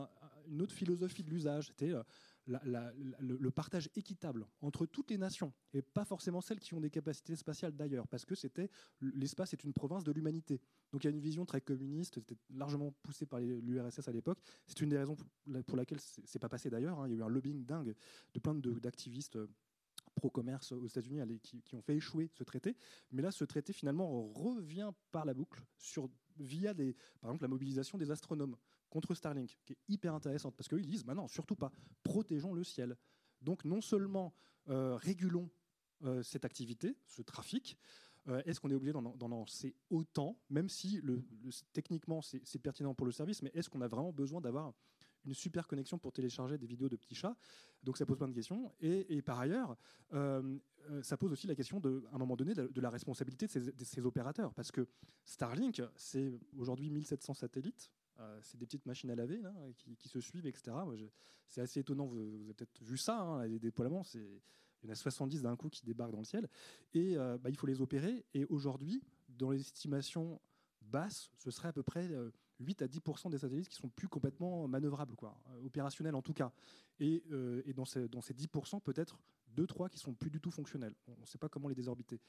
une 0.48 0.62
autre 0.62 0.74
philosophie 0.74 1.22
de 1.22 1.30
l'usage. 1.30 1.66
C'était 1.68 1.92
euh, 1.92 2.02
le, 2.46 3.50
partage 3.50 3.90
équitable 3.94 4.46
entre 4.60 4.86
toutes 4.86 5.10
les 5.10 5.18
nations, 5.18 5.52
et 5.72 5.82
pas 5.82 6.04
forcément 6.04 6.40
celles 6.40 6.60
qui 6.60 6.74
ont 6.74 6.80
des 6.80 6.90
capacités 6.90 7.36
spatiales 7.36 7.76
d'ailleurs, 7.76 8.08
parce 8.08 8.24
que 8.24 8.34
c'était 8.34 8.70
l'espace 9.00 9.52
est 9.52 9.64
une 9.64 9.72
province 9.72 10.04
de 10.04 10.12
l'humanité. 10.12 10.60
Donc 10.92 11.04
il 11.04 11.08
y 11.08 11.08
a 11.08 11.14
une 11.14 11.20
vision 11.20 11.44
très 11.44 11.60
communiste, 11.60 12.14
c'était 12.14 12.36
largement 12.50 12.92
poussé 13.02 13.26
par 13.26 13.40
l'URSS 13.40 14.08
à 14.08 14.12
l'époque. 14.12 14.40
C'est 14.66 14.80
une 14.80 14.88
des 14.88 14.98
raisons 14.98 15.16
pour 15.66 15.76
laquelle 15.76 16.00
c'est 16.00 16.38
pas 16.38 16.48
passé 16.48 16.70
d'ailleurs. 16.70 16.98
Hein. 17.00 17.08
Il 17.08 17.12
y 17.12 17.16
a 17.16 17.18
eu 17.18 17.22
un 17.22 17.28
lobbying 17.28 17.64
dingue 17.64 17.94
de 18.34 18.40
plein 18.40 18.54
d'activistes 18.54 19.36
euh, 19.36 19.48
pro-commerce 20.14 20.72
aux 20.72 20.86
États-Unis 20.86 21.20
qui, 21.42 21.62
qui, 21.62 21.74
ont 21.74 21.82
fait 21.82 21.96
échouer 21.96 22.30
ce 22.34 22.44
traité. 22.44 22.76
Mais 23.12 23.22
là, 23.22 23.30
ce 23.30 23.44
traité 23.44 23.72
finalement 23.72 24.28
revient 24.32 24.90
par 25.12 25.24
la 25.24 25.34
boucle 25.34 25.64
sur, 25.78 26.08
via 26.38 26.74
des, 26.74 26.94
par 27.20 27.30
exemple 27.30 27.44
la 27.44 27.48
mobilisation 27.48 27.98
des 27.98 28.10
astronomes 28.10 28.56
contre 28.90 29.14
Starlink, 29.14 29.56
qui 29.64 29.72
est 29.72 29.78
hyper 29.88 30.14
intéressante, 30.14 30.54
parce 30.56 30.68
qu'ils 30.68 30.86
disent, 30.86 31.04
bah 31.04 31.14
non, 31.14 31.28
surtout 31.28 31.56
pas, 31.56 31.72
protégeons 32.02 32.52
le 32.52 32.64
ciel. 32.64 32.96
Donc 33.40 33.64
non 33.64 33.80
seulement 33.80 34.34
euh, 34.68 34.96
régulons 34.96 35.50
euh, 36.04 36.22
cette 36.22 36.44
activité, 36.44 36.96
ce 37.06 37.22
trafic, 37.22 37.78
euh, 38.28 38.42
est-ce 38.44 38.60
qu'on 38.60 38.70
est 38.70 38.74
obligé 38.74 38.92
d'en 38.92 39.28
lancer 39.28 39.74
autant, 39.88 40.38
même 40.50 40.68
si 40.68 41.00
techniquement 41.72 42.20
c'est 42.20 42.58
pertinent 42.58 42.94
pour 42.94 43.06
le 43.06 43.12
service, 43.12 43.42
mais 43.42 43.50
est-ce 43.54 43.70
qu'on 43.70 43.80
a 43.80 43.88
vraiment 43.88 44.12
besoin 44.12 44.40
d'avoir 44.40 44.74
une 45.24 45.34
super 45.34 45.66
connexion 45.66 45.98
pour 45.98 46.12
télécharger 46.12 46.58
des 46.58 46.66
vidéos 46.66 46.88
de 46.88 46.96
petits 46.96 47.14
chats? 47.14 47.36
Donc 47.82 47.96
ça 47.96 48.04
pose 48.04 48.18
plein 48.18 48.28
de 48.28 48.34
questions. 48.34 48.72
Et, 48.80 49.22
par 49.22 49.40
ailleurs, 49.40 49.76
ça 51.02 51.16
pose 51.16 51.32
aussi 51.32 51.46
la 51.46 51.54
question, 51.54 51.80
de, 51.80 52.04
à 52.12 52.16
un 52.16 52.18
moment 52.18 52.36
donné, 52.36 52.54
de, 52.54 52.80
la 52.80 52.90
responsabilité 52.90 53.46
de 53.46 53.50
ces, 53.50 53.72
de 53.72 53.84
ces 53.84 54.04
opérateurs, 54.04 54.52
parce 54.52 54.70
que 54.70 54.86
Starlink, 55.24 55.82
c'est 55.96 56.38
aujourd'hui 56.56 56.90
1700 56.90 57.34
satellites 57.34 57.90
c'est 58.42 58.58
des 58.58 58.66
petites 58.66 58.86
machines 58.86 59.10
à 59.10 59.14
laver 59.14 59.40
qui, 59.98 60.08
se 60.08 60.20
suivent, 60.20 60.46
etc. 60.46 60.72
C'est 61.48 61.60
assez 61.60 61.80
étonnant, 61.80 62.06
vous, 62.06 62.18
avez 62.18 62.54
peut-être 62.54 62.82
vu 62.82 62.96
ça, 62.96 63.20
hein, 63.20 63.46
les 63.46 63.58
déploiements, 63.58 64.02
il 64.14 64.86
y 64.86 64.88
en 64.88 64.92
a 64.92 64.94
70 64.94 65.42
d'un 65.42 65.56
coup 65.56 65.68
qui 65.68 65.84
débarquent 65.84 66.12
dans 66.12 66.18
le 66.18 66.24
ciel, 66.24 66.48
et 66.94 67.16
euh, 67.16 67.38
bah, 67.38 67.50
il 67.50 67.56
faut 67.56 67.66
les 67.66 67.80
opérer. 67.80 68.24
Et 68.34 68.44
aujourd'hui, 68.46 69.02
dans 69.28 69.50
les 69.50 69.60
estimations 69.60 70.40
basses, 70.80 71.30
ce 71.36 71.50
serait 71.50 71.68
à 71.68 71.72
peu 71.72 71.82
près 71.82 72.08
8 72.60 72.82
euh, 72.82 72.84
à 72.84 72.88
10 72.88 73.00
des 73.30 73.38
satellites 73.38 73.68
qui 73.68 73.76
sont 73.76 73.88
plus 73.88 74.08
complètement 74.08 74.66
manœuvrables, 74.68 75.14
quoi, 75.16 75.40
opérationnels 75.64 76.14
en 76.14 76.22
tout 76.22 76.34
cas. 76.34 76.52
Et, 76.98 77.22
dans, 77.74 77.84
ces, 77.84 78.08
dans, 78.08 78.20
ces, 78.20 78.34
10 78.34 78.48
peut-être 78.84 79.18
2-3 79.56 79.88
qui 79.88 79.98
sont 79.98 80.14
plus 80.14 80.30
du 80.30 80.40
tout 80.40 80.50
fonctionnels. 80.50 80.94
On 81.08 81.20
ne 81.20 81.26
sait 81.26 81.38
pas 81.38 81.48
comment 81.48 81.68
les 81.68 81.74
désorbiter. 81.74 82.20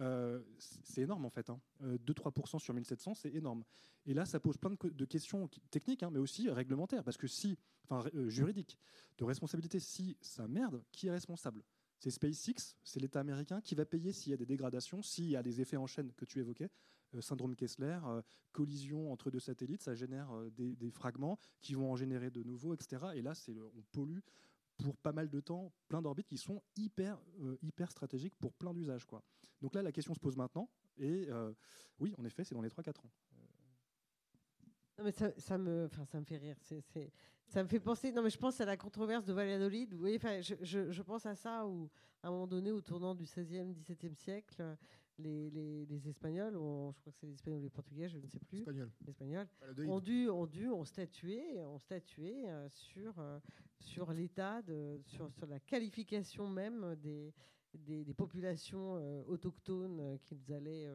Euh, 0.00 0.40
c'est 0.58 1.02
énorme 1.02 1.24
en 1.24 1.30
fait. 1.30 1.48
2-3% 1.48 1.52
hein. 1.52 1.60
euh, 1.82 2.58
sur 2.58 2.74
1700, 2.74 3.14
c'est 3.14 3.34
énorme. 3.34 3.64
Et 4.06 4.14
là, 4.14 4.24
ça 4.24 4.40
pose 4.40 4.56
plein 4.56 4.70
de, 4.70 5.04
questions 5.04 5.48
techniques, 5.70 6.02
hein, 6.02 6.10
mais 6.10 6.18
aussi 6.18 6.50
réglementaires, 6.50 7.04
parce 7.04 7.16
que 7.16 7.28
si, 7.28 7.56
enfin 7.84 8.08
euh, 8.14 8.28
juridiques, 8.28 8.78
de 9.18 9.24
responsabilité, 9.24 9.78
si 9.78 10.16
ça 10.20 10.48
merde, 10.48 10.82
qui 10.90 11.06
est 11.06 11.10
responsable? 11.10 11.62
C'est 11.98 12.10
SpaceX, 12.10 12.76
c'est 12.82 12.98
l'État 12.98 13.20
américain 13.20 13.60
qui 13.60 13.76
va 13.76 13.84
payer 13.84 14.12
s'il 14.12 14.30
y 14.30 14.34
a 14.34 14.36
des 14.36 14.46
dégradations, 14.46 15.02
s'il 15.02 15.26
y 15.26 15.36
a 15.36 15.42
des 15.42 15.60
effets 15.60 15.76
en 15.76 15.86
chaîne 15.86 16.12
que 16.14 16.24
tu 16.24 16.40
évoquais, 16.40 16.68
syndrome 17.20 17.54
Kessler, 17.54 18.00
collision 18.50 19.12
entre 19.12 19.30
deux 19.30 19.38
satellites, 19.38 19.82
ça 19.82 19.94
génère 19.94 20.32
des, 20.56 20.74
des, 20.74 20.90
fragments 20.90 21.38
qui 21.60 21.74
vont 21.74 21.92
en 21.92 21.94
générer 21.94 22.32
de 22.32 22.42
nouveaux, 22.42 22.74
etc. 22.74 23.04
Et 23.14 23.22
là, 23.22 23.36
c'est 23.36 23.56
on 23.60 23.82
pollue 23.92 24.18
pour 24.82 24.96
pas 24.96 25.12
mal 25.12 25.28
de 25.28 25.40
temps 25.40 25.72
plein 25.88 26.02
d'orbites 26.02 26.26
qui 26.26 26.38
sont 26.38 26.62
hyper, 26.76 27.18
euh, 27.40 27.56
hyper 27.62 27.90
stratégiques 27.90 28.34
pour 28.36 28.52
plein 28.52 28.72
d'usages. 28.72 29.06
Donc 29.60 29.74
là, 29.74 29.82
la 29.82 29.92
question 29.92 30.14
se 30.14 30.20
pose 30.20 30.36
maintenant. 30.36 30.68
Et 30.98 31.26
euh, 31.30 31.52
oui, 31.98 32.14
en 32.18 32.24
effet, 32.24 32.44
c'est 32.44 32.54
dans 32.54 32.62
les 32.62 32.68
3-4 32.68 33.00
ans. 33.00 33.10
Non, 34.98 35.04
mais 35.04 35.12
ça, 35.12 35.58
me, 35.58 35.88
ça 36.06 36.20
me 36.20 36.24
fait 36.24 36.36
rire. 36.36 36.56
Ça 37.46 37.62
me 37.62 37.68
fait 37.68 37.80
penser. 37.80 38.12
Non, 38.12 38.22
mais 38.22 38.30
je 38.30 38.38
pense 38.38 38.60
à 38.60 38.64
la 38.64 38.76
controverse 38.76 39.24
de 39.24 39.32
Valladolid. 39.32 39.92
Vous 39.92 40.00
voyez, 40.00 40.18
je, 40.42 40.54
je, 40.60 40.90
je, 40.90 41.02
pense 41.02 41.26
à 41.26 41.34
ça 41.34 41.66
où, 41.66 41.90
à 42.22 42.28
un 42.28 42.30
moment 42.30 42.46
donné, 42.46 42.72
au 42.72 42.80
tournant 42.80 43.14
du 43.14 43.24
16e, 43.24 43.72
17e 43.72 44.14
siècle, 44.14 44.76
les, 45.18 45.50
les, 45.50 46.08
Espagnols, 46.08 46.54
je 46.54 47.00
crois 47.00 47.12
que 47.12 47.18
c'est 47.18 47.26
les 47.26 47.34
Espagnols 47.34 47.60
ou 47.60 47.64
les 47.64 47.70
Portugais, 47.70 48.08
je 48.08 48.18
ne 48.18 48.26
sais 48.26 48.38
plus. 48.40 48.58
Espagnols. 48.58 48.90
Espagnols 49.06 49.48
ont 49.86 50.00
dû, 50.00 50.28
ont 50.28 50.46
dû, 50.46 50.68
ont 50.68 50.84
statué, 50.84 51.60
ont 51.60 51.78
statué 51.78 52.48
euh, 52.48 52.68
sur, 52.68 53.18
euh, 53.18 53.38
sur 53.78 54.12
l'état, 54.12 54.62
sur, 55.06 55.30
sur 55.32 55.46
la 55.46 55.60
qualification 55.60 56.48
même 56.48 56.96
des, 56.96 57.32
des, 57.74 58.14
populations 58.14 58.96
euh, 58.96 59.22
autochtones 59.26 60.18
qu'ils 60.24 60.52
allaient 60.52 60.88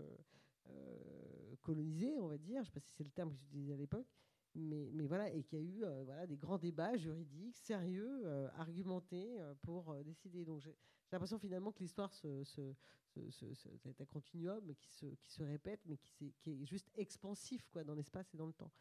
coloniser, 1.62 2.18
on 2.20 2.28
va 2.28 2.38
dire. 2.38 2.56
Je 2.56 2.60
ne 2.62 2.66
sais 2.66 2.72
pas 2.72 2.80
si 2.80 2.94
c'est 2.94 3.04
le 3.04 3.12
terme 3.12 3.32
qu'ils 3.32 3.46
utilisaient 3.46 3.74
à 3.74 3.78
l'époque. 3.78 4.08
Mais, 4.56 4.90
mais, 4.94 5.06
voilà, 5.06 5.32
et 5.32 5.44
qu'il 5.44 5.60
y 5.60 5.62
a 5.62 5.66
eu 5.66 5.86
voilà, 6.06 6.26
des 6.26 6.38
grands 6.38 6.58
débats 6.58 6.98
juridiques 6.98 7.58
sérieux, 7.58 8.26
argumentés 8.58 9.38
pour 9.62 9.96
décider. 10.04 10.46
Donc 10.46 10.62
j'ai 10.62 10.74
l'impression 11.12 11.38
finalement 11.38 11.72
que 11.72 11.80
l'histoire 11.80 12.12
se, 12.14 12.44
se, 12.44 12.74
c'est 13.32 14.02
un 14.02 14.06
continuum 14.06 14.74
qui 14.76 14.90
se, 15.28 15.44
répète, 15.44 15.82
mais 15.86 15.98
qui, 15.98 16.34
est 16.46 16.66
juste 16.66 16.90
expansif 16.96 17.68
quoi, 17.70 17.84
dans 17.84 17.96
l'espace 17.96 18.34
et 18.34 18.38
dans 18.38 18.48
le 18.48 18.54
temps. 18.54 18.72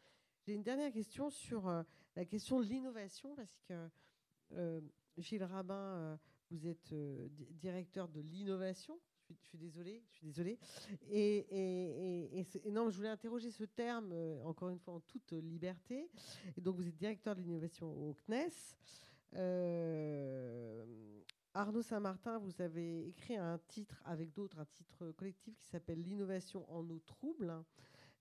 J'ai 0.45 0.53
une 0.53 0.63
dernière 0.63 0.91
question 0.91 1.29
sur 1.29 1.67
euh, 1.67 1.83
la 2.15 2.25
question 2.25 2.59
de 2.61 2.65
l'innovation, 2.65 3.35
parce 3.35 3.59
que 3.67 3.89
euh, 4.53 4.81
Gilles 5.17 5.43
Rabin, 5.43 5.75
euh, 5.75 6.17
vous 6.51 6.67
êtes 6.67 6.93
directeur 7.59 8.07
de 8.07 8.21
l'innovation. 8.21 8.99
Je, 9.29 9.33
suis 9.49 9.57
désolée, 9.57 10.01
je 10.07 10.15
suis 10.15 10.25
désolée. 10.25 10.57
Et, 11.09 12.45
non, 12.71 12.89
je 12.89 12.95
voulais 12.95 13.09
interroger 13.09 13.51
ce 13.51 13.65
terme, 13.65 14.13
encore 14.45 14.69
une 14.69 14.79
fois, 14.79 14.93
en 14.93 15.01
toute 15.01 15.33
liberté. 15.33 16.09
Et 16.55 16.61
donc, 16.61 16.77
vous 16.77 16.87
êtes 16.87 16.95
directeur 16.95 17.35
de 17.35 17.41
l'innovation 17.41 17.91
au 17.91 18.13
CNES. 18.13 18.53
Arnaud 21.57 21.81
Saint-Martin, 21.81 22.37
vous 22.37 22.61
avez 22.61 23.07
écrit 23.07 23.35
un 23.35 23.57
titre 23.67 23.99
avec 24.05 24.31
d'autres, 24.31 24.59
un 24.59 24.65
titre 24.65 25.11
collectif 25.13 25.57
qui 25.57 25.65
s'appelle 25.65 25.99
L'innovation 26.03 26.71
en 26.71 26.87
eau 26.87 26.99
trouble. 26.99 27.65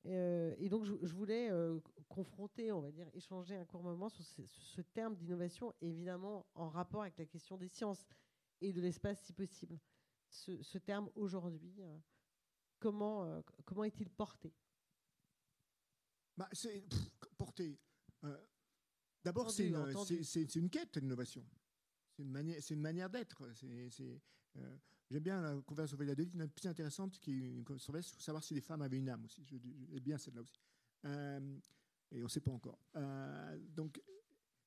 Euh, 0.07 0.55
et 0.57 0.71
donc, 0.71 0.85
je, 0.85 1.15
voulais 1.15 1.51
euh, 1.51 1.79
confronter, 2.09 2.73
on 2.73 2.81
va 2.81 2.91
dire, 2.91 3.07
échanger 3.13 3.55
un 3.55 3.67
court 3.67 3.83
moment 3.83 4.09
sur 4.09 4.25
ce, 4.25 4.81
terme 4.81 5.15
d'innovation, 5.17 5.75
évidemment 5.83 6.47
en 6.55 6.71
rapport 6.71 7.03
avec 7.03 7.19
la 7.19 7.27
question 7.27 7.59
des 7.59 7.69
sciences. 7.69 8.07
et 8.63 8.73
de 8.73 8.81
l'espace 8.81 9.21
si 9.21 9.35
possible. 9.35 9.79
Ce, 10.31 10.79
terme 10.79 11.11
aujourd'hui, 11.15 11.83
euh, 11.83 11.99
comment, 12.79 13.43
comment 13.67 13.85
est-il 13.85 14.09
porté? 14.09 14.55
Bah, 16.39 16.49
C'est 16.53 16.87
porté. 17.37 17.79
D'abord, 19.23 19.51
c'est 19.51 19.69
une, 19.69 20.49
une, 20.55 20.71
quête, 20.71 20.97
l'innovation. 20.97 21.45
C'est 22.17 22.23
une 22.23 22.31
manière, 22.31 22.59
une 22.71 22.81
manière 22.81 23.11
d'être. 23.11 23.45
J'aime 25.11 25.23
bien 25.23 25.41
la 25.41 25.61
conversation 25.63 25.99
de 25.99 26.05
une 26.05 26.41
une 26.41 26.49
plus 26.49 26.67
intéressante 26.67 27.19
qui 27.21 27.33
est 27.33 27.51
une 27.51 27.65
controverse 27.65 28.11
pour 28.11 28.23
savoir 28.23 28.43
si 28.43 28.55
les 28.55 28.61
femmes 28.61 28.83
avaient 28.83 28.97
une 28.99 29.09
âme 29.09 29.25
aussi. 29.25 29.45
J'aime 29.47 30.01
bien 30.01 30.17
celle-là 30.17 30.41
aussi. 30.41 30.59
et 31.05 32.21
on 32.21 32.25
ne 32.25 32.29
sait 32.29 32.41
pas 32.41 32.53
encore. 32.53 32.81
donc, 33.75 34.01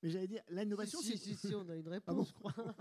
mais 0.02 0.10
j'allais 0.10 0.28
dire, 0.28 0.44
l'innovation, 0.50 1.02
si, 1.02 1.18
c'est. 1.18 1.36
Si, 1.36 1.48
si, 1.48 1.56
on 1.56 1.68
a 1.68 1.76
une 1.76 1.88
ah 1.88 1.92
réponse, 1.92 2.30
je 2.30 2.34
crois. 2.34 2.54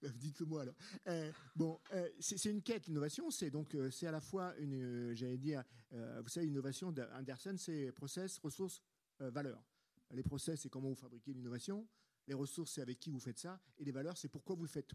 Bah, 0.00 0.08
dites-le 0.14 0.46
moi 0.46 0.62
alors. 0.62 0.74
Euh, 1.08 1.30
bon, 1.54 1.78
euh, 1.92 2.08
c'est 2.20 2.50
une 2.50 2.62
quête, 2.62 2.86
l'innovation. 2.86 3.30
C'est 3.30 3.50
donc, 3.50 3.74
euh, 3.74 3.90
c'est 3.90 4.06
à 4.06 4.10
la 4.10 4.22
fois 4.22 4.56
une, 4.56 5.12
j'allais 5.14 5.36
dire, 5.36 5.62
vous 5.90 6.28
savez, 6.28 6.46
l'innovation 6.46 6.90
d'Anderson, 6.90 7.54
c'est 7.58 7.92
process, 7.92 8.38
ressources, 8.38 8.82
valeurs. 9.18 9.62
Les 10.10 10.22
process, 10.22 10.62
c'est 10.62 10.70
comment 10.70 10.88
vous 10.88 10.94
fabriquez 10.94 11.34
l'innovation. 11.34 11.86
Les 12.28 12.34
ressources, 12.34 12.72
c'est 12.74 12.82
avec 12.82 13.00
qui 13.00 13.10
vous 13.10 13.18
faites 13.18 13.38
ça. 13.38 13.60
Et 13.78 13.84
les 13.84 13.90
valeurs, 13.90 14.16
c'est 14.16 14.28
pourquoi 14.28 14.54
vous 14.54 14.62
le 14.62 14.68
faites. 14.68 14.92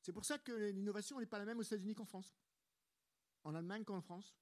C'est 0.00 0.12
pour 0.12 0.24
ça 0.24 0.38
que 0.38 0.52
l'innovation 0.70 1.20
n'est 1.20 1.26
pas 1.26 1.38
la 1.38 1.44
même 1.44 1.58
aux 1.58 1.62
États-Unis 1.62 1.94
qu'en 1.94 2.06
France. 2.06 2.34
En 3.42 3.54
Allemagne 3.54 3.84
qu'en 3.84 4.00
France. 4.00 4.34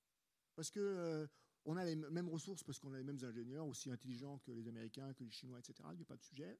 Parce 0.54 0.70
que 0.70 1.28
on 1.64 1.76
a 1.76 1.84
les 1.84 1.96
mêmes 1.96 2.28
ressources 2.28 2.62
parce 2.64 2.78
qu'on 2.78 2.92
a 2.92 2.98
les 2.98 3.04
mêmes 3.04 3.22
ingénieurs, 3.22 3.66
aussi 3.66 3.90
intelligents 3.90 4.38
que 4.40 4.50
les 4.52 4.68
Américains, 4.68 5.14
que 5.14 5.24
les 5.24 5.30
Chinois, 5.30 5.58
etc. 5.58 5.88
Il 5.92 5.96
n'y 5.96 6.02
a 6.02 6.06
pas 6.06 6.16
de 6.16 6.22
sujet. 6.22 6.58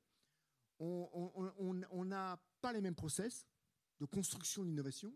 On 0.78 2.05
n'a 2.05 2.42
pas 2.61 2.72
les 2.72 2.80
mêmes 2.80 2.94
process 2.94 3.46
de 3.98 4.07
construction 4.07 4.64
d'innovation 4.64 5.12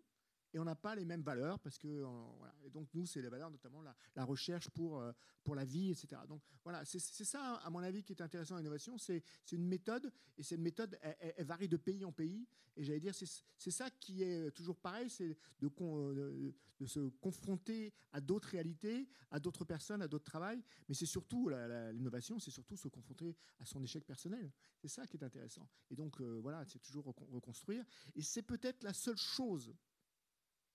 et 0.52 0.58
on 0.58 0.64
n'a 0.64 0.74
pas 0.74 0.94
les 0.94 1.04
mêmes 1.04 1.22
valeurs 1.22 1.58
parce 1.60 1.78
que 1.78 2.02
voilà. 2.38 2.54
et 2.64 2.70
donc 2.70 2.88
nous 2.94 3.06
c'est 3.06 3.22
les 3.22 3.28
valeurs 3.28 3.50
notamment 3.50 3.82
la, 3.82 4.24
recherche 4.24 4.68
pour 4.70 5.00
euh, 5.00 5.12
pour 5.44 5.54
la 5.54 5.64
vie 5.64 5.90
etc 5.90 6.22
donc 6.28 6.42
voilà 6.64 6.84
c'est 6.84 6.98
ça 6.98 7.56
à 7.56 7.70
mon 7.70 7.80
avis 7.80 8.02
qui 8.02 8.12
est 8.12 8.22
intéressant 8.22 8.54
dans 8.54 8.58
l'innovation. 8.58 8.98
C'est 8.98 9.22
une 9.52 9.66
méthode 9.66 10.12
et 10.36 10.42
cette 10.42 10.60
méthode 10.60 10.98
elle, 11.02 11.44
varie 11.44 11.68
de 11.68 11.76
pays 11.76 12.04
en 12.04 12.12
pays. 12.12 12.46
Et 12.76 12.84
j'allais 12.84 13.00
dire 13.00 13.14
c'est 13.14 13.70
ça 13.70 13.88
qui 13.90 14.22
est 14.22 14.50
toujours 14.50 14.76
pareil 14.76 15.08
c'est 15.08 15.36
de, 15.60 15.68
de, 15.68 16.54
de, 16.80 16.86
se 16.86 17.08
confronter 17.20 17.94
à 18.12 18.20
d'autres 18.20 18.48
réalités 18.48 19.08
à 19.30 19.40
d'autres 19.40 19.64
personnes 19.64 20.02
à 20.02 20.08
d'autres 20.08 20.24
travails. 20.24 20.62
Mais 20.88 20.94
c'est 20.94 21.06
surtout 21.06 21.48
l'innovation 21.48 22.38
c'est 22.38 22.50
surtout 22.50 22.76
se 22.76 22.88
confronter 22.88 23.36
à 23.60 23.64
son 23.64 23.82
échec 23.82 24.04
personnel. 24.04 24.50
C'est 24.76 24.88
ça 24.88 25.06
qui 25.06 25.16
est 25.16 25.24
intéressant. 25.24 25.68
Et 25.90 25.94
donc 25.94 26.20
euh, 26.20 26.38
voilà 26.42 26.64
c'est 26.66 26.80
toujours 26.80 27.04
reconstruire. 27.04 27.84
Et 28.14 28.22
c'est 28.22 28.42
peut-être 28.42 28.82
la 28.82 28.92
seule 28.92 29.16
chose 29.16 29.74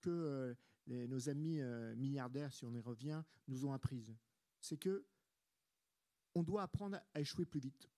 que 0.01 0.55
euh, 0.89 1.07
nos 1.07 1.29
amis 1.29 1.61
euh, 1.61 1.95
milliardaires, 1.95 2.51
si 2.53 2.65
on 2.65 2.73
y 2.73 2.79
revient, 2.79 3.23
nous 3.47 3.65
ont 3.65 3.73
apprises. 3.73 4.13
C'est 4.59 4.77
que 4.77 5.05
on 6.33 6.43
doit 6.43 6.63
apprendre 6.63 6.99
à 7.13 7.21
échouer 7.21 7.45
plus 7.45 7.59
vite. 7.59 7.89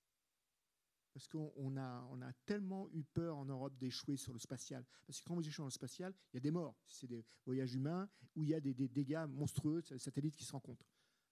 Parce 1.14 1.28
qu'on 1.28 1.78
a, 1.78 2.08
on 2.10 2.22
a 2.22 2.34
tellement 2.46 2.90
eu 2.92 3.04
peur 3.04 3.38
en 3.38 3.46
Europe 3.46 3.78
d'échouer 3.78 4.18
sur 4.18 4.34
le 4.34 4.40
spatial. 4.40 4.84
Parce 5.06 5.22
que 5.22 5.26
quand 5.26 5.36
vous 5.36 5.48
échouez 5.48 5.62
dans 5.62 5.68
le 5.68 5.72
spatial, 5.72 6.14
il 6.32 6.38
y 6.38 6.40
a 6.40 6.42
des 6.42 6.50
morts. 6.50 6.76
C'est 6.88 7.08
des 7.08 7.24
voyages 7.46 7.76
humains 7.76 8.10
où 8.36 8.44
il 8.44 8.50
y 8.50 8.56
a 8.56 8.60
des, 8.60 8.74
dégâts 8.74 9.26
monstrueux, 9.30 9.84
des 9.84 10.00
satellites 10.00 10.36
qui 10.36 10.44
se 10.44 10.52
rencontrent. 10.52 10.90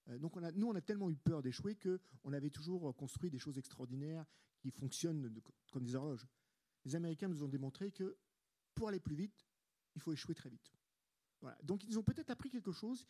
Euh, 0.10 0.20
donc 0.20 0.36
nous, 0.36 0.68
on 0.68 0.76
a 0.76 0.82
tellement 0.82 1.10
eu 1.10 1.16
peur 1.16 1.42
d'échouer 1.42 1.76
qu'on 1.76 2.34
avait 2.34 2.52
toujours 2.52 2.96
construit 2.96 3.32
des 3.32 3.40
choses 3.40 3.58
extraordinaires 3.58 4.26
qui 4.60 4.70
fonctionnent 4.70 5.34
comme 5.72 5.84
des 5.84 5.96
horloges. 5.96 6.28
Les 6.86 6.96
Américains 6.96 7.28
nous 7.28 7.44
ont 7.44 7.48
démontré 7.48 7.92
que 7.92 8.18
pour 8.76 8.88
aller 8.88 9.00
plus 9.00 9.16
vite, 9.16 9.48
il 9.96 10.02
faut 10.02 10.14
échouer 10.14 10.36
très 10.36 10.50
vite. 10.50 10.72
Voilà. 11.42 11.58
Donc 11.64 11.84
ils 11.84 11.98
ont 11.98 12.04
peut-être 12.04 12.30
appris 12.30 12.50
quelque 12.50 12.72
chose 12.72 13.06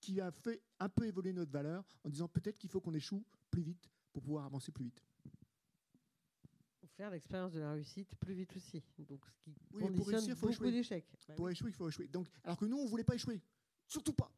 qui 0.00 0.20
a 0.20 0.30
fait 0.30 0.62
un 0.78 0.88
peu 0.88 1.06
évoluer 1.06 1.32
notre 1.32 1.52
valeur 1.52 1.84
en 2.04 2.10
disant 2.10 2.28
peut-être 2.28 2.58
qu'il 2.58 2.70
faut 2.70 2.80
qu'on 2.80 2.94
échoue 2.94 3.24
plus 3.50 3.62
vite 3.62 3.90
pour 4.12 4.22
pouvoir 4.22 4.44
avancer 4.44 4.72
plus 4.72 4.84
vite. 4.84 5.02
Pour 6.80 6.90
faire 6.90 7.10
l'expérience 7.10 7.52
de 7.52 7.60
la 7.60 7.72
réussite 7.72 8.14
plus 8.16 8.34
vite 8.34 8.54
aussi. 8.56 8.82
Donc 8.98 9.24
ce 9.26 9.38
qui 9.40 9.56
oui, 9.72 9.90
pour 9.94 10.06
réussir, 10.06 10.30
il 10.30 10.36
faut 10.36 10.48
beaucoup 10.48 10.70
d'échecs. 10.70 11.06
Bah 11.28 11.34
pour 11.34 11.50
échouer, 11.50 11.70
il 11.70 11.74
faut 11.74 11.88
échouer. 11.88 12.08
Donc, 12.08 12.28
alors 12.44 12.58
que 12.58 12.64
nous, 12.64 12.76
on 12.76 12.84
ne 12.84 12.88
voulait 12.88 13.04
pas 13.04 13.14
échouer. 13.14 13.40
Surtout 13.86 14.12
pas. 14.12 14.32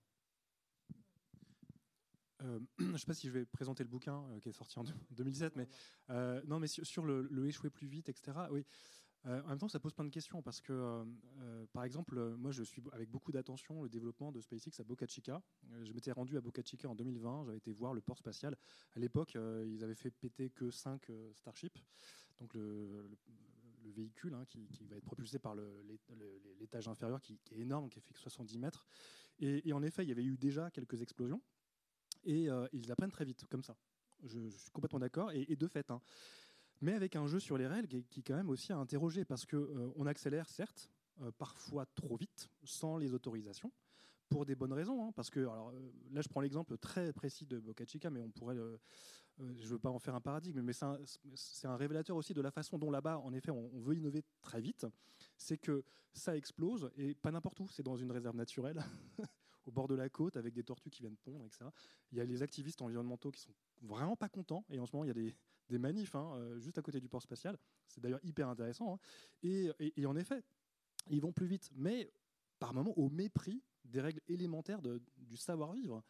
Euh, 2.42 2.60
je 2.78 2.84
ne 2.84 2.96
sais 2.96 3.06
pas 3.06 3.14
si 3.14 3.26
je 3.26 3.32
vais 3.32 3.44
présenter 3.44 3.82
le 3.82 3.88
bouquin 3.88 4.24
euh, 4.30 4.40
qui 4.40 4.48
est 4.48 4.52
sorti 4.52 4.78
en 4.78 4.84
2017, 5.10 5.56
mais 5.56 5.68
euh, 6.10 6.40
non, 6.46 6.58
mais 6.58 6.68
sur, 6.68 7.04
le, 7.04 7.28
le, 7.30 7.46
échouer 7.46 7.70
plus 7.70 7.86
vite, 7.86 8.08
etc. 8.08 8.36
Oui, 8.50 8.64
euh, 9.26 9.42
en 9.42 9.48
même 9.48 9.58
temps, 9.58 9.68
ça 9.68 9.80
pose 9.80 9.92
plein 9.94 10.04
de 10.04 10.10
questions 10.10 10.42
parce 10.42 10.60
que, 10.60 10.72
euh, 10.72 11.04
euh, 11.40 11.66
par 11.72 11.84
exemple, 11.84 12.18
moi, 12.36 12.50
je 12.52 12.62
suis 12.62 12.82
avec 12.92 13.10
beaucoup 13.10 13.32
d'attention 13.32 13.82
le 13.82 13.88
développement 13.88 14.30
de 14.30 14.40
SpaceX 14.40 14.80
à 14.80 14.84
Boca 14.84 15.06
Chica. 15.06 15.42
je 15.82 15.92
m'étais 15.92 16.12
rendu 16.12 16.36
à 16.36 16.40
Boca 16.40 16.62
Chica 16.64 16.88
en 16.88 16.94
2020. 16.94 17.44
J'avais 17.46 17.58
été 17.58 17.72
voir 17.72 17.94
le 17.94 18.00
port 18.00 18.18
spatial. 18.18 18.56
À 18.94 19.00
l'époque, 19.00 19.36
ils 19.66 19.82
avaient 19.82 19.94
fait 19.94 20.10
péter 20.10 20.50
que 20.50 20.70
5 20.70 21.10
Starship, 21.34 21.78
donc 22.38 22.54
le, 22.54 23.10
véhicule 23.96 24.34
hein, 24.34 24.44
qui, 24.46 24.68
va 24.86 24.96
être 24.96 25.04
propulsé 25.04 25.38
par 25.38 25.56
l'étage 26.60 26.88
inférieur 26.88 27.22
qui, 27.22 27.40
est 27.52 27.58
énorme, 27.58 27.88
qui 27.88 28.00
fait 28.00 28.14
70 28.14 28.58
mètres. 28.58 28.86
Et, 29.40 29.72
en 29.72 29.82
effet, 29.82 30.04
il 30.04 30.08
y 30.08 30.12
avait 30.12 30.24
eu 30.24 30.36
déjà 30.36 30.70
quelques 30.70 31.00
explosions. 31.00 31.40
Et 32.24 32.48
ils 32.72 32.92
apprennent 32.92 33.10
très 33.10 33.24
vite, 33.24 33.46
comme 33.48 33.62
ça. 33.62 33.76
Je, 34.24 34.48
suis 34.48 34.70
complètement 34.70 34.98
d'accord. 34.98 35.32
Et, 35.32 35.56
de 35.56 35.66
fait, 35.66 35.90
hein, 35.90 36.00
mais 36.80 36.94
avec 36.94 37.16
un 37.16 37.26
jeu 37.26 37.40
sur 37.40 37.58
les 37.58 37.66
règles 37.66 37.88
qui, 37.88 38.04
qui 38.04 38.22
quand 38.22 38.36
même 38.36 38.50
aussi 38.50 38.72
à 38.72 38.76
interroger, 38.76 39.24
parce 39.24 39.46
qu'on 39.46 39.56
euh, 39.56 39.92
on 39.96 40.06
accélère, 40.06 40.48
certes, 40.48 40.90
euh, 41.22 41.30
parfois 41.32 41.86
trop 41.86 42.16
vite, 42.16 42.48
sans 42.62 42.96
les 42.96 43.14
autorisations, 43.14 43.72
pour 44.28 44.46
des 44.46 44.54
bonnes 44.54 44.72
raisons. 44.72 45.04
Hein, 45.04 45.12
parce 45.14 45.30
que, 45.30 45.40
alors, 45.40 45.70
euh, 45.70 45.92
là, 46.12 46.20
je 46.20 46.28
prends 46.28 46.40
l'exemple 46.40 46.76
très 46.78 47.12
précis 47.12 47.46
de 47.46 47.58
Boca 47.58 47.84
Chica, 47.84 48.10
mais 48.10 48.22
on 48.22 48.30
pourrait, 48.30 48.56
je 49.38 49.44
ne 49.44 49.66
veux 49.66 49.78
pas 49.78 49.90
en 49.90 49.98
faire 49.98 50.14
un 50.14 50.20
paradigme, 50.20 50.60
mais 50.60 50.72
c'est 50.72 51.66
un, 51.66 51.76
révélateur 51.76 52.16
aussi 52.16 52.34
de 52.34 52.40
la 52.40 52.50
façon 52.50 52.78
dont 52.78 52.90
là-bas, 52.90 53.18
en 53.18 53.32
effet, 53.32 53.50
on, 53.50 53.80
veut 53.80 53.96
innover 53.96 54.22
très 54.40 54.60
vite. 54.60 54.86
C'est 55.36 55.58
que 55.58 55.82
ça 56.12 56.36
explose, 56.36 56.90
et 56.96 57.14
pas 57.14 57.32
n'importe 57.32 57.58
où, 57.60 57.68
c'est 57.68 57.82
dans 57.82 57.96
une 57.96 58.12
réserve 58.12 58.36
naturelle. 58.36 58.82
au 59.66 59.70
bord 59.70 59.86
de 59.86 59.94
la 59.94 60.08
côte 60.08 60.38
avec 60.38 60.54
des 60.54 60.64
tortues 60.64 60.88
qui 60.88 61.02
viennent 61.02 61.18
pondre, 61.18 61.44
etc. 61.44 61.66
Il 62.10 62.16
y 62.16 62.22
a 62.22 62.24
les 62.24 62.42
activistes 62.42 62.80
environnementaux 62.80 63.30
qui 63.30 63.42
sont 63.42 63.52
vraiment 63.82 64.16
pas 64.16 64.30
contents. 64.30 64.64
Et 64.70 64.80
en 64.80 64.86
ce 64.86 64.96
moment, 64.96 65.04
il 65.04 65.08
y 65.08 65.10
a 65.10 65.14
des, 65.14 65.36
des 65.68 65.78
manifs 65.78 66.14
hein, 66.14 66.32
euh, 66.36 66.58
juste 66.58 66.78
à 66.78 66.82
côté 66.82 67.00
du 67.00 67.08
port 67.08 67.22
spatial. 67.22 67.58
C'est 67.88 68.00
d'ailleurs 68.00 68.24
hyper 68.24 68.48
intéressant. 68.48 68.94
Hein. 68.94 68.98
Et, 69.42 70.06
en 70.06 70.16
effet, 70.16 70.42
ils 71.10 71.20
vont 71.20 71.32
plus 71.32 71.46
vite, 71.46 71.70
mais 71.74 72.12
par 72.58 72.74
moments 72.74 72.96
au 72.98 73.08
mépris 73.08 73.62
des 73.84 74.00
règles 74.00 74.20
élémentaires 74.28 74.80
du 74.82 75.36
savoir-vivre 75.36 76.02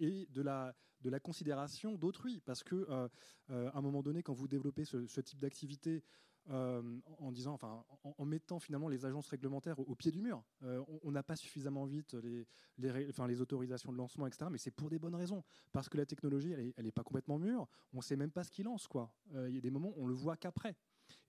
et, 0.00 0.26
de, 0.30 0.42
la, 0.42 0.74
considération 1.20 1.96
d'autrui. 1.96 2.40
Parce 2.40 2.62
que 2.62 2.74
euh, 2.88 3.08
euh, 3.50 3.70
à 3.70 3.78
un 3.78 3.80
moment 3.80 4.02
donné, 4.02 4.22
quand 4.22 4.34
vous 4.34 4.48
développez 4.48 4.84
ce 4.84 5.20
type 5.20 5.38
d'activité 5.38 6.02
euh, 6.50 6.82
en 7.18 7.32
disant, 7.32 7.54
enfin, 7.54 7.84
en, 8.02 8.24
mettant 8.24 8.58
finalement 8.58 8.88
les 8.88 9.06
agences 9.06 9.28
réglementaires 9.28 9.78
au, 9.78 9.94
pied 9.94 10.10
du 10.10 10.20
mur. 10.20 10.42
Euh, 10.62 10.82
on 11.02 11.10
n'a 11.10 11.22
pas 11.22 11.36
suffisamment 11.36 11.84
vite 11.84 12.14
les, 12.14 13.40
autorisations 13.40 13.92
de 13.92 13.96
lancement, 13.96 14.26
etc. 14.26 14.46
Mais 14.50 14.58
c'est 14.58 14.70
pour 14.70 14.90
des 14.90 14.98
bonnes 14.98 15.14
raisons, 15.14 15.42
parce 15.72 15.88
que 15.88 15.96
la 15.96 16.06
technologie, 16.06 16.52
elle 16.52 16.84
n'est 16.84 16.92
pas 16.92 17.02
complètement 17.02 17.38
mûre. 17.38 17.66
On 17.92 17.98
ne 17.98 18.02
sait 18.02 18.16
même 18.16 18.30
pas 18.30 18.44
ce 18.44 18.50
qu'il 18.50 18.64
lance, 18.66 18.86
quoi. 18.86 19.14
Euh, 19.34 19.48
il 19.48 19.54
y 19.54 19.58
a 19.58 19.60
des 19.60 19.70
moments, 19.70 19.94
on 19.96 20.06
le 20.06 20.14
voit 20.14 20.36
qu'après. 20.36 20.76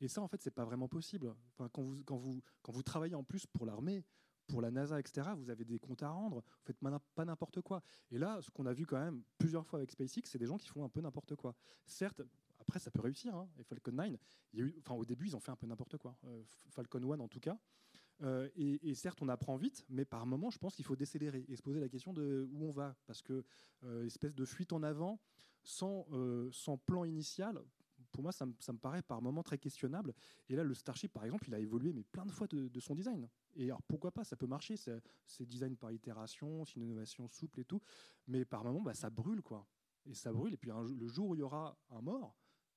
Et 0.01 0.07
ça, 0.07 0.22
en 0.22 0.28
fait, 0.28 0.41
c'est 0.41 0.51
pas 0.51 0.66
vraiment 0.66 0.88
possible. 0.88 1.34
Quand 1.72 2.18
vous 2.18 2.84
travaillez 2.84 3.16
en 3.16 3.24
plus 3.24 3.45
pour 3.45 3.66
l'armée, 3.66 4.03
pour 4.47 4.61
la 4.61 4.72
NASA, 4.72 4.99
etc., 4.99 5.30
vous 5.36 5.49
avez 5.49 5.66
des 5.66 5.80
comptes 5.80 6.03
à 6.03 6.09
rendre, 6.09 6.38
vous 6.38 6.66
faites 6.66 6.78
pas 7.16 7.26
n'importe 7.26 7.61
quoi. 7.61 7.82
Et 8.11 8.18
là, 8.18 8.39
ce 8.41 8.51
qu'on 8.51 8.66
a 8.66 8.74
vu 8.74 8.86
quand 8.86 8.99
même 8.99 9.24
plusieurs 9.38 9.66
fois 9.66 9.80
avec 9.80 9.91
SpaceX, 9.91 10.22
c'est 10.26 10.38
des 10.38 10.45
gens 10.45 10.57
qui 10.57 10.68
font 10.68 10.84
un 10.84 10.89
peu 10.89 11.01
n'importe 11.01 11.36
quoi. 11.36 11.55
Certes, 11.86 12.22
après, 12.68 12.80
ça 12.80 12.91
peut 12.91 13.01
réussir. 13.01 13.36
Hein. 13.36 13.47
Et 13.59 13.63
Falcon 13.63 13.91
9, 13.91 14.07
il 14.53 14.59
y 14.59 14.61
a 14.63 14.66
eu, 14.66 14.76
enfin, 14.80 14.95
au 14.95 15.05
début, 15.05 15.28
ils 15.28 15.36
ont 15.36 15.39
fait 15.39 15.51
un 15.51 15.55
peu 15.55 15.68
n'importe 15.68 15.97
quoi. 15.97 16.18
Euh, 16.26 16.43
Falcon 16.70 17.11
1, 17.11 17.20
en 17.20 17.28
tout 17.28 17.39
cas. 17.39 17.57
Euh, 18.22 18.49
et, 18.55 18.95
certes, 18.95 19.22
on 19.22 19.28
apprend 19.28 19.57
vite, 19.57 19.86
mais 19.89 20.05
par 20.05 20.26
moment, 20.26 20.49
je 20.49 20.57
pense 20.57 20.76
qu'il 20.76 20.86
faut 20.86 20.95
décélérer 20.95 21.45
et 21.47 21.55
se 21.55 21.61
poser 21.61 21.80
la 21.80 21.89
question 21.89 22.13
de 22.13 22.47
où 22.51 22.66
on 22.66 22.72
va. 22.72 22.95
Parce 23.05 23.22
que 23.22 23.43
euh, 23.84 24.05
espèce 24.05 24.34
de 24.34 24.45
fuite 24.45 24.74
en 24.74 24.84
avant 24.84 25.20
sans, 25.63 26.07
sans 26.51 26.78
plan 26.78 27.05
initial, 27.05 27.59
pour 28.11 28.24
moi, 28.24 28.32
ça 28.32 28.45
me, 28.45 28.78
paraît 28.78 29.01
par 29.01 29.22
moment 29.22 29.43
très 29.43 29.57
questionnable. 29.57 30.13
Et 30.47 30.55
là, 30.55 30.63
le 30.63 30.74
Starship, 30.74 31.11
par 31.11 31.26
exemple, 31.26 31.49
il 31.49 31.53
a 31.53 31.59
évolué 31.59 31.91
mais 31.91 32.03
plein 32.03 32.26
de 32.26 32.32
fois 32.32 32.47
de, 32.47 32.80
son 32.80 32.95
design. 32.95 33.28
Et 33.55 33.66
alors, 33.66 33.82
pourquoi 33.84 34.11
pas 34.11 34.24
Ça 34.24 34.38
peut 34.38 34.47
marcher. 34.47 34.78
C'est 34.78 35.45
design 35.45 35.76
par 35.76 35.91
itération, 35.91 36.63
c'est 36.66 36.76
une 36.76 36.84
innovation 36.84 37.28
souple 37.28 37.59
et 37.59 37.66
tout. 37.66 37.82
Mais 38.28 38.45
par 38.45 38.63
moment, 38.63 38.82
bah, 38.82 38.93
ça 38.93 39.09
brûle, 39.09 39.41
quoi. 39.41 39.68
Et 40.05 40.13
ça 40.13 40.32
brûle. 40.32 40.53
Et 40.53 40.57
puis, 40.57 40.72
le 40.72 41.07
jour 41.07 41.30
où 41.30 41.36
il 41.36 41.39
y 41.39 41.41
aura 41.41 41.78
un 41.89 42.01
mort, 42.01 42.36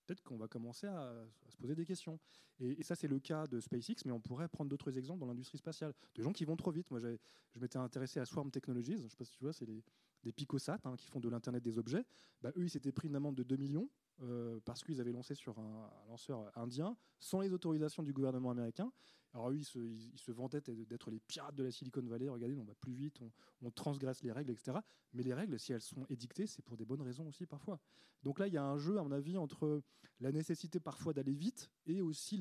peut-être 0.09 0.23
qu'on 0.23 0.39
va 0.39 0.49
commencer 0.49 0.87
à, 0.87 1.13
se 1.49 1.57
poser 1.57 1.75
des 1.75 1.85
questions. 1.85 2.19
Et, 2.61 2.83
ça, 2.83 2.95
c'est 2.95 3.09
le 3.09 3.21
cas 3.21 3.47
de 3.47 3.61
SpaceX, 3.61 4.05
mais 4.07 4.13
on 4.13 4.21
pourrait 4.21 4.49
prendre 4.49 4.71
d'autres 4.71 4.97
exemples 4.97 5.21
dans 5.21 5.27
l'industrie 5.27 5.59
spatiale. 5.59 5.93
De 6.15 6.23
gens 6.23 6.33
qui 6.33 6.45
vont 6.45 6.57
trop 6.57 6.71
vite. 6.71 6.91
Moi, 6.91 6.99
je 6.99 7.61
m'étais 7.61 7.79
intéressé 7.79 8.19
à 8.19 8.25
Swarm 8.25 8.51
Technologies. 8.51 8.97
Je 8.97 9.05
ne 9.05 9.09
sais 9.09 9.17
pas 9.17 9.25
si 9.25 9.33
tu 9.33 9.45
vois, 9.45 9.53
c'est 9.53 9.67
des 9.67 10.33
Picosat, 10.33 10.79
hein, 10.85 10.97
qui 10.97 11.07
font 11.09 11.21
de 11.21 11.29
l'Internet 11.29 11.63
des 11.63 11.79
objets, 11.79 12.05
bah, 12.43 12.53
eux, 12.57 12.65
ils 12.65 12.71
s'étaient 12.71 12.93
pris 12.93 13.09
une 13.09 13.17
amende 13.17 13.37
de 13.37 13.43
2 13.43 13.57
millions 13.57 13.89
euh, 14.21 14.59
parce 14.65 14.83
qu'ils 14.83 15.01
avaient 15.01 15.13
lancé 15.13 15.35
sur 15.35 15.59
un, 15.59 15.91
lanceur 16.09 16.51
indien 16.57 16.97
sans 17.21 17.41
les 17.41 17.53
autorisations 17.53 18.03
du 18.03 18.13
gouvernement 18.13 18.51
américain. 18.51 18.93
Alors 19.33 19.51
eux, 19.51 19.57
ils 19.57 19.65
se, 19.65 20.33
vantaient 20.33 20.61
d'être 20.61 21.11
les 21.11 21.21
pirates 21.21 21.55
de 21.55 21.63
la 21.63 21.71
Silicon 21.71 22.03
Valley. 22.03 22.29
Regardez, 22.29 22.57
on 22.57 22.65
va 22.65 22.75
plus 22.75 22.95
vite, 22.95 23.21
on, 23.63 23.71
transgresse 23.71 24.23
les 24.23 24.33
règles, 24.33 24.51
etc. 24.51 24.79
Mais 25.13 25.23
les 25.23 25.35
règles, 25.35 25.59
si 25.59 25.73
elles 25.73 25.83
sont 25.83 26.05
édictées, 26.09 26.47
c'est 26.47 26.63
pour 26.63 26.77
des 26.77 26.85
bonnes 26.85 27.03
raisons 27.03 27.29
aussi 27.29 27.47
parfois. 27.47 27.79
Donc 28.23 28.39
là, 28.39 28.47
il 28.47 28.55
y 28.55 28.57
a 28.57 28.65
un 28.65 28.79
jeu, 28.79 28.99
à 28.99 29.03
mon 29.03 29.13
avis, 29.13 29.37
entre 29.37 29.83
la 30.21 30.33
nécessité 30.33 30.81
parfois 30.81 31.13
d'aller 31.13 31.35
vite 31.35 31.71
et 31.87 32.01
aussi 32.01 32.39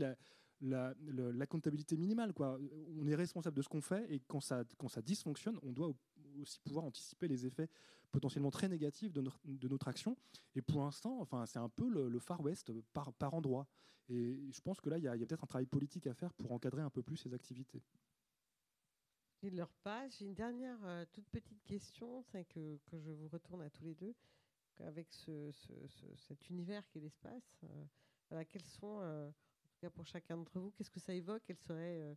la, 0.61 0.95
comptabilité 1.47 1.97
minimale. 1.97 2.34
On 2.39 3.05
est 3.05 3.15
responsable 3.15 3.57
de 3.57 3.61
ce 3.61 3.69
qu'on 3.69 3.82
fait 3.82 4.11
et 4.11 4.19
quand 4.21 4.39
ça, 4.39 4.63
quand 4.78 4.88
ça 4.88 5.01
dysfonctionne, 5.01 5.59
on 5.61 5.73
doit 5.73 5.93
aussi 6.41 6.59
pouvoir 6.59 6.85
anticiper 6.85 7.27
les 7.27 7.45
effets 7.45 7.69
potentiellement 8.11 8.51
très 8.51 8.69
négatifs 8.69 9.13
de 9.13 9.21
notre, 9.21 9.39
de 9.45 9.67
notre 9.67 9.88
action. 9.88 10.17
Et 10.55 10.61
pour 10.61 10.81
l'instant, 10.81 11.19
enfin, 11.21 11.45
c'est 11.45 11.59
un 11.59 11.69
peu 11.69 11.88
le, 11.89 12.19
Far 12.19 12.41
West 12.41 12.71
par, 12.93 13.13
par 13.13 13.33
endroit. 13.33 13.67
Et 14.09 14.51
je 14.51 14.61
pense 14.61 14.79
que 14.79 14.89
là, 14.89 14.97
il 14.97 15.03
y 15.03 15.07
a, 15.07 15.17
peut-être 15.17 15.43
un 15.43 15.47
travail 15.47 15.65
politique 15.65 16.07
à 16.07 16.13
faire 16.13 16.33
pour 16.33 16.51
encadrer 16.51 16.81
un 16.81 16.89
peu 16.89 17.03
plus 17.03 17.17
ces 17.17 17.33
activités. 17.33 17.83
Il 19.43 19.55
leur 19.55 19.71
passe. 19.83 20.17
J'ai 20.17 20.25
une 20.25 20.33
dernière 20.33 20.79
euh, 20.83 21.05
toute 21.11 21.29
petite 21.29 21.63
question, 21.63 22.23
que, 22.49 22.77
que, 22.85 22.99
je 22.99 23.11
vous 23.11 23.27
retourne 23.27 23.61
à 23.61 23.69
tous 23.69 23.83
les 23.83 23.95
deux. 23.95 24.15
Avec 24.79 25.11
ce, 25.11 25.51
cet 26.17 26.49
univers 26.49 26.88
qu'est 26.89 26.99
l'espace, 26.99 27.61
euh, 27.63 27.85
voilà, 28.29 28.45
quels 28.45 28.63
sont 28.63 28.99
euh, 29.01 29.31
pour 29.95 30.05
chacun 30.05 30.38
d'entre 30.38 30.59
vous, 30.59 30.69
qu'est-ce 30.71 30.91
que 30.91 30.99
ça 30.99 31.15
évoque? 31.15 31.41
Quelle 31.45 31.57
serait 31.57 32.15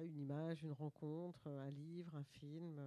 une 0.00 0.16
image, 0.16 0.62
une 0.62 0.72
rencontre, 0.72 1.48
un 1.48 1.70
livre, 1.70 2.16
un 2.16 2.24
film, 2.24 2.80